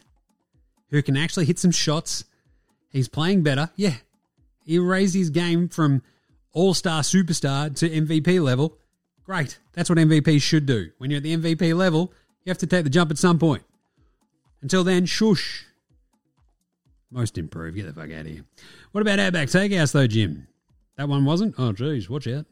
who 0.90 1.02
can 1.02 1.16
actually 1.16 1.46
hit 1.46 1.60
some 1.60 1.72
shots. 1.72 2.26
He's 2.90 3.08
playing 3.08 3.42
better. 3.42 3.70
Yeah. 3.78 3.96
He 4.66 4.80
raised 4.80 5.16
his 5.16 5.30
game 5.30 5.70
from 5.70 6.04
all 6.52 6.74
star 6.74 7.04
superstar 7.04 7.74
to 7.78 7.90
MVP 7.90 8.44
level. 8.44 8.78
Great. 9.28 9.60
That's 9.74 9.90
what 9.90 10.00
MVP 10.00 10.42
should 10.42 10.66
do. 10.66 10.90
When 11.00 11.12
you're 11.12 11.18
at 11.18 11.24
the 11.24 11.36
MVP 11.36 11.76
level, 11.76 12.14
you 12.46 12.50
have 12.50 12.58
to 12.60 12.66
take 12.66 12.86
the 12.86 12.90
jump 12.90 13.12
at 13.12 13.18
some 13.18 13.38
point. 13.38 13.62
Until 14.62 14.86
then, 14.86 15.06
shush. 15.06 15.66
Most 17.12 17.38
improved. 17.38 17.76
Get 17.76 17.88
the 17.88 17.94
fuck 17.94 18.10
out 18.10 18.22
of 18.22 18.28
here. 18.28 18.46
What 18.94 19.02
about 19.02 19.20
Outback 19.20 19.50
Steakhouse, 19.50 19.92
though, 19.92 20.08
Jim? 20.08 20.48
That 20.96 21.10
one 21.10 21.26
wasn't? 21.26 21.56
Oh, 21.58 21.74
geez. 21.74 22.10
Watch 22.10 22.26
out. 22.30 22.46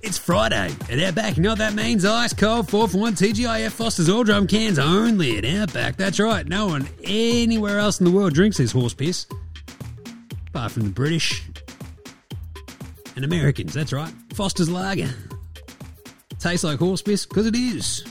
It's 0.00 0.16
Friday 0.16 0.72
at 0.88 1.00
Outback. 1.00 1.36
You 1.36 1.42
know 1.42 1.50
what 1.50 1.58
that 1.58 1.74
means? 1.74 2.04
Ice 2.04 2.32
cold 2.32 2.70
4 2.70 2.86
for 2.86 2.98
1 2.98 3.14
TGIF 3.14 3.72
Foster's 3.72 4.08
All 4.08 4.22
Drum 4.22 4.46
cans 4.46 4.78
only 4.78 5.38
at 5.38 5.44
Outback. 5.44 5.96
That's 5.96 6.20
right. 6.20 6.46
No 6.46 6.66
one 6.66 6.88
anywhere 7.02 7.80
else 7.80 7.98
in 7.98 8.04
the 8.04 8.12
world 8.12 8.32
drinks 8.32 8.58
this 8.58 8.70
horse 8.70 8.94
piss. 8.94 9.26
Apart 10.46 10.70
from 10.70 10.84
the 10.84 10.90
British 10.90 11.42
and 13.16 13.24
Americans. 13.24 13.74
That's 13.74 13.92
right. 13.92 14.12
Foster's 14.34 14.70
Lager. 14.70 15.10
Tastes 16.38 16.64
like 16.64 16.78
horse 16.78 17.02
piss 17.02 17.26
because 17.26 17.46
it 17.46 17.56
is. 17.56 18.04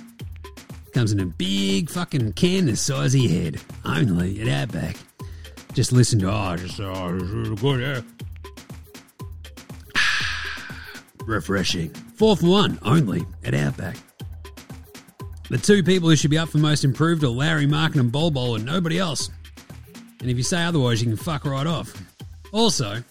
Comes 0.94 1.12
in 1.12 1.20
a 1.20 1.26
big 1.26 1.90
fucking 1.90 2.34
can 2.34 2.66
the 2.66 2.76
size 2.76 3.14
of 3.14 3.22
your 3.22 3.32
head. 3.32 3.62
Only 3.86 4.42
at 4.42 4.48
Outback. 4.48 4.98
Just 5.74 5.92
listen 5.92 6.20
to, 6.20 6.32
oh, 6.32 6.56
just, 6.56 6.80
oh, 6.80 7.16
is 7.16 7.62
good, 7.62 7.82
yeah. 7.82 8.02
Refreshing. 11.26 11.90
Four 11.90 12.38
for 12.38 12.46
one, 12.48 12.80
only 12.82 13.26
at 13.44 13.54
Outback. 13.54 13.98
The 15.50 15.58
two 15.58 15.84
people 15.84 16.10
who 16.10 16.16
should 16.16 16.32
be 16.32 16.38
up 16.38 16.50
for 16.50 16.58
most 16.58 16.84
improved 16.84 17.24
are 17.24 17.28
Lauri 17.28 17.68
Markkanen 17.68 18.00
and 18.00 18.12
Bol 18.12 18.32
Bol 18.32 18.56
and 18.56 18.66
nobody 18.66 18.98
else. 18.98 19.30
And 20.22 20.32
if 20.32 20.38
you 20.38 20.44
say 20.44 20.64
otherwise, 20.64 21.02
you 21.04 21.08
can 21.08 21.18
fuck 21.18 21.46
right 21.46 21.68
off. 21.68 21.94
Also, 22.52 23.04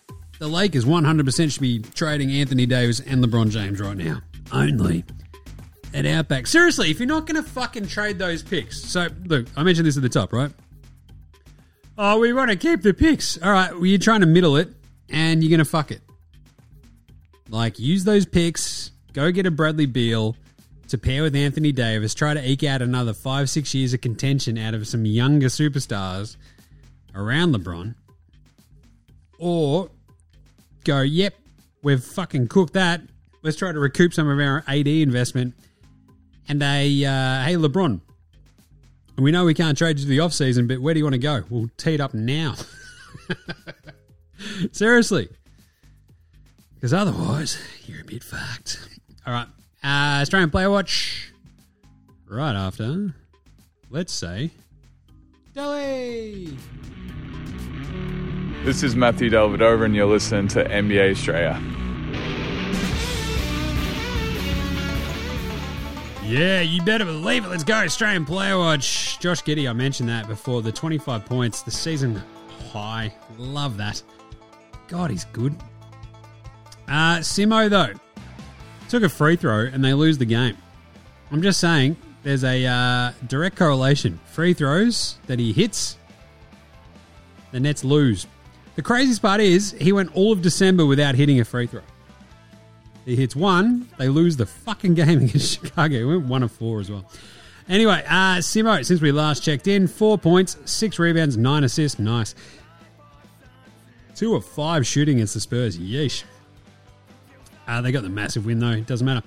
the 0.45 0.51
Lakers 0.51 0.85
100% 0.85 1.53
should 1.53 1.63
be 1.63 1.79
trading 1.79 2.31
Anthony 2.31 2.67
Davis 2.67 3.01
and 3.01 3.25
LeBron 3.25 3.49
James 3.49 3.81
right 3.81 3.97
now. 3.97 4.21
Only 4.53 5.03
at 5.95 6.05
Outback. 6.05 6.47
Seriously, 6.47 6.91
if 6.91 6.99
you're 6.99 7.09
not 7.09 7.27
going 7.27 7.43
to 7.43 7.51
fucking 7.51 7.87
trade 7.87 8.19
those 8.19 8.43
picks. 8.43 8.79
So, 8.83 9.09
look, 9.25 9.47
I 9.57 9.63
mentioned 9.63 9.87
this 9.87 9.97
at 9.97 10.03
the 10.03 10.11
top, 10.11 10.35
right? 10.35 10.51
Oh, 11.97 12.19
we 12.19 12.35
want 12.35 12.51
to 12.51 12.57
keep 12.57 12.83
the 12.83 12.93
picks. 12.93 13.43
All 13.43 13.53
right, 13.53 13.73
well, 13.73 13.87
you're 13.87 13.99
trying 13.99 14.21
to 14.21 14.27
middle 14.27 14.57
it 14.57 14.71
and 15.09 15.43
you're 15.43 15.49
going 15.49 15.61
to 15.61 15.65
fuck 15.65 15.91
it. 15.91 16.03
Like, 17.49 17.79
use 17.79 18.05
those 18.05 18.27
picks, 18.27 18.91
go 19.15 19.33
get 19.33 19.47
a 19.47 19.51
Bradley 19.51 19.87
Beal 19.87 20.37
to 20.89 20.99
pair 20.99 21.23
with 21.23 21.35
Anthony 21.35 21.73
Davis, 21.73 22.13
try 22.13 22.35
to 22.35 22.47
eke 22.47 22.65
out 22.65 22.83
another 22.83 23.15
five, 23.15 23.49
six 23.49 23.73
years 23.73 23.95
of 23.95 24.03
contention 24.03 24.59
out 24.59 24.75
of 24.75 24.87
some 24.87 25.07
younger 25.07 25.47
superstars 25.47 26.37
around 27.15 27.55
LeBron. 27.55 27.95
Or 29.39 29.89
go, 30.85 31.01
yep, 31.01 31.35
we've 31.83 32.03
fucking 32.03 32.49
cooked 32.49 32.75
that. 32.75 33.01
Let's 33.43 33.57
try 33.57 33.73
to 33.73 33.79
recoup 33.79 34.15
some 34.15 34.29
of 34.29 34.39
our 34.39 34.65
AD 34.67 34.87
investment. 34.87 35.55
And 36.49 36.63
a, 36.63 37.05
uh, 37.05 37.45
hey, 37.45 37.55
LeBron, 37.55 38.01
we 39.17 39.31
know 39.31 39.45
we 39.45 39.55
can't 39.55 39.77
trade 39.77 39.99
you 39.99 40.05
to 40.05 40.09
the 40.09 40.19
offseason, 40.19 40.69
but 40.69 40.79
where 40.79 40.95
do 40.95 40.99
you 40.99 41.05
want 41.05 41.15
to 41.15 41.19
go? 41.19 41.45
We'll 41.49 41.71
tee 41.77 41.95
it 41.95 42.01
up 42.01 42.15
now. 42.15 42.55
Seriously. 44.73 45.29
Because 46.75 46.93
otherwise, 46.93 47.59
you're 47.87 48.03
a 48.03 48.05
bit 48.05 48.23
fucked. 48.23 48.89
All 49.27 49.33
right. 49.33 49.49
Uh, 49.83 50.21
Australian 50.23 50.51
Player 50.51 50.71
Watch. 50.71 51.33
Right 52.27 52.57
after, 52.57 53.15
let's 53.91 54.13
say, 54.13 54.51
Delhi. 55.55 56.57
This 58.65 58.83
is 58.83 58.97
Matthew 58.97 59.29
Dellavedova, 59.29 59.85
and 59.85 59.95
you're 59.95 60.07
listening 60.07 60.49
to 60.49 60.65
NBA 60.65 61.11
Australia. 61.11 61.63
Yeah, 66.25 66.63
you 66.63 66.81
better 66.81 67.05
believe 67.05 67.45
it. 67.45 67.49
Let's 67.49 67.63
go, 67.63 67.75
Australian 67.75 68.25
Player 68.25 68.57
Watch. 68.57 69.21
Josh 69.21 69.43
Giddey, 69.43 69.69
I 69.69 69.75
mentioned 69.75 70.09
that 70.09 70.29
before. 70.29 70.63
The 70.63 70.73
25 70.73 71.27
points, 71.27 71.61
the 71.61 71.71
season 71.71 72.23
high. 72.73 73.15
Love 73.37 73.77
that. 73.77 74.03
God, 74.89 75.11
he's 75.11 75.27
good. 75.27 75.55
Uh, 76.89 77.19
Simo, 77.19 77.69
though, 77.69 77.93
took 78.89 79.03
a 79.03 79.11
free 79.11 79.37
throw 79.37 79.67
and 79.67 79.85
they 79.85 79.93
lose 79.93 80.17
the 80.17 80.25
game. 80.25 80.57
I'm 81.31 81.43
just 81.43 81.61
saying, 81.61 81.99
there's 82.23 82.45
a 82.45 82.65
uh, 82.65 83.13
direct 83.27 83.57
correlation. 83.57 84.19
Free 84.25 84.55
throws 84.55 85.19
that 85.27 85.39
he 85.39 85.53
hits, 85.53 85.99
the 87.53 87.61
Nets 87.61 87.85
lose. 87.85 88.27
The 88.77 88.83
craziest 88.83 89.23
part 89.23 89.41
is 89.41 89.73
he 89.73 89.93
went 89.93 90.15
all 90.17 90.33
of 90.33 90.43
December 90.43 90.85
without 90.85 91.15
hitting 91.15 91.41
a 91.41 91.45
free 91.45 91.67
throw. 91.67 91.83
He 93.05 93.17
hits 93.17 93.37
one, 93.37 93.89
they 93.99 94.09
lose 94.09 94.37
the 94.37 94.47
fucking 94.47 94.95
game 94.95 95.19
against 95.25 95.61
Chicago. 95.63 95.97
He 95.99 96.05
went 96.05 96.27
one 96.27 96.43
of 96.43 96.51
four 96.53 96.81
as 96.81 96.91
well. 96.91 97.05
Anyway, 97.69 98.03
uh, 98.07 98.37
Simo, 98.37 98.85
since 98.85 99.01
we 99.01 99.13
last 99.13 99.43
checked 99.43 99.67
in, 99.69 99.87
four 99.87 100.19
points, 100.19 100.59
six 100.65 100.99
rebounds, 100.99 101.37
nine 101.37 101.65
assists. 101.65 101.99
Nice. 101.99 102.35
Two 104.15 104.35
of 104.35 104.45
five 104.45 104.87
shooting 104.87 105.17
against 105.17 105.35
the 105.35 105.41
Spurs. 105.41 105.79
Yeesh. 105.79 106.25
Uh, 107.67 107.81
they 107.81 107.91
got 107.91 108.03
the 108.03 108.11
massive 108.11 108.45
win, 108.45 108.59
though. 108.59 108.71
It 108.71 108.87
doesn't 108.87 109.07
matter. 109.07 109.23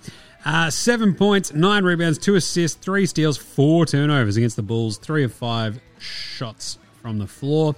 Uh, 0.45 0.69
seven 0.69 1.15
points, 1.15 1.51
nine 1.53 1.83
rebounds, 1.83 2.17
two 2.19 2.35
assists, 2.35 2.77
three 2.77 3.05
steals, 3.05 3.37
four 3.37 3.85
turnovers 3.85 4.37
against 4.37 4.55
the 4.55 4.61
Bulls. 4.61 4.97
Three 4.97 5.23
of 5.23 5.33
five 5.33 5.79
shots 5.97 6.77
from 7.01 7.17
the 7.17 7.27
floor. 7.27 7.75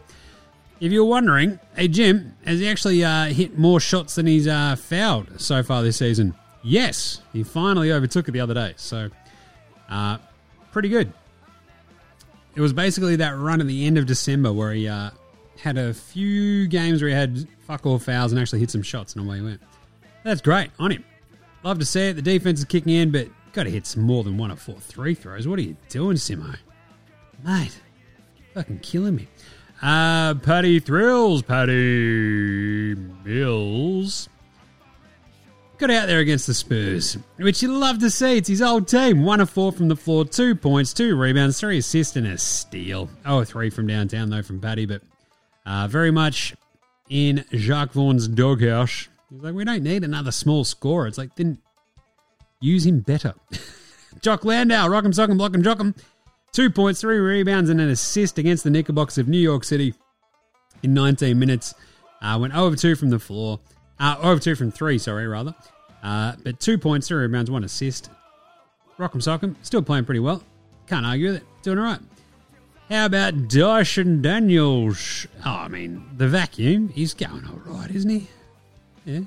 If 0.80 0.92
you're 0.92 1.06
wondering, 1.06 1.60
hey 1.76 1.88
Jim, 1.90 2.36
has 2.46 2.60
he 2.60 2.68
actually 2.68 3.04
uh, 3.04 3.26
hit 3.26 3.58
more 3.58 3.80
shots 3.80 4.16
than 4.16 4.28
he's 4.28 4.48
uh, 4.48 4.76
fouled 4.78 5.40
so 5.40 5.62
far 5.62 5.84
this 5.84 5.98
season? 5.98 6.34
Yes, 6.64 7.22
he 7.34 7.44
finally 7.44 7.92
overtook 7.92 8.28
it 8.28 8.32
the 8.32 8.40
other 8.40 8.54
day. 8.54 8.74
So, 8.78 9.10
uh, 9.90 10.18
pretty 10.72 10.90
good. 10.90 11.12
It 12.56 12.62
was 12.62 12.74
basically 12.74 13.18
that 13.18 13.38
run 13.38 13.62
at 13.62 13.68
the 13.68 13.86
end 13.86 13.98
of 13.98 14.06
December 14.06 14.52
where 14.52 14.74
he 14.74 14.88
uh, 14.88 15.12
had 15.58 15.78
a 15.78 15.94
few 15.94 16.68
games 16.68 17.02
where 17.02 17.10
he 17.10 17.16
had 17.16 17.48
fuck 17.68 17.86
all 17.86 18.00
fouls 18.00 18.32
and 18.32 18.42
actually 18.42 18.60
hit 18.60 18.72
some 18.72 18.82
shots, 18.82 19.16
and 19.16 19.26
away 19.26 19.38
he 19.38 19.44
went. 19.44 19.62
That's 20.24 20.42
great 20.42 20.72
on 20.80 20.92
him. 20.92 21.06
Love 21.64 21.80
to 21.80 21.86
see 21.86 22.08
it. 22.08 22.14
The 22.14 22.22
defense 22.22 22.60
is 22.60 22.66
kicking 22.66 22.94
in, 22.94 23.12
but 23.12 23.28
got 23.54 23.64
to 23.64 23.70
hit 23.70 23.86
some 23.86 24.04
more 24.04 24.24
than 24.24 24.38
one 24.38 24.52
of 24.52 24.62
four 24.62 24.80
three 24.80 25.14
throws. 25.14 25.48
What 25.48 25.60
are 25.60 25.64
you 25.64 25.76
doing, 25.90 26.18
Simo? 26.18 26.56
Mate, 27.44 27.80
fucking 28.54 28.80
killing 28.80 29.16
me. 29.16 29.28
Uh, 29.82 30.34
Paddy 30.36 30.80
Thrills, 30.80 31.42
Paddy 31.42 32.96
Mills. 33.24 34.28
Got 35.78 35.92
out 35.92 36.08
there 36.08 36.20
against 36.20 36.46
the 36.46 36.54
Spurs, 36.54 37.18
which 37.38 37.64
you 37.64 37.72
love 37.72 38.00
to 38.00 38.10
see. 38.10 38.38
It's 38.38 38.50
his 38.50 38.62
old 38.62 38.90
team. 38.90 39.24
One 39.24 39.40
of 39.40 39.50
four 39.50 39.72
from 39.72 39.88
the 39.88 39.96
floor, 39.96 40.26
two 40.26 40.54
points, 40.54 40.94
two 40.94 41.16
rebounds, 41.16 41.58
three 41.58 41.78
assists, 41.78 42.18
and 42.18 42.28
a 42.28 42.38
steal. 42.38 43.10
Oh, 43.26 43.46
three 43.46 43.70
from 43.70 43.88
downtown, 43.88 44.30
though, 44.30 44.42
from 44.42 44.60
Paddy, 44.60 44.86
but 44.86 45.02
uh, 45.66 45.88
very 45.88 46.12
much 46.12 46.54
in 47.10 47.46
Jacque 47.54 47.94
Vaughn's 47.94 48.28
doghouse. 48.28 49.08
He's 49.30 49.42
like, 49.42 49.54
we 49.54 49.64
don't 49.64 49.84
need 49.84 50.04
another 50.04 50.32
small 50.32 50.66
scorer. 50.66 51.08
It's 51.08 51.18
like, 51.18 51.34
then 51.38 51.60
use 52.60 52.86
him 52.86 53.00
better. 53.00 53.34
Jock 54.22 54.44
Landale, 54.44 54.90
rock 54.90 55.06
him, 55.06 55.14
sock 55.14 55.30
him, 55.30 55.38
block 55.38 55.56
him, 55.56 55.64
jock 55.64 55.80
him. 55.80 55.96
Two 56.52 56.70
points, 56.70 57.02
three 57.02 57.20
rebounds, 57.20 57.70
and 57.70 57.80
an 57.80 57.90
assist 57.90 58.38
against 58.38 58.64
the 58.64 58.70
Knickerbockers 58.70 59.18
of 59.18 59.28
New 59.28 59.38
York 59.40 59.64
City 59.64 59.94
in 60.84 60.94
19 60.94 61.38
minutes. 61.38 61.74
Uh, 62.22 62.38
went 62.40 62.56
over 62.56 62.76
two 62.76 62.96
from 62.96 63.10
the 63.10 63.20
floor. 63.20 63.60
Uh, 64.00 64.16
over 64.22 64.40
two 64.40 64.56
from 64.56 64.72
three, 64.72 64.98
sorry, 64.98 65.28
rather. 65.28 65.54
Uh, 66.02 66.34
but 66.44 66.60
two 66.60 66.78
points, 66.78 67.08
three 67.08 67.22
rebounds, 67.22 67.52
one 67.52 67.64
assist. 67.64 68.10
Rock'em 68.98 69.22
Sock'em, 69.22 69.56
still 69.62 69.82
playing 69.82 70.06
pretty 70.06 70.20
well. 70.20 70.44
Can't 70.88 71.06
argue 71.06 71.28
with 71.28 71.38
it. 71.38 71.44
Doing 71.62 71.78
all 71.78 71.86
right. 71.86 72.00
How 72.90 73.06
about 73.06 73.48
Dyson 73.48 74.22
Daniels? 74.22 75.28
Oh, 75.46 75.52
I 75.52 75.68
mean, 75.68 76.04
the 76.18 76.28
vacuum, 76.28 76.90
he's 76.90 77.14
going 77.14 77.46
all 77.46 77.62
right, 77.66 77.92
isn't 77.92 78.10
he? 78.10 78.28
Yeah. 79.06 79.20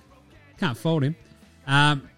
Can't 0.58 0.76
fault 0.76 1.04
him. 1.04 1.14
Um, 1.66 2.10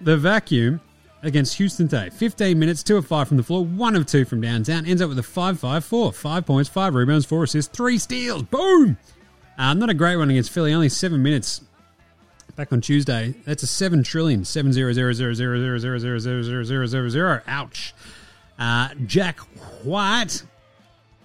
the 0.00 0.16
vacuum 0.18 0.80
against 1.22 1.56
Houston 1.56 1.88
today. 1.88 2.10
15 2.10 2.58
minutes, 2.58 2.82
2 2.82 2.96
of 2.96 3.06
5 3.06 3.28
from 3.28 3.36
the 3.36 3.42
floor, 3.42 3.64
1 3.64 3.96
of 3.96 4.06
2 4.06 4.24
from 4.24 4.40
downtown. 4.40 4.86
Ends 4.86 5.00
up 5.00 5.08
with 5.08 5.18
a 5.18 5.22
5 5.22 5.58
5 5.58 5.84
4. 5.84 6.12
5 6.12 6.46
points, 6.46 6.68
5 6.68 6.94
rebounds, 6.94 7.26
4 7.26 7.44
assists, 7.44 7.76
3 7.76 7.98
steals. 7.98 8.42
Boom! 8.42 8.98
Uh, 9.56 9.74
not 9.74 9.90
a 9.90 9.94
great 9.94 10.16
one 10.16 10.30
against 10.30 10.50
Philly. 10.50 10.72
Only 10.72 10.88
7 10.88 11.22
minutes 11.22 11.60
back 12.56 12.72
on 12.72 12.80
Tuesday. 12.80 13.34
That's 13.44 13.62
a 13.62 13.66
7 13.66 14.02
trillion. 14.02 14.44
7 14.44 14.72
0 14.72 14.92
0 14.92 15.12
0 15.12 15.34
0 15.34 15.54
0 15.54 15.78
0 15.78 15.98
0 15.98 16.18
0 16.18 16.42
0 16.42 16.64
0 16.64 16.86
0 16.86 17.08
0. 17.08 17.40
Ouch. 17.46 17.94
Uh, 18.58 18.88
Jack 19.06 19.40
White 19.84 20.42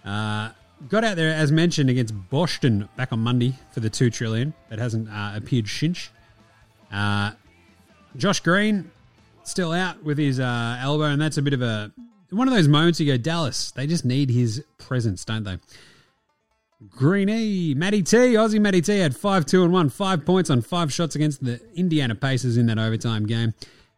uh, 0.05 0.51
got 0.89 1.03
out 1.03 1.15
there, 1.15 1.33
as 1.33 1.51
mentioned, 1.51 1.89
against 1.89 2.13
Boston 2.29 2.87
back 2.95 3.11
on 3.11 3.19
Monday 3.19 3.55
for 3.71 3.79
the 3.79 3.89
2 3.89 4.09
trillion. 4.09 4.53
That 4.69 4.79
hasn't 4.79 5.09
uh, 5.09 5.33
appeared 5.35 5.67
since. 5.67 6.09
Uh, 6.91 7.31
Josh 8.15 8.39
Green 8.39 8.91
still 9.47 9.71
out 9.71 10.03
with 10.03 10.17
his 10.17 10.39
uh, 10.39 10.77
elbow, 10.81 11.05
and 11.05 11.21
that's 11.21 11.37
a 11.37 11.41
bit 11.41 11.53
of 11.53 11.61
a 11.61 11.91
one 12.29 12.47
of 12.47 12.53
those 12.53 12.67
moments 12.67 12.99
you 12.99 13.05
go, 13.05 13.17
Dallas. 13.17 13.71
They 13.71 13.87
just 13.87 14.03
need 14.03 14.29
his 14.29 14.63
presence, 14.77 15.23
don't 15.23 15.43
they? 15.43 15.57
Greeny, 16.89 17.73
Matty 17.73 18.03
T, 18.03 18.17
Aussie 18.17 18.61
Matty 18.61 18.81
T 18.81 18.99
had 18.99 19.15
5 19.15 19.45
2 19.45 19.63
and 19.63 19.73
1, 19.73 19.89
five 19.89 20.25
points 20.25 20.49
on 20.49 20.61
five 20.61 20.93
shots 20.93 21.15
against 21.15 21.43
the 21.43 21.59
Indiana 21.75 22.13
Pacers 22.15 22.57
in 22.57 22.67
that 22.67 22.77
overtime 22.77 23.25
game. 23.25 23.53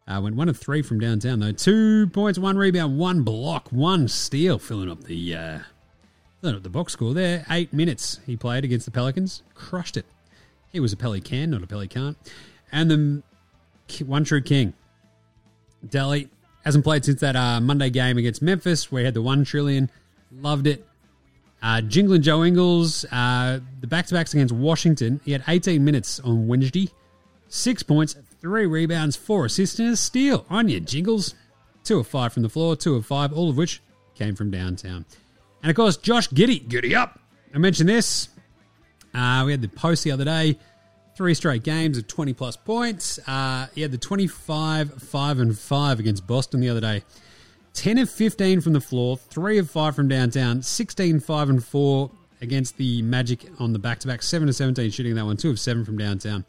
Uh, 0.07 0.19
went 0.21 0.35
one 0.35 0.49
of 0.49 0.57
three 0.57 0.81
from 0.81 0.99
downtown, 0.99 1.39
though. 1.39 1.51
Two 1.51 2.07
points, 2.07 2.39
one 2.39 2.57
rebound, 2.57 2.97
one 2.97 3.23
block, 3.23 3.69
one 3.69 4.07
steal, 4.07 4.57
filling 4.57 4.89
up 4.89 5.03
the 5.03 5.35
uh, 5.35 5.59
filling 6.41 6.55
up 6.55 6.63
the 6.63 6.69
box 6.69 6.93
score 6.93 7.13
there. 7.13 7.45
Eight 7.49 7.73
minutes 7.73 8.19
he 8.25 8.35
played 8.35 8.63
against 8.63 8.85
the 8.85 8.91
Pelicans, 8.91 9.43
crushed 9.53 9.97
it. 9.97 10.05
He 10.71 10.79
was 10.79 10.93
a 10.93 10.97
Pelican, 10.97 11.51
not 11.51 11.63
a 11.63 11.67
Pelican. 11.67 12.15
And 12.71 12.89
the 12.89 14.03
one 14.03 14.23
true 14.23 14.41
king, 14.41 14.73
Delhi, 15.87 16.29
hasn't 16.63 16.83
played 16.83 17.05
since 17.05 17.21
that 17.21 17.35
uh, 17.35 17.59
Monday 17.59 17.89
game 17.89 18.17
against 18.17 18.41
Memphis, 18.41 18.91
where 18.91 19.01
he 19.01 19.05
had 19.05 19.13
the 19.13 19.21
one 19.21 19.43
trillion. 19.43 19.89
Loved 20.31 20.67
it. 20.67 20.85
Uh, 21.61 21.81
Jingling 21.81 22.21
Joe 22.21 22.43
Ingles, 22.43 23.05
uh, 23.11 23.59
the 23.81 23.87
back 23.87 24.05
to 24.07 24.13
backs 24.13 24.33
against 24.33 24.53
Washington. 24.53 25.19
He 25.25 25.33
had 25.33 25.43
18 25.47 25.83
minutes 25.83 26.19
on 26.21 26.47
Wednesday, 26.47 26.89
six 27.49 27.83
points, 27.83 28.15
three 28.39 28.65
rebounds, 28.65 29.15
four 29.15 29.45
assists, 29.45 29.79
and 29.79 29.89
a 29.89 29.95
steal. 29.97 30.45
On 30.49 30.69
you, 30.69 30.79
Jingles. 30.79 31.35
Two 31.83 31.99
of 31.99 32.07
five 32.07 32.33
from 32.33 32.43
the 32.43 32.49
floor, 32.49 32.75
two 32.75 32.95
of 32.95 33.05
five, 33.05 33.33
all 33.33 33.49
of 33.49 33.57
which 33.57 33.81
came 34.15 34.35
from 34.35 34.51
downtown. 34.51 35.05
And 35.63 35.69
of 35.69 35.75
course, 35.75 35.97
Josh 35.97 36.29
Giddey, 36.29 36.67
Giddy 36.67 36.95
up. 36.95 37.19
I 37.53 37.57
mentioned 37.57 37.89
this. 37.89 38.29
Uh, 39.13 39.43
we 39.45 39.51
had 39.51 39.61
the 39.61 39.69
post 39.69 40.03
the 40.03 40.11
other 40.11 40.25
day. 40.25 40.57
Three 41.19 41.33
straight 41.33 41.63
games 41.63 41.97
of 41.97 42.07
20 42.07 42.31
plus 42.31 42.55
points. 42.55 43.19
Uh, 43.27 43.67
he 43.75 43.81
had 43.81 43.91
the 43.91 43.97
25, 43.97 45.03
5 45.03 45.39
and 45.39 45.59
5 45.59 45.99
against 45.99 46.25
Boston 46.25 46.61
the 46.61 46.69
other 46.69 46.79
day. 46.79 47.03
10 47.73 47.97
of 47.97 48.09
15 48.09 48.61
from 48.61 48.71
the 48.71 48.79
floor, 48.79 49.17
3 49.17 49.57
of 49.57 49.69
5 49.69 49.97
from 49.97 50.07
downtown, 50.07 50.61
16, 50.61 51.19
5 51.19 51.49
and 51.49 51.61
4 51.61 52.09
against 52.39 52.77
the 52.77 53.01
Magic 53.01 53.51
on 53.59 53.73
the 53.73 53.79
back 53.79 53.99
to 53.99 54.07
back, 54.07 54.23
7 54.23 54.47
of 54.47 54.55
17 54.55 54.91
shooting 54.91 55.13
that 55.15 55.25
one, 55.25 55.35
2 55.35 55.49
of 55.49 55.59
7 55.59 55.83
from 55.83 55.97
downtown. 55.97 56.45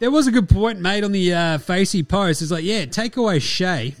There 0.00 0.10
was 0.10 0.26
a 0.26 0.30
good 0.30 0.50
point 0.50 0.78
made 0.78 1.02
on 1.02 1.12
the 1.12 1.32
uh, 1.32 1.56
Facey 1.56 2.02
post. 2.02 2.42
It's 2.42 2.50
like, 2.50 2.64
yeah, 2.64 2.84
take 2.84 3.16
away 3.16 3.38
Shai, 3.38 3.94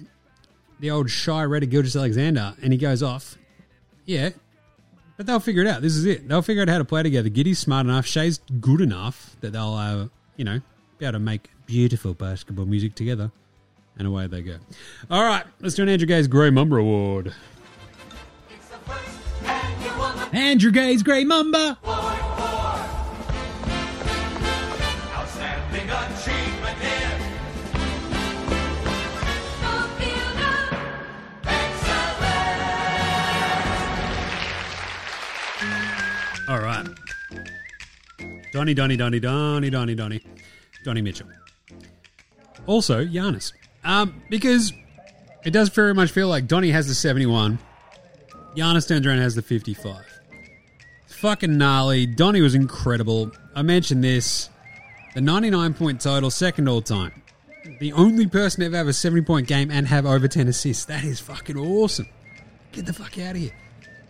the 0.80 0.90
old 0.90 1.08
shy 1.08 1.44
Redder 1.44 1.64
Gilgeous-Alexander, 1.64 2.56
and 2.62 2.74
he 2.74 2.78
goes 2.78 3.02
off. 3.02 3.38
Yeah, 4.04 4.32
but 5.18 5.26
they'll 5.26 5.40
figure 5.40 5.62
it 5.62 5.68
out. 5.68 5.82
This 5.82 5.96
is 5.96 6.06
it. 6.06 6.26
They'll 6.26 6.40
figure 6.40 6.62
out 6.62 6.68
how 6.68 6.78
to 6.78 6.84
play 6.84 7.02
together. 7.02 7.28
Giddey's 7.28 7.58
smart 7.58 7.84
enough. 7.84 8.06
Shai's 8.06 8.38
good 8.60 8.80
enough 8.80 9.36
that 9.40 9.52
they'll, 9.52 9.74
uh, 9.74 10.06
you 10.36 10.44
know, 10.44 10.60
be 10.96 11.04
able 11.04 11.14
to 11.14 11.18
make 11.18 11.50
beautiful 11.66 12.14
basketball 12.14 12.64
music 12.64 12.94
together. 12.94 13.30
And 13.98 14.06
away 14.06 14.28
they 14.28 14.42
go. 14.42 14.58
All 15.10 15.24
right, 15.24 15.44
let's 15.60 15.74
do 15.74 15.82
an 15.82 15.88
Andrew 15.88 16.06
Gaze's 16.06 16.28
Grey 16.28 16.50
Mumba 16.50 16.78
Award. 16.78 17.34
Andrew 20.32 20.70
Gaze's 20.70 21.02
Grey 21.02 21.24
Mumba. 21.24 21.76
Donny, 38.52 38.74
Donny, 38.74 38.96
Donny, 38.96 39.20
Donny, 39.20 39.70
Donny, 39.70 39.94
Donny. 39.94 40.20
Donny 40.84 41.02
Mitchell. 41.02 41.28
Also, 42.66 43.04
Giannis. 43.04 43.52
Um, 43.84 44.22
because 44.30 44.72
it 45.44 45.50
does 45.50 45.68
very 45.68 45.94
much 45.94 46.10
feel 46.10 46.28
like 46.28 46.46
Donny 46.46 46.70
has 46.70 46.88
the 46.88 46.94
71. 46.94 47.58
Giannis 48.56 48.88
turns 48.88 49.06
around 49.06 49.18
has 49.18 49.34
the 49.34 49.42
55. 49.42 50.04
Fucking 51.06 51.58
gnarly. 51.58 52.06
Donny 52.06 52.40
was 52.40 52.54
incredible. 52.54 53.32
I 53.54 53.62
mentioned 53.62 54.04
this. 54.04 54.50
The 55.14 55.20
99 55.20 55.74
point 55.74 56.00
total, 56.00 56.30
second 56.30 56.68
all 56.68 56.82
time. 56.82 57.22
The 57.80 57.92
only 57.92 58.26
person 58.26 58.60
to 58.60 58.66
ever 58.66 58.76
have 58.76 58.88
a 58.88 58.92
70 58.92 59.22
point 59.22 59.46
game 59.46 59.70
and 59.70 59.86
have 59.88 60.06
over 60.06 60.28
10 60.28 60.48
assists. 60.48 60.84
That 60.84 61.04
is 61.04 61.20
fucking 61.20 61.56
awesome. 61.56 62.08
Get 62.72 62.86
the 62.86 62.92
fuck 62.92 63.18
out 63.18 63.32
of 63.32 63.36
here. 63.36 63.52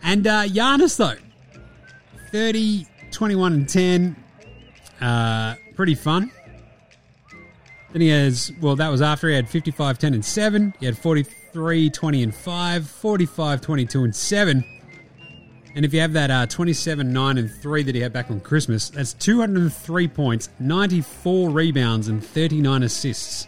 And 0.03 0.25
uh, 0.27 0.43
Giannis, 0.45 0.97
though, 0.97 1.15
30, 2.31 2.85
21, 3.11 3.53
and 3.53 3.69
10. 3.69 4.15
Uh, 5.01 5.55
pretty 5.75 5.95
fun. 5.95 6.31
Then 7.91 8.01
he 8.01 8.09
has, 8.09 8.51
well, 8.61 8.75
that 8.75 8.89
was 8.89 9.01
after 9.01 9.29
he 9.29 9.35
had 9.35 9.49
55, 9.49 9.97
10, 9.97 10.13
and 10.13 10.23
7. 10.23 10.73
He 10.79 10.85
had 10.85 10.97
43, 10.97 11.89
20, 11.89 12.23
and 12.23 12.35
5, 12.35 12.87
45, 12.87 13.61
22, 13.61 14.03
and 14.03 14.15
7. 14.15 14.63
And 15.75 15.85
if 15.85 15.93
you 15.93 16.01
have 16.01 16.13
that 16.13 16.29
uh, 16.29 16.45
27, 16.45 17.11
9, 17.11 17.37
and 17.37 17.51
3 17.51 17.83
that 17.83 17.95
he 17.95 18.01
had 18.01 18.13
back 18.13 18.29
on 18.29 18.41
Christmas, 18.41 18.89
that's 18.89 19.13
203 19.13 20.07
points, 20.07 20.49
94 20.59 21.49
rebounds, 21.49 22.07
and 22.07 22.23
39 22.23 22.83
assists 22.83 23.47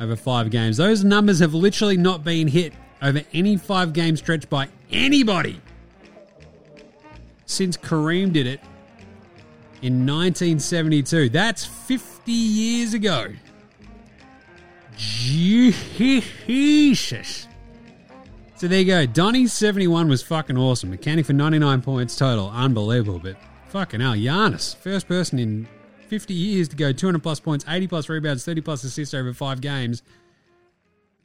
over 0.00 0.16
five 0.16 0.50
games. 0.50 0.76
Those 0.76 1.04
numbers 1.04 1.38
have 1.38 1.54
literally 1.54 1.96
not 1.96 2.24
been 2.24 2.48
hit 2.48 2.72
over 3.00 3.22
any 3.32 3.56
five 3.56 3.92
game 3.92 4.16
stretch 4.16 4.48
by 4.48 4.68
anybody 4.90 5.60
since 7.46 7.76
Kareem 7.76 8.32
did 8.32 8.46
it 8.46 8.60
in 9.84 10.06
1972. 10.06 11.28
That's 11.28 11.64
50 11.66 12.32
years 12.32 12.94
ago. 12.94 13.28
Jesus. 14.96 16.28
So 18.56 18.66
there 18.66 18.78
you 18.78 18.86
go. 18.86 19.04
Donnie's 19.04 19.52
71 19.52 20.08
was 20.08 20.22
fucking 20.22 20.56
awesome. 20.56 20.88
Mechanic 20.88 21.26
for 21.26 21.34
99 21.34 21.82
points 21.82 22.16
total. 22.16 22.48
Unbelievable. 22.48 23.18
But 23.18 23.36
fucking 23.68 24.00
hell, 24.00 24.14
Giannis, 24.14 24.74
first 24.76 25.06
person 25.06 25.38
in 25.38 25.68
50 26.08 26.32
years 26.32 26.68
to 26.68 26.76
go 26.76 26.90
200 26.90 27.22
plus 27.22 27.40
points, 27.40 27.66
80 27.68 27.86
plus 27.88 28.08
rebounds, 28.08 28.42
30 28.42 28.62
plus 28.62 28.84
assists 28.84 29.12
over 29.12 29.34
five 29.34 29.60
games. 29.60 30.02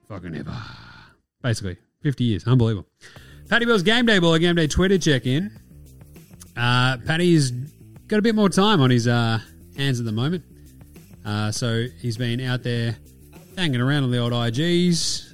Fucking 0.10 0.36
ever. 0.36 0.54
Basically, 1.42 1.78
50 2.02 2.24
years. 2.26 2.46
Unbelievable. 2.46 2.90
Patty 3.48 3.64
Bill's 3.66 3.84
Game 3.84 4.06
Day 4.06 4.20
Ball, 4.20 4.38
Game 4.38 4.56
Day 4.56 4.68
Twitter 4.68 4.98
check 4.98 5.26
in. 5.26 5.50
Uh, 6.58 6.98
Paddy's 7.06 7.54
got 8.10 8.18
a 8.18 8.24
bit 8.24 8.34
more 8.34 8.50
time 8.50 8.82
on 8.82 8.90
his 8.90 9.08
uh, 9.08 9.40
hands 9.78 10.00
at 10.00 10.06
the 10.06 10.12
moment. 10.12 10.44
Uh, 11.24 11.52
so 11.52 11.86
he's 12.02 12.18
been 12.18 12.42
out 12.42 12.64
there 12.64 12.98
hanging 13.56 13.80
around 13.80 14.04
on 14.04 14.12
the 14.12 14.18
old 14.18 14.34
IGs. 14.34 15.28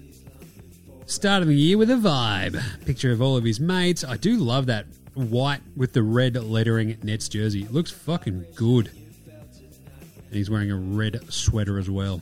Starting 1.06 1.48
the 1.48 1.56
year 1.56 1.78
with 1.78 1.90
a 1.90 1.96
vibe. 1.96 2.62
Picture 2.86 3.14
of 3.14 3.22
all 3.22 3.38
of 3.38 3.46
his 3.46 3.62
mates. 3.62 4.04
I 4.04 4.18
do 4.18 4.36
love 4.38 4.66
that 4.66 4.88
white 5.14 5.62
with 5.78 5.94
the 5.94 6.04
red 6.04 6.36
lettering 6.36 6.98
Nets 7.02 7.30
jersey. 7.30 7.64
It 7.64 7.72
looks 7.72 7.92
fucking 7.92 8.46
good. 8.56 8.92
And 9.28 10.34
he's 10.34 10.50
wearing 10.50 10.70
a 10.70 10.76
red 10.76 11.32
sweater 11.32 11.80
as 11.80 11.90
well. 11.90 12.22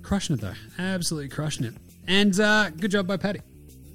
Crushing 0.00 0.36
it 0.36 0.40
though. 0.40 0.54
Absolutely 0.78 1.28
crushing 1.28 1.66
it. 1.66 1.74
And 2.06 2.38
uh, 2.40 2.70
good 2.70 2.90
job 2.90 3.06
by 3.06 3.18
Paddy. 3.18 3.42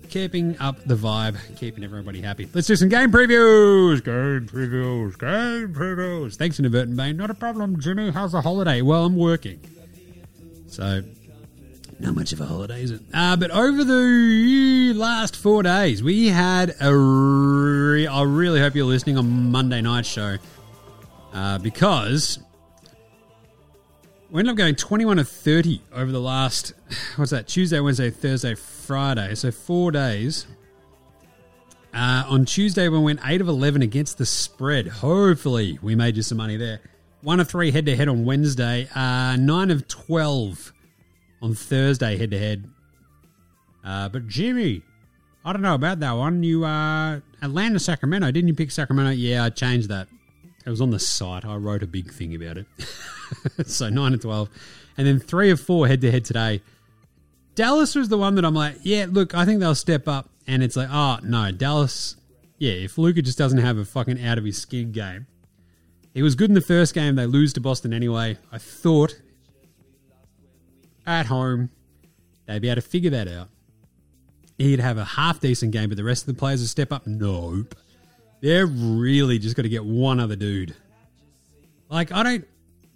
Keeping 0.09 0.57
up 0.59 0.83
the 0.85 0.95
vibe, 0.95 1.37
keeping 1.57 1.83
everybody 1.83 2.21
happy. 2.21 2.47
Let's 2.53 2.67
do 2.67 2.75
some 2.75 2.89
game 2.89 3.11
previews. 3.11 4.03
Game 4.03 4.47
previews. 4.47 5.17
Game 5.19 5.73
previews. 5.73 6.35
Thanks, 6.35 6.59
Inadvertent 6.59 6.95
Bane. 6.95 7.17
Not 7.17 7.29
a 7.29 7.33
problem, 7.33 7.79
Jimmy. 7.79 8.11
How's 8.11 8.31
the 8.31 8.41
holiday? 8.41 8.81
Well, 8.81 9.05
I'm 9.05 9.17
working. 9.17 9.59
So, 10.67 11.03
not 11.99 12.15
much 12.15 12.31
of 12.31 12.41
a 12.41 12.45
holiday, 12.45 12.83
is 12.83 12.91
it? 12.91 13.01
Uh, 13.13 13.35
but 13.35 13.51
over 13.51 13.83
the 13.83 14.93
last 14.95 15.35
four 15.35 15.63
days, 15.63 16.01
we 16.01 16.27
had 16.27 16.75
a. 16.79 16.95
Re- 16.95 18.07
I 18.07 18.23
really 18.23 18.59
hope 18.59 18.75
you're 18.75 18.85
listening 18.85 19.17
on 19.17 19.51
Monday 19.51 19.81
night 19.81 20.05
show 20.05 20.37
uh, 21.33 21.57
because 21.57 22.39
we 24.29 24.39
ended 24.39 24.51
up 24.51 24.57
going 24.57 24.75
21 24.75 25.17
to 25.17 25.23
30 25.23 25.81
over 25.93 26.11
the 26.11 26.19
last, 26.19 26.73
what's 27.15 27.31
that, 27.31 27.47
Tuesday, 27.47 27.79
Wednesday, 27.79 28.09
Thursday, 28.09 28.55
Friday. 28.55 29.35
So 29.35 29.51
four 29.51 29.91
days. 29.91 30.47
Uh, 31.93 32.25
on 32.27 32.45
Tuesday, 32.45 32.89
we 32.89 32.99
went 32.99 33.19
8 33.23 33.41
of 33.41 33.47
11 33.47 33.81
against 33.81 34.17
the 34.17 34.25
spread. 34.25 34.87
Hopefully, 34.87 35.79
we 35.81 35.95
made 35.95 36.15
you 36.17 36.21
some 36.21 36.37
money 36.37 36.57
there. 36.57 36.81
1 37.21 37.39
of 37.39 37.49
3 37.49 37.71
head 37.71 37.85
to 37.85 37.95
head 37.95 38.07
on 38.07 38.25
Wednesday. 38.25 38.87
Uh, 38.93 39.35
9 39.37 39.71
of 39.71 39.87
12 39.87 40.73
on 41.41 41.55
Thursday 41.55 42.17
head 42.17 42.31
to 42.31 42.37
head. 42.37 42.69
But 43.83 44.27
Jimmy, 44.27 44.83
I 45.45 45.53
don't 45.53 45.61
know 45.61 45.75
about 45.75 46.01
that 46.01 46.11
one. 46.11 46.43
You, 46.43 46.65
uh, 46.65 47.21
Atlanta, 47.41 47.79
Sacramento, 47.79 48.29
didn't 48.31 48.49
you 48.49 48.53
pick 48.53 48.69
Sacramento? 48.69 49.11
Yeah, 49.11 49.45
I 49.45 49.49
changed 49.49 49.87
that. 49.89 50.07
It 50.67 50.69
was 50.69 50.81
on 50.81 50.89
the 50.89 50.99
site. 50.99 51.45
I 51.45 51.55
wrote 51.55 51.81
a 51.81 51.87
big 51.87 52.11
thing 52.11 52.35
about 52.35 52.57
it. 52.57 52.65
so 53.67 53.89
9 53.89 54.11
and 54.11 54.21
12. 54.21 54.49
And 54.97 55.07
then 55.07 55.17
3 55.17 55.51
of 55.51 55.61
4 55.61 55.87
head 55.87 56.01
to 56.01 56.11
head 56.11 56.25
today. 56.25 56.61
Dallas 57.55 57.95
was 57.95 58.09
the 58.09 58.17
one 58.17 58.35
that 58.35 58.43
I'm 58.43 58.53
like, 58.53 58.75
yeah, 58.83 59.05
look, 59.09 59.33
I 59.33 59.45
think 59.45 59.61
they'll 59.61 59.75
step 59.75 60.09
up. 60.09 60.29
And 60.45 60.61
it's 60.61 60.75
like, 60.75 60.89
oh, 60.91 61.19
no, 61.23 61.53
Dallas, 61.53 62.17
yeah, 62.57 62.73
if 62.73 62.97
Luka 62.97 63.21
just 63.21 63.37
doesn't 63.37 63.59
have 63.59 63.77
a 63.77 63.85
fucking 63.85 64.21
out 64.21 64.37
of 64.37 64.43
his 64.43 64.57
skin 64.57 64.91
game. 64.91 65.27
He 66.13 66.21
was 66.21 66.35
good 66.35 66.49
in 66.49 66.53
the 66.53 66.59
first 66.59 66.93
game. 66.93 67.15
They 67.15 67.27
lose 67.27 67.53
to 67.53 67.61
Boston 67.61 67.93
anyway. 67.93 68.37
I 68.51 68.57
thought 68.57 69.21
at 71.05 71.27
home 71.27 71.69
they'd 72.45 72.61
be 72.61 72.67
able 72.67 72.81
to 72.81 72.87
figure 72.87 73.11
that 73.11 73.29
out. 73.29 73.47
He'd 74.57 74.81
have 74.81 74.97
a 74.97 75.05
half 75.05 75.39
decent 75.39 75.71
game, 75.71 75.87
but 75.87 75.95
the 75.95 76.03
rest 76.03 76.27
of 76.27 76.35
the 76.35 76.37
players 76.37 76.59
would 76.59 76.67
step 76.67 76.91
up. 76.91 77.07
Nope. 77.07 77.73
They're 78.41 78.65
really 78.65 79.39
just 79.39 79.55
got 79.55 79.63
to 79.63 79.69
get 79.69 79.83
one 79.83 80.19
other 80.19 80.35
dude. 80.35 80.75
Like, 81.89 82.11
I 82.11 82.23
don't 82.23 82.47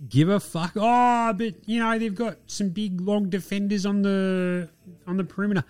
give 0.09 0.29
a 0.29 0.39
fuck. 0.39 0.73
Oh, 0.75 1.33
but 1.33 1.67
you 1.67 1.79
know 1.79 1.97
they've 1.97 2.13
got 2.13 2.37
some 2.47 2.69
big 2.69 3.01
long 3.01 3.29
defenders 3.29 3.85
on 3.85 4.01
the 4.01 4.69
on 5.07 5.17
the 5.17 5.23
perimeter. 5.23 5.63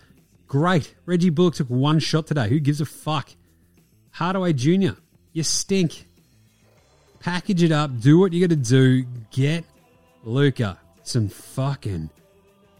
Great. 0.48 0.96
Reggie 1.06 1.30
Bullock 1.30 1.56
took 1.56 1.70
one 1.70 2.00
shot 2.00 2.28
today. 2.28 2.50
Who 2.50 2.60
gives 2.60 2.82
a 2.82 2.86
fuck? 2.86 3.30
Hardaway 4.12 4.54
Jr. 4.54 4.92
You 5.32 5.44
stink. 5.44 6.08
Package 7.20 7.64
it 7.64 7.72
up. 7.72 8.00
Do 8.00 8.20
what 8.20 8.34
you 8.34 8.46
got 8.46 8.50
to 8.50 8.62
do. 8.62 9.06
Get 9.32 9.64
Luka 10.24 10.78
some 11.04 11.30
fucking 11.30 12.10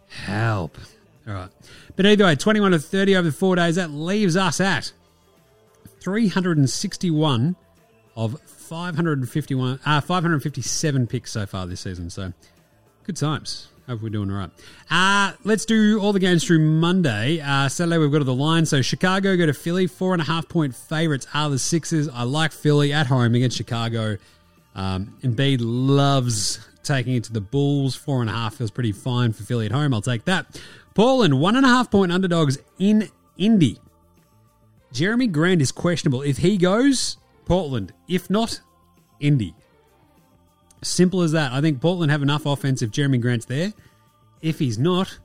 help. 0.10 0.78
All 1.28 1.34
right. 1.34 1.50
But 1.96 2.06
either 2.06 2.26
way, 2.26 2.36
21 2.36 2.72
to 2.72 2.80
30 2.80 3.16
over 3.16 3.30
the 3.30 3.32
four 3.32 3.56
days. 3.56 3.76
That 3.76 3.92
leaves 3.92 4.36
us 4.36 4.60
at 4.60 4.92
361 6.02 7.56
of 8.16 8.40
551, 8.42 9.80
uh, 9.86 10.02
557 10.02 11.08
picks 11.08 11.32
so 11.32 11.46
far 11.46 11.66
this 11.68 11.82
season. 11.82 12.10
So 12.10 12.34
good 13.04 13.18
times. 13.18 13.68
Hope 13.88 14.02
we're 14.02 14.10
doing 14.10 14.32
all 14.32 14.38
right. 14.38 14.52
Uh, 14.90 15.34
let's 15.44 15.66
do 15.66 16.00
all 16.00 16.14
the 16.14 16.20
games 16.20 16.44
through 16.44 16.60
Monday. 16.60 17.40
Uh, 17.42 17.68
Saturday, 17.68 17.98
we've 17.98 18.12
got 18.12 18.20
to 18.20 18.24
the 18.24 18.34
line. 18.34 18.66
So 18.66 18.82
Chicago 18.82 19.36
go 19.36 19.46
to 19.46 19.54
Philly. 19.54 19.88
Four 19.88 20.14
and 20.14 20.22
a 20.22 20.26
half 20.26 20.48
point 20.48 20.76
favorites 20.76 21.28
are 21.34 21.50
the 21.50 21.60
Sixers. 21.60 22.08
I 22.08 22.24
like 22.24 22.52
Philly 22.52 22.94
at 22.94 23.08
home 23.08 23.36
against 23.36 23.58
Chicago. 23.58 24.18
Um, 24.76 25.18
Embiid 25.24 25.58
loves 25.62 26.66
taking 26.84 27.16
it 27.16 27.24
to 27.26 27.34
the 27.34 27.42
Bulls. 27.42 27.96
Four 27.96 28.22
and 28.22 28.30
a 28.30 28.34
half 28.34 28.56
feels 28.56 28.72
pretty 28.72 28.92
fine 28.92 29.34
for 29.34 29.44
Philly 29.44 29.66
at 29.66 29.72
home. 29.72 29.94
I'll 29.94 30.02
take 30.02 30.26
that. 30.26 30.62
Portland, 30.94 31.40
one 31.40 31.56
and 31.56 31.66
a 31.66 31.70
half 31.70 31.90
point 31.92 32.12
underdogs 32.12 32.58
in 32.80 33.10
Indy. 33.38 33.80
Jerami 34.94 35.32
Grant 35.32 35.62
is 35.62 35.72
questionable. 35.72 36.22
If 36.22 36.38
he 36.38 36.58
goes, 36.58 37.18
Portland. 37.46 37.94
If 38.08 38.30
not, 38.30 38.62
Indy. 39.20 39.56
Simple 40.82 41.22
as 41.22 41.32
that. 41.32 41.52
I 41.52 41.62
think 41.62 41.80
Portland 41.80 42.12
have 42.12 42.22
enough 42.22 42.46
offense 42.46 42.82
if 42.82 42.92
Jerami 42.92 43.22
Grant's 43.22 43.46
there. 43.46 43.74
If 44.42 44.60
he's 44.60 44.78
not, 44.78 45.20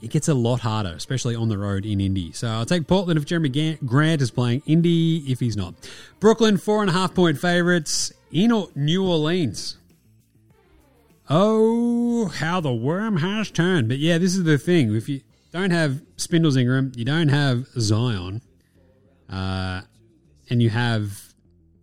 it 0.00 0.10
gets 0.10 0.28
a 0.28 0.34
lot 0.34 0.60
harder, 0.60 0.90
especially 0.90 1.34
on 1.34 1.48
the 1.48 1.58
road 1.58 1.84
in 1.84 2.00
Indy. 2.00 2.32
So 2.32 2.48
I'll 2.48 2.66
take 2.66 2.86
Portland 2.86 3.18
if 3.18 3.26
Jerami 3.26 3.84
Grant 3.84 4.22
is 4.22 4.30
playing. 4.30 4.62
Indy 4.66 5.24
if 5.26 5.40
he's 5.40 5.56
not. 5.56 5.74
Brooklyn, 6.20 6.56
four 6.56 6.82
and 6.82 6.90
a 6.90 6.92
half 6.92 7.14
point 7.14 7.38
favorites 7.38 8.12
in 8.30 8.66
New 8.74 9.06
Orleans. 9.06 9.78
Oh, 11.28 12.26
how 12.26 12.60
the 12.60 12.72
worm 12.72 13.16
has 13.18 13.50
turned. 13.50 13.88
But 13.88 13.98
yeah, 13.98 14.18
this 14.18 14.36
is 14.36 14.44
the 14.44 14.58
thing. 14.58 14.94
If 14.94 15.08
you 15.08 15.22
don't 15.52 15.70
have 15.70 16.02
Spindles 16.16 16.56
Ingram, 16.56 16.92
you 16.96 17.04
don't 17.04 17.28
have 17.28 17.66
Zion, 17.78 18.42
uh, 19.34 19.80
and 20.48 20.62
you 20.62 20.70
have 20.70 21.20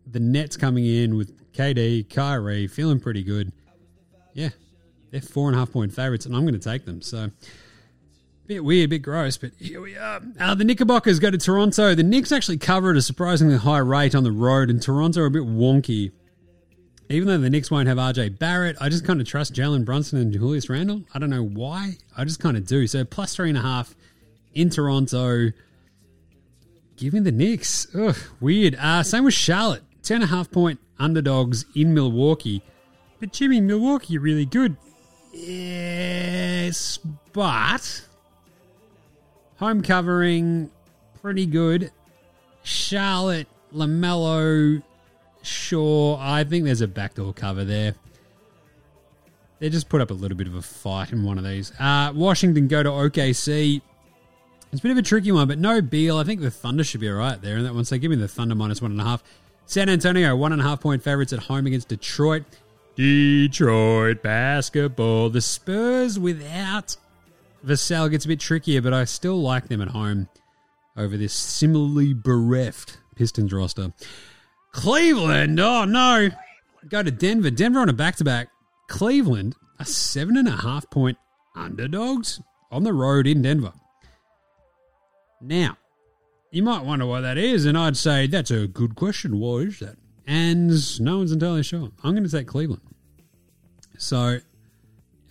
the 0.09 0.19
Nets 0.19 0.55
coming 0.55 0.85
in 0.85 1.17
with 1.17 1.51
KD, 1.53 2.09
Kyrie, 2.09 2.67
feeling 2.67 2.99
pretty 2.99 3.23
good. 3.23 3.51
Yeah, 4.33 4.49
they're 5.11 5.21
four 5.21 5.49
and 5.49 5.55
a 5.55 5.59
half 5.59 5.71
point 5.71 5.93
favorites, 5.93 6.25
and 6.25 6.35
I'm 6.35 6.43
going 6.43 6.57
to 6.57 6.59
take 6.59 6.85
them. 6.85 7.01
So, 7.01 7.29
bit 8.47 8.63
weird, 8.63 8.89
bit 8.89 8.99
gross, 8.99 9.37
but 9.37 9.51
here 9.59 9.81
we 9.81 9.97
are. 9.97 10.21
Uh, 10.39 10.55
the 10.55 10.63
Knickerbockers 10.63 11.19
go 11.19 11.29
to 11.29 11.37
Toronto. 11.37 11.93
The 11.93 12.03
Knicks 12.03 12.31
actually 12.31 12.57
cover 12.57 12.91
at 12.91 12.97
a 12.97 13.01
surprisingly 13.01 13.57
high 13.57 13.79
rate 13.79 14.15
on 14.15 14.23
the 14.23 14.31
road, 14.31 14.69
and 14.69 14.81
Toronto 14.81 15.21
are 15.21 15.25
a 15.25 15.31
bit 15.31 15.43
wonky. 15.43 16.11
Even 17.09 17.27
though 17.27 17.37
the 17.37 17.49
Knicks 17.49 17.69
won't 17.69 17.89
have 17.89 17.97
RJ 17.97 18.39
Barrett, 18.39 18.77
I 18.79 18.87
just 18.87 19.05
kind 19.05 19.19
of 19.19 19.27
trust 19.27 19.53
Jalen 19.53 19.83
Brunson 19.83 20.19
and 20.19 20.31
Julius 20.31 20.69
Randle. 20.69 21.03
I 21.13 21.19
don't 21.19 21.29
know 21.29 21.43
why. 21.43 21.97
I 22.15 22.23
just 22.23 22.39
kind 22.39 22.55
of 22.55 22.65
do. 22.65 22.87
So 22.87 23.03
plus 23.03 23.35
three 23.35 23.49
and 23.49 23.57
a 23.57 23.61
half 23.61 23.93
in 24.53 24.69
Toronto. 24.69 25.51
Give 27.01 27.13
me 27.13 27.19
the 27.21 27.31
Knicks. 27.31 27.87
Ugh, 27.95 28.15
weird. 28.39 28.75
Uh, 28.75 29.01
same 29.01 29.23
with 29.23 29.33
Charlotte. 29.33 29.81
Two 30.03 30.13
and 30.13 30.23
a 30.23 30.27
half 30.27 30.51
point 30.51 30.79
underdogs 30.99 31.65
in 31.75 31.95
Milwaukee. 31.95 32.61
But 33.19 33.33
Jimmy, 33.33 33.59
Milwaukee 33.59 34.19
really 34.19 34.45
good. 34.45 34.77
Yes, 35.33 36.99
but 37.33 38.05
home 39.55 39.81
covering 39.81 40.69
pretty 41.23 41.47
good. 41.47 41.91
Charlotte, 42.61 43.47
LaMelo, 43.73 44.83
sure. 45.41 46.19
I 46.21 46.43
think 46.43 46.65
there's 46.65 46.81
a 46.81 46.87
backdoor 46.87 47.33
cover 47.33 47.65
there. 47.65 47.95
They 49.57 49.69
just 49.69 49.89
put 49.89 50.01
up 50.01 50.11
a 50.11 50.13
little 50.13 50.37
bit 50.37 50.45
of 50.45 50.53
a 50.53 50.61
fight 50.61 51.11
in 51.11 51.23
one 51.23 51.39
of 51.39 51.43
these. 51.43 51.71
Uh, 51.79 52.11
Washington 52.13 52.67
go 52.67 52.83
to 52.83 52.89
OKC. 52.89 53.81
It's 54.71 54.79
a 54.79 54.83
bit 54.83 54.91
of 54.91 54.97
a 54.97 55.01
tricky 55.01 55.31
one, 55.31 55.47
but 55.47 55.59
no 55.59 55.81
Beal. 55.81 56.17
I 56.17 56.23
think 56.23 56.39
the 56.39 56.49
Thunder 56.49 56.83
should 56.83 57.01
be 57.01 57.09
all 57.09 57.15
right 57.15 57.41
there 57.41 57.57
in 57.57 57.63
that 57.63 57.75
one. 57.75 57.83
So 57.83 57.97
give 57.97 58.09
me 58.09 58.15
the 58.15 58.27
Thunder 58.27 58.55
minus 58.55 58.81
one 58.81 58.91
and 58.91 59.01
a 59.01 59.03
half. 59.03 59.23
San 59.65 59.89
Antonio, 59.89 60.35
one 60.35 60.53
and 60.53 60.61
a 60.61 60.63
half 60.63 60.79
point 60.79 61.03
favorites 61.03 61.33
at 61.33 61.39
home 61.39 61.67
against 61.67 61.89
Detroit. 61.89 62.43
Detroit 62.95 64.21
basketball. 64.21 65.29
The 65.29 65.41
Spurs 65.41 66.17
without 66.19 66.95
Vassell 67.65 68.09
gets 68.09 68.25
a 68.25 68.29
bit 68.29 68.39
trickier, 68.39 68.81
but 68.81 68.93
I 68.93 69.03
still 69.05 69.41
like 69.41 69.67
them 69.67 69.81
at 69.81 69.89
home 69.89 70.29
over 70.97 71.17
this 71.17 71.33
similarly 71.33 72.13
bereft 72.13 72.97
Pistons 73.15 73.53
roster. 73.53 73.93
Cleveland, 74.71 75.59
oh 75.59 75.85
no. 75.85 76.29
Go 76.87 77.03
to 77.03 77.11
Denver. 77.11 77.51
Denver 77.51 77.79
on 77.79 77.89
a 77.89 77.93
back 77.93 78.15
to 78.17 78.23
back. 78.23 78.49
Cleveland 78.87 79.55
are 79.79 79.85
seven 79.85 80.37
and 80.37 80.47
a 80.47 80.57
half 80.57 80.89
point 80.89 81.17
underdogs 81.55 82.41
on 82.71 82.83
the 82.83 82.93
road 82.93 83.27
in 83.27 83.41
Denver. 83.41 83.73
Now, 85.41 85.77
you 86.51 86.63
might 86.63 86.83
wonder 86.83 87.05
why 87.05 87.21
that 87.21 87.37
is, 87.37 87.65
and 87.65 87.77
I'd 87.77 87.97
say 87.97 88.27
that's 88.27 88.51
a 88.51 88.67
good 88.67 88.95
question. 88.95 89.39
Why 89.39 89.59
is 89.59 89.79
that? 89.79 89.97
And 90.27 90.71
no 90.99 91.17
one's 91.17 91.31
entirely 91.31 91.63
sure. 91.63 91.91
I'm 92.03 92.11
going 92.13 92.23
to 92.23 92.29
take 92.29 92.47
Cleveland. 92.47 92.81
So, 93.97 94.39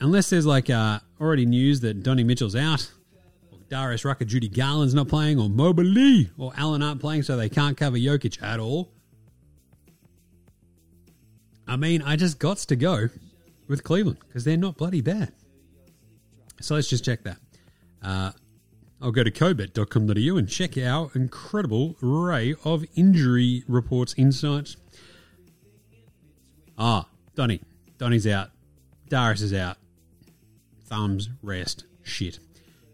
unless 0.01 0.31
there's 0.31 0.47
like 0.47 0.71
uh, 0.71 1.01
already 1.21 1.47
news 1.47 1.81
that 1.81 2.03
Donnie 2.03 2.25
Mitchell's 2.25 2.57
out, 2.57 2.91
or 3.53 3.59
Darius 3.69 4.05
Rucker, 4.05 4.25
Judy 4.25 4.49
Garland's 4.49 4.95
not 4.95 5.09
playing, 5.09 5.39
or 5.39 5.49
Mobley 5.49 6.31
or 6.39 6.53
Allen 6.57 6.83
aren't 6.83 7.01
playing, 7.01 7.23
so 7.23 7.37
they 7.37 7.49
can't 7.49 7.77
cover 7.77 7.97
Jokic 7.97 8.43
at 8.43 8.59
all. 8.59 8.91
I 11.69 11.77
mean, 11.77 12.03
I 12.03 12.17
just 12.17 12.39
got 12.39 12.59
to 12.59 12.77
go 12.77 13.09
with 13.69 13.85
Cleveland 13.85 14.19
because 14.27 14.45
they're 14.45 14.57
not 14.57 14.77
bloody 14.77 15.03
bad. 15.03 15.33
So 16.61 16.75
let's 16.75 16.89
just 16.89 17.05
check 17.05 17.23
that. 17.23 17.39
Uh, 18.03 18.33
I'll 19.03 19.13
go 19.13 19.25
to 19.25 19.31
cobet.com.au 19.31 20.37
and 20.37 20.49
check 20.49 20.77
our 20.77 21.11
incredible 21.15 21.97
array 22.03 22.55
of 22.65 22.85
injury 22.95 23.65
reports, 23.67 24.15
insights. 24.19 24.77
Ah, 26.79 27.07
Donny. 27.35 27.63
Donny's 27.99 28.27
out. 28.27 28.51
Darius 29.09 29.43
is 29.43 29.55
out. 29.55 29.77
Thumbs, 30.87 31.31
rest, 31.43 31.85
shit. 32.03 32.39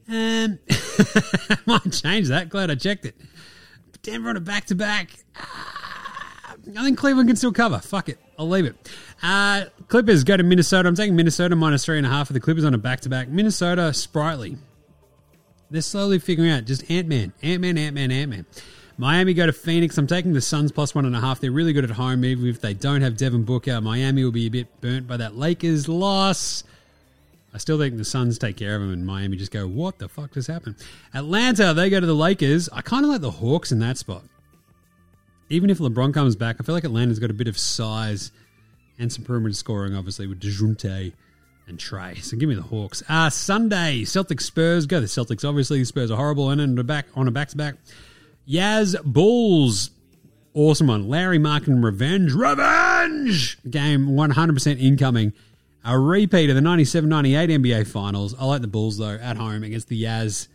Um, 0.09 0.59
might 1.67 1.93
change 1.93 2.29
that. 2.29 2.49
Glad 2.49 2.71
I 2.71 2.75
checked 2.77 3.05
it. 3.05 3.17
Denver 4.03 4.31
on 4.31 4.37
a 4.37 4.41
back 4.41 4.67
to 4.67 4.75
back. 4.75 5.11
I 5.37 6.83
think 6.83 6.99
Cleveland 6.99 7.29
can 7.29 7.37
still 7.37 7.53
cover. 7.53 7.79
Fuck 7.79 8.09
it. 8.09 8.19
I'll 8.39 8.49
leave 8.49 8.67
it. 8.67 8.91
Uh, 9.23 9.65
Clippers 9.89 10.25
go 10.25 10.37
to 10.37 10.43
Minnesota. 10.43 10.89
I'm 10.89 10.95
taking 10.95 11.17
Minnesota 11.17 11.57
minus 11.57 11.85
three 11.85 11.97
and 11.97 12.07
a 12.07 12.11
half 12.11 12.29
for 12.29 12.33
the 12.33 12.41
Clippers 12.41 12.65
on 12.65 12.75
a 12.75 12.79
back 12.79 13.01
to 13.01 13.09
back. 13.09 13.29
Minnesota, 13.29 13.93
sprightly. 13.93 14.59
They're 15.71 15.83
slowly 15.83 16.19
figuring 16.19 16.51
out 16.51 16.65
just 16.65 16.89
Ant 16.91 17.09
Man, 17.09 17.33
Ant 17.43 17.61
Man, 17.61 17.77
Ant 17.77 17.95
Man, 17.95 18.11
Ant 18.11 18.31
Man. 18.31 18.47
Miami 18.99 19.35
go 19.35 19.45
to 19.45 19.53
Phoenix. 19.53 19.99
I'm 19.99 20.07
taking 20.07 20.33
the 20.33 20.41
Suns 20.41 20.73
plus 20.73 20.95
one 20.95 21.05
and 21.05 21.15
a 21.15 21.21
half. 21.21 21.41
They're 21.41 21.51
really 21.51 21.73
good 21.73 21.85
at 21.85 21.91
home. 21.91 22.25
Even 22.25 22.47
if 22.47 22.61
they 22.61 22.73
don't 22.73 23.03
have 23.03 23.17
Devin 23.17 23.43
Booker, 23.45 23.81
Miami 23.81 24.25
will 24.25 24.33
be 24.33 24.47
a 24.47 24.51
bit 24.51 24.81
burnt 24.81 25.07
by 25.07 25.19
that 25.19 25.37
Lakers 25.37 25.89
loss. 25.89 26.65
I 27.53 27.59
still 27.59 27.79
think 27.79 27.97
the 27.97 28.05
Suns 28.05 28.39
take 28.39 28.57
care 28.57 28.75
of 28.75 28.83
them, 28.83 28.93
and 28.93 29.07
Miami 29.07 29.37
just 29.37 29.53
go, 29.53 29.67
"What 29.67 29.99
the 29.99 30.09
fuck 30.09 30.33
just 30.35 30.49
happened?" 30.49 30.77
Atlanta, 31.13 31.75
they 31.75 31.91
go 31.91 32.01
to 32.01 32.07
the 32.07 32.15
Lakers. 32.15 32.69
I 32.71 32.81
kind 32.81 33.05
of 33.05 33.11
like 33.11 33.21
the 33.21 33.33
Hawks 33.33 33.73
in 33.73 33.79
that 33.81 33.99
spot. 33.99 34.25
Even 35.49 35.71
if 35.71 35.79
LeBron 35.79 36.13
comes 36.13 36.37
back, 36.37 36.57
I 36.59 36.65
feel 36.65 36.75
like 36.75 36.85
Atlanta's 36.85 37.19
got 37.19 37.31
a 37.31 37.35
bit 37.35 37.49
of 37.49 37.59
size 37.59 38.33
and 38.99 39.13
some 39.13 39.25
perimeter 39.25 39.55
scoring, 39.55 39.95
obviously 39.95 40.27
with 40.27 40.41
Dejounte 40.41 41.13
and 41.67 41.79
Trae. 41.79 42.23
So 42.23 42.37
give 42.37 42.49
me 42.49 42.55
the 42.55 42.63
Hawks. 42.63 43.03
Uh, 43.09 43.31
Sunday, 43.31 44.03
Celtics 44.03 44.43
Spurs. 44.43 44.87
Go 44.87 45.01
the 45.01 45.07
Celtics. 45.07 45.49
Obviously, 45.49 45.79
the 45.79 45.85
Spurs 45.85 46.11
are 46.11 46.17
horrible 46.17 46.51
and 46.51 46.61
on 46.61 46.79
a 46.79 46.85
back 46.85 47.07
on 47.15 47.29
a 47.29 47.31
back 47.31 47.49
to 47.49 47.57
back. 47.57 47.75
Yaz 48.49 49.03
Bulls. 49.05 49.91
Awesome 50.55 50.87
one. 50.87 51.09
Larry 51.09 51.39
Markin 51.39 51.83
Revenge. 51.83 52.33
Revenge! 52.33 53.59
Game 53.69 54.07
100% 54.09 54.81
incoming. 54.81 55.35
A 55.85 55.99
repeat 55.99 56.49
of 56.49 56.57
the 56.57 56.63
97 56.63 57.09
98 57.11 57.51
NBA 57.51 57.87
Finals. 57.87 58.35
I 58.39 58.45
like 58.47 58.63
the 58.63 58.67
Bulls, 58.67 58.97
though, 58.97 59.19
at 59.21 59.37
home 59.37 59.63
against 59.63 59.89
the 59.89 60.03
Yaz. 60.03 60.49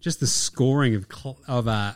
Just 0.00 0.20
the 0.20 0.26
scoring 0.26 0.94
of, 0.94 1.06
of 1.46 1.68
uh, 1.68 1.92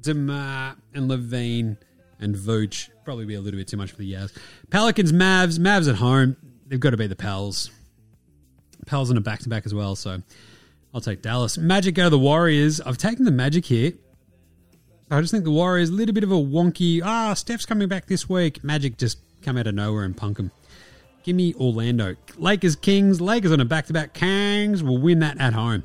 Demar 0.00 0.76
and 0.94 1.10
LaVine 1.10 1.78
and 2.20 2.34
Vooch. 2.34 2.90
Probably 3.04 3.24
be 3.24 3.34
a 3.34 3.40
little 3.40 3.58
bit 3.58 3.68
too 3.68 3.76
much 3.76 3.92
for 3.92 3.98
the 3.98 4.12
Yaz. 4.12 4.36
Pelicans, 4.68 5.12
Mavs. 5.12 5.58
Mavs 5.58 5.88
at 5.88 5.96
home. 5.96 6.36
They've 6.68 6.80
got 6.80 6.90
to 6.90 6.96
be 6.96 7.06
the 7.06 7.16
Pels. 7.16 7.70
Pels 8.86 9.10
on 9.10 9.16
a 9.16 9.20
back 9.20 9.40
to 9.40 9.48
back 9.48 9.66
as 9.66 9.74
well, 9.74 9.96
so 9.96 10.22
I'll 10.94 11.00
take 11.00 11.22
Dallas. 11.22 11.58
Magic 11.58 11.94
go 11.94 12.04
to 12.04 12.10
the 12.10 12.18
Warriors. 12.18 12.80
I've 12.80 12.98
taken 12.98 13.24
the 13.24 13.30
Magic 13.30 13.64
here. 13.64 13.92
I 15.10 15.20
just 15.20 15.30
think 15.30 15.44
the 15.44 15.50
Warriors 15.50 15.90
a 15.90 15.92
little 15.92 16.14
bit 16.14 16.24
of 16.24 16.32
a 16.32 16.36
wonky. 16.36 17.00
Ah, 17.04 17.34
Steph's 17.34 17.66
coming 17.66 17.88
back 17.88 18.06
this 18.06 18.28
week. 18.28 18.64
Magic 18.64 18.96
just 18.96 19.18
come 19.42 19.56
out 19.56 19.66
of 19.66 19.74
nowhere 19.74 20.04
and 20.04 20.16
punk 20.16 20.36
them. 20.38 20.50
Give 21.22 21.36
me 21.36 21.54
Orlando. 21.54 22.16
Lakers 22.36 22.76
Kings. 22.76 23.20
Lakers 23.20 23.52
on 23.52 23.60
a 23.60 23.64
back 23.64 23.86
to 23.86 23.92
back. 23.92 24.14
Kings 24.14 24.82
will 24.82 24.98
win 24.98 25.20
that 25.20 25.40
at 25.40 25.52
home. 25.52 25.84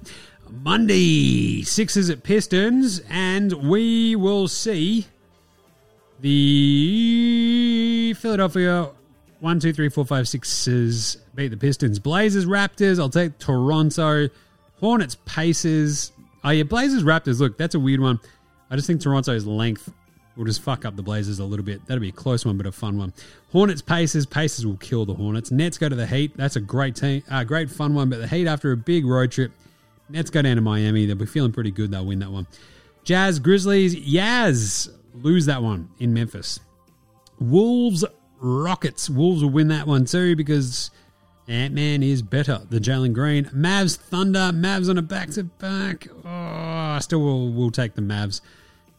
Monday, 0.49 1.61
Sixers 1.63 2.09
at 2.09 2.23
Pistons, 2.23 3.01
and 3.09 3.53
we 3.53 4.15
will 4.15 4.47
see 4.47 5.07
the 6.19 8.13
Philadelphia 8.17 8.89
one, 9.41 9.59
two, 9.59 9.73
three, 9.73 9.89
four, 9.89 10.05
five, 10.05 10.27
sixes 10.27 11.17
beat 11.35 11.49
the 11.49 11.57
Pistons. 11.57 11.99
Blazers, 11.99 12.45
Raptors. 12.45 12.99
I'll 12.99 13.09
take 13.09 13.37
Toronto. 13.39 14.29
Hornets, 14.79 15.17
Pacers. 15.25 16.11
Oh 16.43 16.51
yeah, 16.51 16.63
Blazers, 16.63 17.03
Raptors. 17.03 17.39
Look, 17.39 17.57
that's 17.57 17.75
a 17.75 17.79
weird 17.79 17.99
one. 17.99 18.19
I 18.69 18.75
just 18.75 18.87
think 18.87 19.01
Toronto's 19.01 19.45
length 19.45 19.91
will 20.37 20.45
just 20.45 20.61
fuck 20.61 20.85
up 20.85 20.95
the 20.95 21.01
Blazers 21.01 21.39
a 21.39 21.43
little 21.43 21.65
bit. 21.65 21.85
That'll 21.87 22.01
be 22.01 22.09
a 22.09 22.13
close 22.13 22.45
one, 22.45 22.55
but 22.55 22.67
a 22.67 22.71
fun 22.71 22.97
one. 22.97 23.13
Hornets, 23.51 23.81
Pacers. 23.81 24.27
Pacers 24.27 24.65
will 24.65 24.77
kill 24.77 25.05
the 25.05 25.13
Hornets. 25.15 25.51
Nets 25.51 25.77
go 25.77 25.89
to 25.89 25.95
the 25.95 26.07
Heat. 26.07 26.37
That's 26.37 26.55
a 26.55 26.61
great 26.61 26.95
team, 26.95 27.23
uh, 27.29 27.43
great 27.43 27.69
fun 27.69 27.95
one. 27.95 28.09
But 28.09 28.19
the 28.19 28.27
Heat 28.27 28.47
after 28.47 28.71
a 28.71 28.77
big 28.77 29.05
road 29.05 29.31
trip. 29.31 29.51
Nets 30.07 30.29
go 30.29 30.41
down 30.41 30.57
to 30.57 30.61
Miami. 30.61 31.05
They'll 31.05 31.15
be 31.15 31.25
feeling 31.25 31.51
pretty 31.51 31.71
good. 31.71 31.89
They'll 31.89 32.05
win 32.05 32.19
that 32.19 32.31
one. 32.31 32.45
Jazz, 33.03 33.39
Grizzlies, 33.39 33.95
Yaz 33.95 34.93
lose 35.15 35.47
that 35.47 35.63
one 35.63 35.89
in 35.99 36.13
Memphis. 36.13 36.59
Wolves, 37.39 38.05
Rockets. 38.41 39.09
Wolves 39.09 39.43
will 39.43 39.51
win 39.51 39.67
that 39.69 39.87
one 39.87 40.05
too 40.05 40.35
because 40.35 40.91
Ant 41.47 41.73
Man 41.73 42.01
is 42.01 42.21
better 42.21 42.61
than 42.69 42.81
Jalen 42.81 43.13
Green. 43.13 43.45
Mavs, 43.45 43.95
Thunder. 43.95 44.51
Mavs 44.51 44.89
on 44.89 44.97
a 44.97 45.01
back 45.01 45.29
to 45.31 45.43
back. 45.43 46.07
Oh, 46.25 46.29
I 46.29 46.99
still 47.01 47.21
will, 47.21 47.51
will 47.51 47.71
take 47.71 47.93
the 47.93 48.01
Mavs. 48.01 48.41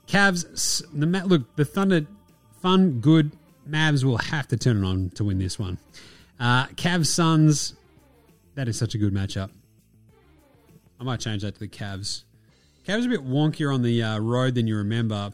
Cavs. 0.07 0.83
The 0.93 1.07
look 1.27 1.57
the 1.57 1.65
Thunder, 1.65 2.07
fun, 2.61 3.01
good. 3.01 3.33
Mavs 3.69 4.05
will 4.05 4.19
have 4.19 4.49
to 4.49 4.57
turn 4.57 4.85
it 4.85 4.87
on 4.87 5.11
to 5.11 5.25
win 5.25 5.39
this 5.39 5.59
one. 5.59 5.79
Uh, 6.39 6.67
Cavs, 6.69 7.07
Suns. 7.07 7.75
That 8.55 8.69
is 8.69 8.79
such 8.79 8.95
a 8.95 8.99
good 8.99 9.15
matchup. 9.15 9.51
I 11.01 11.05
might 11.05 11.21
change 11.21 11.43
that 11.43 11.55
to 11.55 11.61
the 11.61 11.69
Cavs. 11.69 12.25
Cavs 12.87 13.05
are 13.05 13.07
a 13.07 13.19
bit 13.19 13.27
wonkier 13.27 13.73
on 13.73 13.83
the 13.83 14.03
uh, 14.03 14.19
road 14.19 14.55
than 14.55 14.67
you 14.67 14.77
remember. 14.77 15.33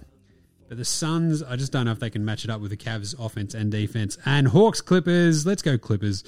But 0.69 0.77
the 0.77 0.85
Suns, 0.85 1.43
I 1.43 1.57
just 1.57 1.73
don't 1.73 1.87
know 1.87 1.93
if 1.93 1.99
they 1.99 2.11
can 2.11 2.25
match 2.25 2.45
it 2.45 2.51
up 2.51 2.61
with 2.61 2.71
the 2.71 2.77
Cavs 2.77 3.15
offense 3.19 3.55
and 3.55 3.73
defense. 3.73 4.19
And 4.27 4.49
Hawks 4.49 4.81
Clippers, 4.81 5.47
let's 5.47 5.63
go 5.63 5.79
Clippers. 5.79 6.25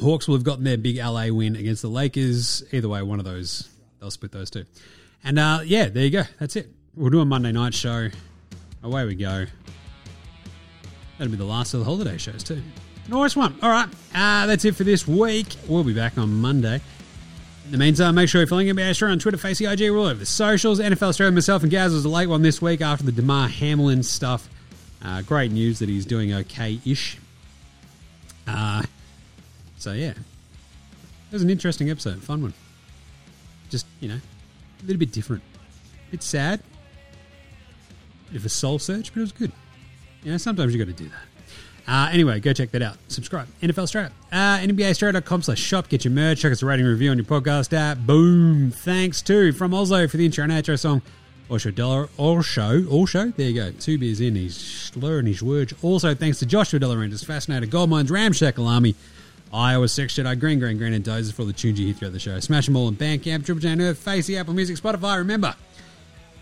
Hawks 0.00 0.28
will 0.28 0.36
have 0.36 0.44
gotten 0.44 0.64
their 0.64 0.76
big 0.76 0.98
LA 0.98 1.28
win 1.28 1.56
against 1.56 1.82
the 1.82 1.88
Lakers. 1.88 2.62
Either 2.72 2.88
way, 2.88 3.02
one 3.02 3.18
of 3.18 3.24
those, 3.24 3.68
they'll 4.00 4.10
split 4.10 4.32
those 4.32 4.50
two. 4.50 4.64
And 5.24 5.38
uh, 5.38 5.60
yeah, 5.64 5.88
there 5.88 6.04
you 6.04 6.10
go. 6.10 6.22
That's 6.38 6.56
it. 6.56 6.70
We'll 6.94 7.10
do 7.10 7.20
a 7.20 7.24
Monday 7.24 7.52
night 7.52 7.74
show. 7.74 8.08
Away 8.84 9.04
we 9.04 9.14
go. 9.14 9.46
That'll 11.18 11.30
be 11.30 11.36
the 11.36 11.44
last 11.44 11.74
of 11.74 11.80
the 11.80 11.86
holiday 11.86 12.18
shows 12.18 12.42
too. 12.42 12.62
Nice 13.08 13.34
one. 13.34 13.56
All 13.62 13.70
right, 13.70 13.88
uh, 14.14 14.46
that's 14.46 14.64
it 14.64 14.76
for 14.76 14.84
this 14.84 15.06
week. 15.06 15.46
We'll 15.68 15.84
be 15.84 15.94
back 15.94 16.18
on 16.18 16.32
Monday. 16.34 16.80
In 17.72 17.78
the 17.78 17.84
meantime, 17.86 18.14
make 18.16 18.28
sure 18.28 18.42
you're 18.42 18.46
following 18.46 18.68
NBA 18.68 18.90
Australia 18.90 19.12
on 19.12 19.18
Twitter, 19.18 19.38
Facebook, 19.38 19.72
IG, 19.72 19.90
all 19.90 20.04
over 20.04 20.12
the 20.12 20.26
socials. 20.26 20.78
NFL 20.78 21.04
Australia, 21.04 21.32
myself 21.32 21.62
and 21.62 21.70
Gaz 21.70 21.94
was 21.94 22.04
a 22.04 22.08
late 22.10 22.26
one 22.26 22.42
this 22.42 22.60
week 22.60 22.82
after 22.82 23.02
the 23.02 23.12
Damar 23.12 23.48
Hamlin 23.48 24.02
stuff. 24.02 24.46
Uh, 25.02 25.22
great 25.22 25.50
news 25.50 25.78
that 25.78 25.88
he's 25.88 26.04
doing 26.04 26.34
okay-ish. 26.34 27.16
Uh, 28.46 28.82
so 29.78 29.94
yeah, 29.94 30.10
it 30.10 30.16
was 31.32 31.40
an 31.40 31.48
interesting 31.48 31.88
episode, 31.88 32.22
fun 32.22 32.42
one. 32.42 32.52
Just 33.70 33.86
you 34.00 34.08
know, 34.10 34.20
a 34.82 34.82
little 34.82 35.00
bit 35.00 35.10
different, 35.10 35.42
a 36.08 36.10
bit 36.10 36.22
sad, 36.22 36.60
bit 38.28 38.36
of 38.36 38.44
a 38.44 38.50
soul 38.50 38.78
search, 38.80 39.14
but 39.14 39.20
it 39.20 39.22
was 39.22 39.32
good. 39.32 39.52
You 40.22 40.32
know, 40.32 40.36
sometimes 40.36 40.74
you 40.74 40.84
got 40.84 40.94
to 40.94 41.04
do 41.04 41.08
that. 41.08 41.31
Uh, 41.86 42.08
anyway, 42.12 42.38
go 42.38 42.52
check 42.52 42.70
that 42.70 42.82
out. 42.82 42.96
Subscribe. 43.08 43.48
NFL 43.60 43.78
Australia. 43.78 44.12
Uh, 44.30 44.58
NBAaustralia.com 44.58 45.42
slash 45.42 45.58
shop. 45.58 45.88
Get 45.88 46.04
your 46.04 46.12
merch. 46.12 46.40
Check 46.40 46.52
us 46.52 46.62
a 46.62 46.66
rating 46.66 46.86
review 46.86 47.10
on 47.10 47.16
your 47.18 47.24
podcast 47.24 47.72
app. 47.72 47.98
Boom. 47.98 48.70
Thanks 48.70 49.20
to 49.22 49.52
From 49.52 49.74
Oslo 49.74 50.06
for 50.06 50.16
the 50.16 50.24
intro 50.24 50.44
and 50.44 50.52
outro 50.52 50.78
song. 50.78 51.02
Also, 51.50 51.70
Dollar, 51.70 52.08
also, 52.16 52.86
also, 52.86 53.26
there 53.32 53.50
you 53.50 53.54
go. 53.54 53.72
Two 53.72 53.98
beers 53.98 54.22
in. 54.22 54.36
He's 54.36 54.56
slurring 54.56 55.26
his 55.26 55.42
words. 55.42 55.74
Also, 55.82 56.14
thanks 56.14 56.38
to 56.38 56.46
Joshua 56.46 56.80
Delarentis, 56.80 57.24
Fascinator, 57.24 57.66
Gold 57.66 57.90
Mines, 57.90 58.10
Ramshackle 58.10 58.66
Army, 58.66 58.94
Iowa 59.52 59.86
Sex 59.88 60.14
Jedi, 60.14 60.38
Green, 60.40 60.58
Green, 60.58 60.78
Green, 60.78 60.94
and 60.94 61.04
Dozers 61.04 61.34
for 61.34 61.44
the 61.44 61.52
tunes 61.52 61.78
you 61.78 61.86
hear 61.86 61.94
throughout 61.94 62.14
the 62.14 62.18
show. 62.18 62.40
Smash 62.40 62.66
them 62.66 62.76
all 62.76 62.88
in 62.88 62.96
Bandcamp, 62.96 63.44
Triple 63.44 63.60
J 63.60 63.76
Earth, 63.82 63.98
Facey, 63.98 64.38
Apple 64.38 64.54
Music, 64.54 64.76
Spotify. 64.76 65.18
Remember, 65.18 65.54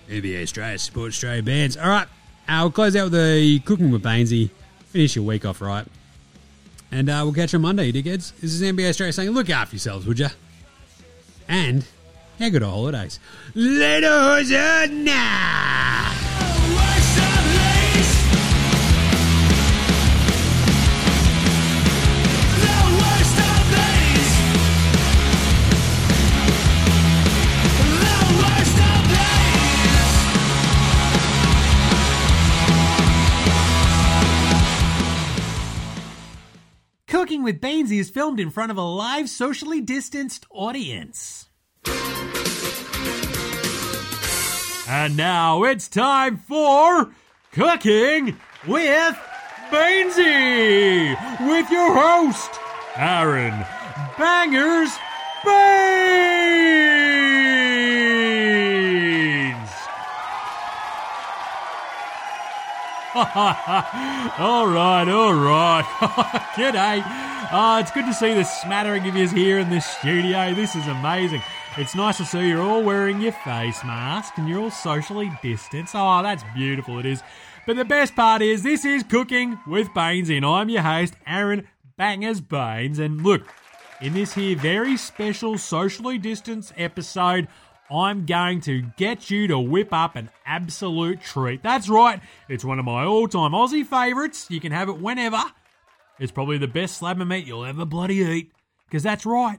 NBA 0.09 0.43
Australia, 0.43 0.78
support 0.78 1.09
Australia 1.09 1.43
bands. 1.43 1.76
All 1.76 1.88
right, 1.88 2.07
I'll 2.47 2.70
close 2.70 2.95
out 2.95 3.11
with 3.11 3.14
the 3.14 3.59
Cooking 3.64 3.91
with 3.91 4.05
Bainesy. 4.05 4.51
Finish 4.91 5.16
your 5.16 5.24
week 5.24 5.45
off 5.45 5.61
right. 5.61 5.86
And 6.91 7.09
uh, 7.09 7.20
we'll 7.22 7.32
catch 7.32 7.53
you 7.53 7.59
on 7.59 7.62
Monday, 7.62 7.86
you 7.86 7.93
dickheads. 7.93 8.32
This 8.41 8.53
is 8.53 8.61
NBA 8.61 8.88
Australia 8.88 9.12
saying, 9.12 9.30
look 9.30 9.49
after 9.49 9.76
yourselves, 9.76 10.05
would 10.07 10.18
you? 10.18 10.26
And 11.47 11.84
have 12.41 12.53
good 12.53 12.64
are 12.64 12.70
holidays. 12.70 13.20
Later, 13.55 14.09
Hosanna! 14.09 15.89
With 37.43 37.61
Bainesy 37.61 37.99
is 37.99 38.11
filmed 38.11 38.38
in 38.38 38.51
front 38.51 38.70
of 38.70 38.76
a 38.76 38.82
live, 38.82 39.28
socially 39.28 39.80
distanced 39.80 40.47
audience. 40.51 41.49
And 44.88 45.16
now 45.16 45.62
it's 45.64 45.88
time 45.88 46.36
for 46.36 47.14
Cooking 47.53 48.36
with 48.66 49.18
Beansy 49.70 51.16
with 51.49 51.70
your 51.70 51.95
host, 51.95 52.51
Aaron 52.97 53.64
Bangers 54.18 54.91
Baines. 55.45 56.11
all 63.14 64.66
right, 64.66 65.09
all 65.09 65.34
right. 65.34 65.84
G'day. 66.55 67.30
Uh, 67.53 67.81
it's 67.81 67.91
good 67.91 68.07
to 68.07 68.15
see 68.15 68.33
the 68.33 68.45
smattering 68.45 69.09
of 69.09 69.17
you 69.17 69.27
here 69.27 69.59
in 69.59 69.69
this 69.71 69.85
studio. 69.85 70.55
This 70.55 70.77
is 70.77 70.87
amazing. 70.87 71.43
It's 71.77 71.97
nice 71.97 72.19
to 72.19 72.25
see 72.25 72.47
you're 72.47 72.63
all 72.63 72.81
wearing 72.81 73.21
your 73.21 73.33
face 73.33 73.83
mask 73.83 74.39
and 74.39 74.49
you're 74.49 74.61
all 74.61 74.71
socially 74.71 75.33
distanced. 75.43 75.97
Oh, 75.97 76.23
that's 76.23 76.45
beautiful, 76.55 77.01
it 77.01 77.07
is. 77.07 77.25
But 77.67 77.75
the 77.75 77.85
best 77.85 78.15
part 78.15 78.41
is 78.41 78.63
this 78.63 78.85
is 78.85 79.03
Cooking 79.03 79.59
with 79.67 79.93
Baines, 79.93 80.31
and 80.31 80.47
I'm 80.47 80.69
your 80.69 80.83
host, 80.83 81.15
Aaron 81.27 81.67
Bangers 81.97 82.41
Baines. 82.41 83.01
And 83.01 83.25
look, 83.25 83.43
in 84.01 84.15
this 84.15 84.35
here 84.35 84.57
very 84.57 84.97
special 84.97 85.59
socially 85.59 86.19
distanced 86.19 86.73
episode, 86.77 87.49
I'm 87.91 88.27
going 88.27 88.61
to 88.61 88.83
get 88.97 89.29
you 89.29 89.49
to 89.49 89.59
whip 89.59 89.93
up 89.93 90.15
an 90.15 90.31
absolute 90.47 91.21
treat. 91.21 91.65
That's 91.65 91.89
right, 91.89 92.21
it's 92.49 92.65
one 92.65 92.79
of 92.79 92.85
my 92.85 93.05
all 93.05 93.27
time 93.27 93.51
Aussie 93.51 93.85
favourites. 93.85 94.49
You 94.51 94.61
can 94.61 94.71
have 94.71 94.89
it 94.89 95.01
whenever. 95.01 95.43
It's 96.21 96.31
probably 96.31 96.59
the 96.59 96.68
best 96.68 96.99
slab 96.99 97.18
of 97.21 97.27
meat 97.27 97.47
you'll 97.47 97.64
ever 97.64 97.87
bloody 97.87 98.16
eat. 98.16 98.53
Because 98.85 99.03
that's 99.03 99.25
right, 99.25 99.59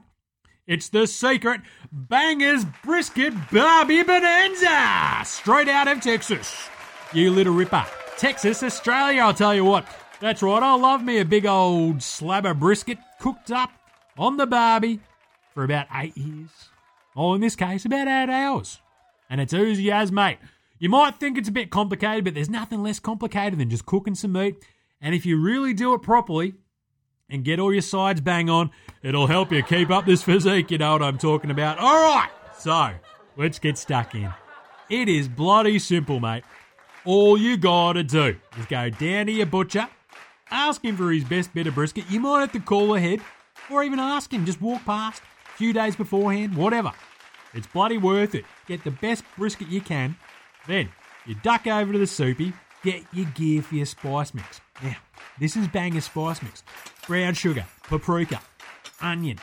it's 0.66 0.88
the 0.90 1.06
secret 1.06 1.60
Bangers 1.90 2.64
Brisket 2.84 3.34
Barbie 3.50 4.04
Bonanza! 4.04 5.24
Straight 5.24 5.68
out 5.68 5.88
of 5.88 6.00
Texas. 6.00 6.68
You 7.12 7.32
little 7.32 7.52
ripper. 7.52 7.84
Texas, 8.16 8.62
Australia, 8.62 9.22
I'll 9.22 9.34
tell 9.34 9.54
you 9.54 9.64
what. 9.64 9.88
That's 10.20 10.40
right, 10.40 10.62
I 10.62 10.76
love 10.76 11.02
me 11.02 11.18
a 11.18 11.24
big 11.24 11.46
old 11.46 12.00
slab 12.00 12.46
of 12.46 12.60
brisket 12.60 12.98
cooked 13.18 13.50
up 13.50 13.72
on 14.16 14.36
the 14.36 14.46
Barbie 14.46 15.00
for 15.54 15.64
about 15.64 15.86
eight 15.96 16.16
years. 16.16 16.50
Or 17.16 17.34
in 17.34 17.40
this 17.40 17.56
case, 17.56 17.84
about 17.84 18.06
eight 18.06 18.32
hours. 18.32 18.78
And 19.28 19.40
it's 19.40 19.52
easy 19.52 19.90
as, 19.90 20.12
mate. 20.12 20.38
You 20.78 20.88
might 20.88 21.16
think 21.16 21.38
it's 21.38 21.48
a 21.48 21.52
bit 21.52 21.70
complicated, 21.70 22.24
but 22.24 22.34
there's 22.34 22.48
nothing 22.50 22.82
less 22.82 23.00
complicated 23.00 23.58
than 23.58 23.70
just 23.70 23.86
cooking 23.86 24.14
some 24.14 24.32
meat. 24.32 24.56
And 25.02 25.14
if 25.14 25.26
you 25.26 25.38
really 25.38 25.74
do 25.74 25.92
it 25.94 26.02
properly 26.02 26.54
and 27.28 27.44
get 27.44 27.58
all 27.58 27.72
your 27.72 27.82
sides 27.82 28.20
bang 28.20 28.48
on, 28.48 28.70
it'll 29.02 29.26
help 29.26 29.52
you 29.52 29.62
keep 29.62 29.90
up 29.90 30.06
this 30.06 30.22
physique. 30.22 30.70
You 30.70 30.78
know 30.78 30.92
what 30.92 31.02
I'm 31.02 31.18
talking 31.18 31.50
about. 31.50 31.78
All 31.78 32.14
right, 32.14 32.30
so 32.56 32.92
let's 33.36 33.58
get 33.58 33.76
stuck 33.76 34.14
in. 34.14 34.32
It 34.88 35.08
is 35.08 35.28
bloody 35.28 35.78
simple, 35.80 36.20
mate. 36.20 36.44
All 37.04 37.36
you 37.36 37.56
gotta 37.56 38.04
do 38.04 38.36
is 38.56 38.66
go 38.66 38.88
down 38.90 39.26
to 39.26 39.32
your 39.32 39.46
butcher, 39.46 39.88
ask 40.50 40.84
him 40.84 40.96
for 40.96 41.10
his 41.10 41.24
best 41.24 41.52
bit 41.52 41.66
of 41.66 41.74
brisket. 41.74 42.04
You 42.08 42.20
might 42.20 42.40
have 42.40 42.52
to 42.52 42.60
call 42.60 42.94
ahead, 42.94 43.20
or 43.70 43.82
even 43.82 43.98
ask 43.98 44.32
him, 44.32 44.46
just 44.46 44.60
walk 44.60 44.84
past 44.84 45.20
a 45.52 45.56
few 45.56 45.72
days 45.72 45.96
beforehand, 45.96 46.56
whatever. 46.56 46.92
It's 47.54 47.66
bloody 47.66 47.98
worth 47.98 48.36
it. 48.36 48.44
Get 48.68 48.84
the 48.84 48.92
best 48.92 49.24
brisket 49.36 49.68
you 49.68 49.80
can. 49.80 50.16
Then 50.68 50.90
you 51.26 51.34
duck 51.42 51.66
over 51.66 51.92
to 51.92 51.98
the 51.98 52.06
soupy, 52.06 52.52
get 52.82 53.02
your 53.12 53.26
gear 53.26 53.62
for 53.62 53.74
your 53.76 53.86
spice 53.86 54.34
mix. 54.34 54.60
Now, 54.82 54.96
this 55.38 55.56
is 55.56 55.68
banger 55.68 56.00
spice 56.00 56.42
mix. 56.42 56.62
Brown 57.06 57.34
sugar, 57.34 57.64
paprika, 57.84 58.40
onion, 59.00 59.38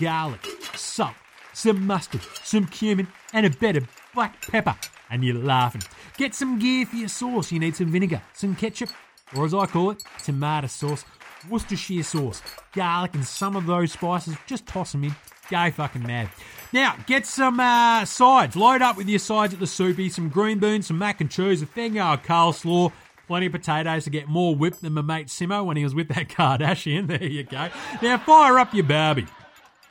garlic, 0.00 0.44
salt, 0.74 1.14
some 1.52 1.86
mustard, 1.86 2.22
some 2.42 2.66
cumin, 2.66 3.08
and 3.32 3.46
a 3.46 3.50
bit 3.50 3.76
of 3.76 3.88
black 4.14 4.40
pepper. 4.50 4.74
And 5.10 5.24
you're 5.24 5.36
laughing. 5.36 5.82
Get 6.16 6.34
some 6.34 6.58
gear 6.58 6.86
for 6.86 6.96
your 6.96 7.08
sauce. 7.08 7.52
You 7.52 7.60
need 7.60 7.76
some 7.76 7.92
vinegar, 7.92 8.22
some 8.32 8.56
ketchup, 8.56 8.90
or 9.36 9.44
as 9.44 9.54
I 9.54 9.66
call 9.66 9.90
it, 9.90 10.02
tomato 10.22 10.66
sauce, 10.66 11.04
Worcestershire 11.48 12.02
sauce, 12.02 12.42
garlic, 12.72 13.14
and 13.14 13.24
some 13.24 13.54
of 13.54 13.66
those 13.66 13.92
spices. 13.92 14.36
Just 14.46 14.66
toss 14.66 14.92
them 14.92 15.04
in. 15.04 15.14
Go 15.50 15.70
fucking 15.70 16.02
mad. 16.02 16.30
Now, 16.72 16.96
get 17.06 17.26
some 17.26 17.60
uh, 17.60 18.04
sides. 18.04 18.56
Load 18.56 18.82
up 18.82 18.96
with 18.96 19.08
your 19.08 19.18
sides 19.18 19.54
at 19.54 19.60
the 19.60 19.66
soupy. 19.66 20.08
Some 20.08 20.28
green 20.28 20.58
beans, 20.58 20.88
some 20.88 20.98
mac 20.98 21.20
and 21.20 21.30
cheese, 21.30 21.62
a 21.62 21.66
thing 21.66 22.00
of 22.00 22.22
coleslaw, 22.22 22.92
plenty 23.26 23.46
of 23.46 23.52
potatoes 23.52 24.04
to 24.04 24.10
get 24.10 24.28
more 24.28 24.56
whipped 24.56 24.82
than 24.82 24.94
my 24.94 25.02
mate 25.02 25.28
Simo 25.28 25.64
when 25.64 25.76
he 25.76 25.84
was 25.84 25.94
with 25.94 26.08
that 26.08 26.28
Kardashian. 26.28 27.06
There 27.06 27.22
you 27.22 27.44
go. 27.44 27.68
Now, 28.02 28.18
fire 28.18 28.58
up 28.58 28.74
your 28.74 28.84
Barbie. 28.84 29.26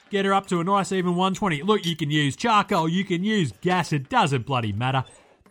Get 0.10 0.26
her 0.26 0.34
up 0.34 0.46
to 0.48 0.60
a 0.60 0.64
nice 0.64 0.92
even 0.92 1.16
120. 1.16 1.64
Look, 1.64 1.86
you 1.86 1.96
can 1.96 2.12
use 2.12 2.36
charcoal, 2.36 2.88
you 2.88 3.04
can 3.04 3.24
use 3.24 3.52
gas, 3.62 3.92
it 3.94 4.10
doesn't 4.10 4.46
bloody 4.46 4.72
matter. 4.72 5.04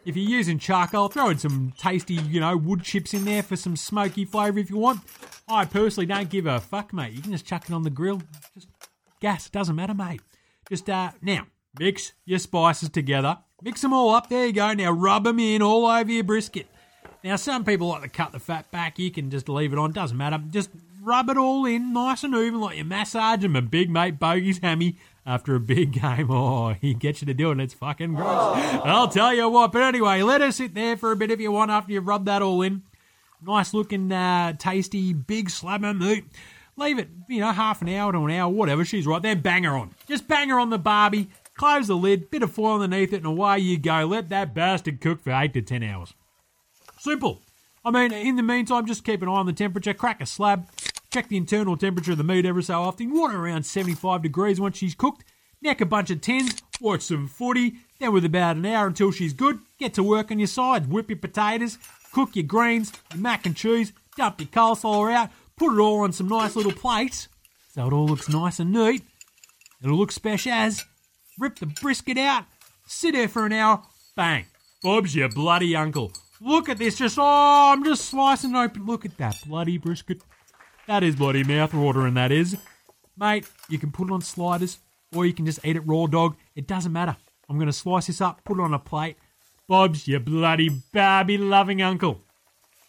If 0.05 0.17
you're 0.17 0.29
using 0.29 0.59
charcoal, 0.59 1.09
throw 1.09 1.31
in 1.31 1.39
some 1.39 1.73
tasty, 1.79 2.15
you 2.15 2.41
know, 2.41 2.57
wood 2.57 2.83
chips 2.83 3.15
in 3.15 3.25
there 3.25 3.43
for 3.43 3.57
some 3.57 3.77
smoky 3.77 4.25
flavour 4.25 4.59
if 4.59 4.69
you 4.69 4.77
want. 4.77 5.01
I 5.49 5.65
personally 5.65 6.07
don't 6.07 6.29
give 6.29 6.47
a 6.47 6.61
fuck, 6.61 6.93
mate. 6.93 7.13
You 7.13 7.23
can 7.23 7.33
just 7.33 7.47
chuck 7.47 7.65
it 7.69 7.73
on 7.73 7.83
the 7.83 7.91
grill. 7.91 8.21
Just 8.55 8.69
gas, 9.23 9.49
doesn't 9.49 9.75
matter, 9.75 9.95
mate. 9.95 10.21
Just, 10.69 10.91
uh, 10.91 11.13
now, 11.23 11.47
mix 11.79 12.13
your 12.27 12.39
spices 12.39 12.91
together. 12.91 13.39
Mix 13.63 13.81
them 13.81 13.93
all 13.93 14.11
up. 14.11 14.29
There 14.29 14.47
you 14.47 14.53
go. 14.53 14.73
Now 14.75 14.91
rub 14.91 15.25
them 15.25 15.39
in 15.39 15.63
all 15.63 15.87
over 15.87 16.11
your 16.11 16.25
brisket. 16.25 16.67
Now, 17.23 17.37
some 17.37 17.65
people 17.65 17.87
like 17.87 18.03
to 18.03 18.09
cut 18.09 18.33
the 18.33 18.41
fat 18.41 18.71
back. 18.73 18.99
You 18.99 19.13
can 19.13 19.31
just 19.31 19.49
leave 19.49 19.73
it 19.73 19.79
on. 19.79 19.93
Doesn't 19.93 20.17
matter. 20.17 20.43
Just 20.51 20.71
rub 21.01 21.31
it 21.31 21.37
all 21.37 21.65
in 21.65 21.93
nice 21.93 22.23
and 22.25 22.35
even 22.35 22.61
like 22.61 22.77
you're 22.77 22.85
massaging 22.85 23.51
my 23.53 23.61
big 23.61 23.91
mate 23.91 24.21
Bogey's 24.21 24.59
hammy 24.59 24.97
after 25.25 25.55
a 25.55 25.61
big 25.61 25.93
game. 26.01 26.31
Oh, 26.31 26.75
he 26.75 26.95
gets 26.95 27.23
you 27.23 27.27
to 27.27 27.35
do 27.35 27.49
it. 27.49 27.53
And 27.53 27.61
it's 27.63 27.75
fucking 27.75 28.15
gross. 28.15 28.57
I'll 28.85 29.09
tell 29.09 29.33
you 29.33 29.49
what. 29.49 29.71
But 29.71 29.83
anyway, 29.83 30.23
let 30.23 30.41
her 30.41 30.51
sit 30.51 30.75
there 30.75 30.97
for 30.97 31.13
a 31.13 31.17
bit 31.17 31.31
if 31.31 31.41
you 31.41 31.53
want 31.53 31.71
after 31.71 31.93
you've 31.93 32.09
rubbed 32.09 32.27
that 32.27 32.43
all 32.43 32.63
in. 32.63 32.83
Nice 33.45 33.75
looking, 33.75 34.11
uh, 34.11 34.53
tasty, 34.55 35.13
big 35.13 35.51
slab 35.51 35.85
of 35.85 35.97
meat. 35.97 36.25
Leave 36.77 36.99
it, 36.99 37.09
you 37.29 37.41
know, 37.41 37.53
half 37.53 37.83
an 37.83 37.89
hour 37.91 38.13
to 38.13 38.19
an 38.19 38.31
hour, 38.31 38.51
whatever. 38.51 38.85
She's 38.85 39.07
right. 39.07 39.21
Then 39.21 39.41
bang 39.41 39.65
her 39.65 39.77
on. 39.77 39.95
Just 40.09 40.27
bang 40.27 40.49
her 40.49 40.59
on 40.59 40.71
the 40.71 40.79
barbie. 40.79 41.29
Close 41.55 41.87
the 41.87 41.97
lid, 41.97 42.31
bit 42.31 42.43
of 42.43 42.51
foil 42.51 42.81
underneath 42.81 43.13
it, 43.13 43.19
and 43.19 43.27
away 43.27 43.59
you 43.59 43.79
go. 43.79 44.07
Let 44.07 44.31
that 44.31 44.55
bastard 44.55 45.01
cook 45.01 45.23
for 45.23 45.33
eight 45.33 45.53
to 45.55 45.63
ten 45.63 45.83
hours. 45.83 46.15
Simple. 46.99 47.41
I 47.85 47.91
mean, 47.91 48.13
in 48.13 48.37
the 48.37 48.43
meantime, 48.43 48.87
just 48.87 49.05
keep 49.05 49.23
an 49.23 49.29
eye 49.29 49.33
on 49.33 49.47
the 49.47 49.53
temperature, 49.53 49.93
crack 49.93 50.21
a 50.21 50.27
slab, 50.27 50.69
check 51.11 51.29
the 51.29 51.37
internal 51.37 51.77
temperature 51.77 52.13
of 52.13 52.19
the 52.19 52.25
meat 52.25 52.47
every 52.47 52.63
so 52.63 52.81
often. 52.81 53.13
Want 53.13 53.35
around 53.35 53.65
75 53.65 54.23
degrees 54.23 54.61
once 54.61 54.79
she's 54.79 54.95
cooked. 54.95 55.25
Neck 55.61 55.81
a 55.81 55.87
bunch 55.87 56.11
of 56.11 56.21
tens, 56.21 56.63
watch 56.81 57.03
some 57.03 57.29
footy. 57.29 57.75
Then, 57.99 58.13
with 58.13 58.25
about 58.25 58.57
an 58.57 58.67
hour 58.67 58.87
until 58.87 59.13
she's 59.13 59.33
good, 59.33 59.61
get 59.79 59.95
to 59.95 60.03
work 60.03 60.31
on 60.31 60.39
your 60.39 60.49
sides. 60.49 60.89
Whip 60.89 61.11
your 61.11 61.19
potatoes, 61.19 61.79
cook 62.13 62.35
your 62.35 62.45
greens, 62.45 62.93
your 63.13 63.21
mac 63.21 63.47
and 63.47 63.57
cheese, 63.57 63.93
dump 64.17 64.41
your 64.41 64.49
coleslaw 64.49 65.13
out, 65.13 65.31
put 65.57 65.75
it 65.75 65.81
all 65.81 66.01
on 66.01 66.13
some 66.13 66.29
nice 66.29 66.57
little 66.57 66.73
plates 66.73 67.29
so 67.69 67.87
it 67.87 67.93
all 67.93 68.07
looks 68.07 68.29
nice 68.29 68.59
and 68.59 68.73
neat. 68.73 69.03
It'll 69.83 69.97
look 69.97 70.13
special 70.13 70.53
as. 70.53 70.85
Rip 71.39 71.59
the 71.59 71.67
brisket 71.67 72.19
out, 72.19 72.45
sit 72.87 73.13
there 73.15 73.27
for 73.27 73.47
an 73.47 73.53
hour, 73.53 73.83
bang. 74.15 74.45
Bob's 74.83 75.17
your 75.17 75.31
bloody 75.31 75.75
uncle. 75.75 76.13
Look 76.43 76.69
at 76.69 76.77
this, 76.77 76.99
just, 76.99 77.19
oh, 77.19 77.73
I'm 77.73 77.83
just 77.85 78.05
slicing 78.05 78.55
open. 78.55 78.85
Look 78.85 79.07
at 79.07 79.17
that 79.17 79.39
bloody 79.47 79.79
brisket. 79.79 80.23
That 80.87 81.03
is 81.03 81.17
bloody 81.17 81.43
mouth-watering, 81.43 82.15
that 82.15 82.33
is. 82.33 82.57
Mate, 83.17 83.49
you 83.69 83.79
can 83.79 83.93
put 83.93 84.09
it 84.09 84.13
on 84.13 84.21
sliders, 84.21 84.79
or 85.15 85.25
you 85.25 85.33
can 85.33 85.47
just 85.47 85.65
eat 85.65 85.77
it 85.77 85.87
raw 85.87 86.07
dog. 86.07 86.37
It 86.55 86.67
doesn't 86.67 86.93
matter. 86.93 87.17
I'm 87.49 87.57
going 87.57 87.67
to 87.67 87.73
slice 87.73 88.09
this 88.09 88.21
up, 88.21 88.45
put 88.45 88.59
it 88.59 88.63
on 88.63 88.75
a 88.75 88.79
plate. 88.79 89.17
Bob's 89.69 90.07
your 90.07 90.21
bloody 90.21 90.69
Barbie-loving 90.93 91.81
uncle. 91.81 92.21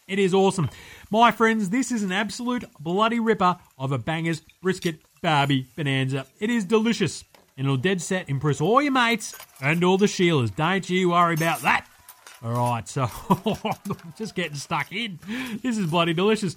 It 0.06 0.18
is 0.18 0.34
awesome. 0.34 0.68
My 1.14 1.30
friends, 1.30 1.70
this 1.70 1.92
is 1.92 2.02
an 2.02 2.10
absolute 2.10 2.64
bloody 2.80 3.20
ripper 3.20 3.56
of 3.78 3.92
a 3.92 3.98
bangers 3.98 4.42
brisket 4.60 4.98
Barbie 5.22 5.68
bonanza. 5.76 6.26
It 6.40 6.50
is 6.50 6.64
delicious, 6.64 7.22
and 7.56 7.68
it'll 7.68 7.76
dead 7.76 8.02
set 8.02 8.28
impress 8.28 8.60
all 8.60 8.82
your 8.82 8.90
mates 8.90 9.32
and 9.60 9.84
all 9.84 9.96
the 9.96 10.06
Sheilas. 10.06 10.52
Don't 10.56 10.90
you 10.90 11.10
worry 11.10 11.34
about 11.34 11.62
that. 11.62 11.86
All 12.42 12.50
right, 12.50 12.88
so 12.88 13.08
just 14.18 14.34
getting 14.34 14.56
stuck 14.56 14.90
in. 14.90 15.20
This 15.62 15.78
is 15.78 15.86
bloody 15.86 16.14
delicious. 16.14 16.56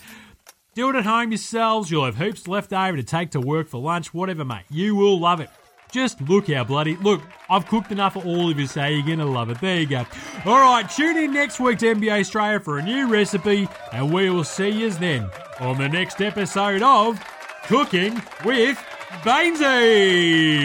Do 0.73 0.89
it 0.89 0.95
at 0.95 1.05
home 1.05 1.29
yourselves. 1.29 1.91
You'll 1.91 2.05
have 2.05 2.17
heaps 2.17 2.47
left 2.47 2.73
over 2.73 2.97
to 2.97 3.03
take 3.03 3.29
to 3.31 3.39
work 3.39 3.67
for 3.67 3.79
lunch, 3.79 4.11
whatever, 4.11 4.43
mate. 4.43 4.65
You 4.71 4.95
will 4.95 5.19
love 5.19 5.39
it. 5.39 5.51
Just 5.91 6.21
look 6.21 6.49
how 6.51 6.63
bloody. 6.63 6.95
Look, 6.97 7.21
I've 7.49 7.65
cooked 7.67 7.91
enough 7.91 8.13
for 8.13 8.23
all 8.23 8.49
of 8.51 8.59
you, 8.59 8.67
so 8.67 8.85
you're 8.85 9.05
going 9.05 9.19
to 9.19 9.25
love 9.25 9.49
it. 9.49 9.59
There 9.61 9.79
you 9.79 9.87
go. 9.87 10.05
All 10.45 10.59
right, 10.59 10.89
tune 10.89 11.17
in 11.17 11.33
next 11.33 11.59
week 11.59 11.79
to 11.79 11.95
NBA 11.95 12.19
Australia 12.19 12.59
for 12.59 12.77
a 12.77 12.83
new 12.83 13.07
recipe, 13.07 13.67
and 13.93 14.13
we 14.13 14.29
will 14.29 14.43
see 14.43 14.69
you 14.69 14.91
then 14.91 15.29
on 15.59 15.77
the 15.77 15.89
next 15.89 16.21
episode 16.21 16.83
of 16.83 17.19
Cooking 17.63 18.21
with 18.43 18.77
Bainesy. 19.23 20.57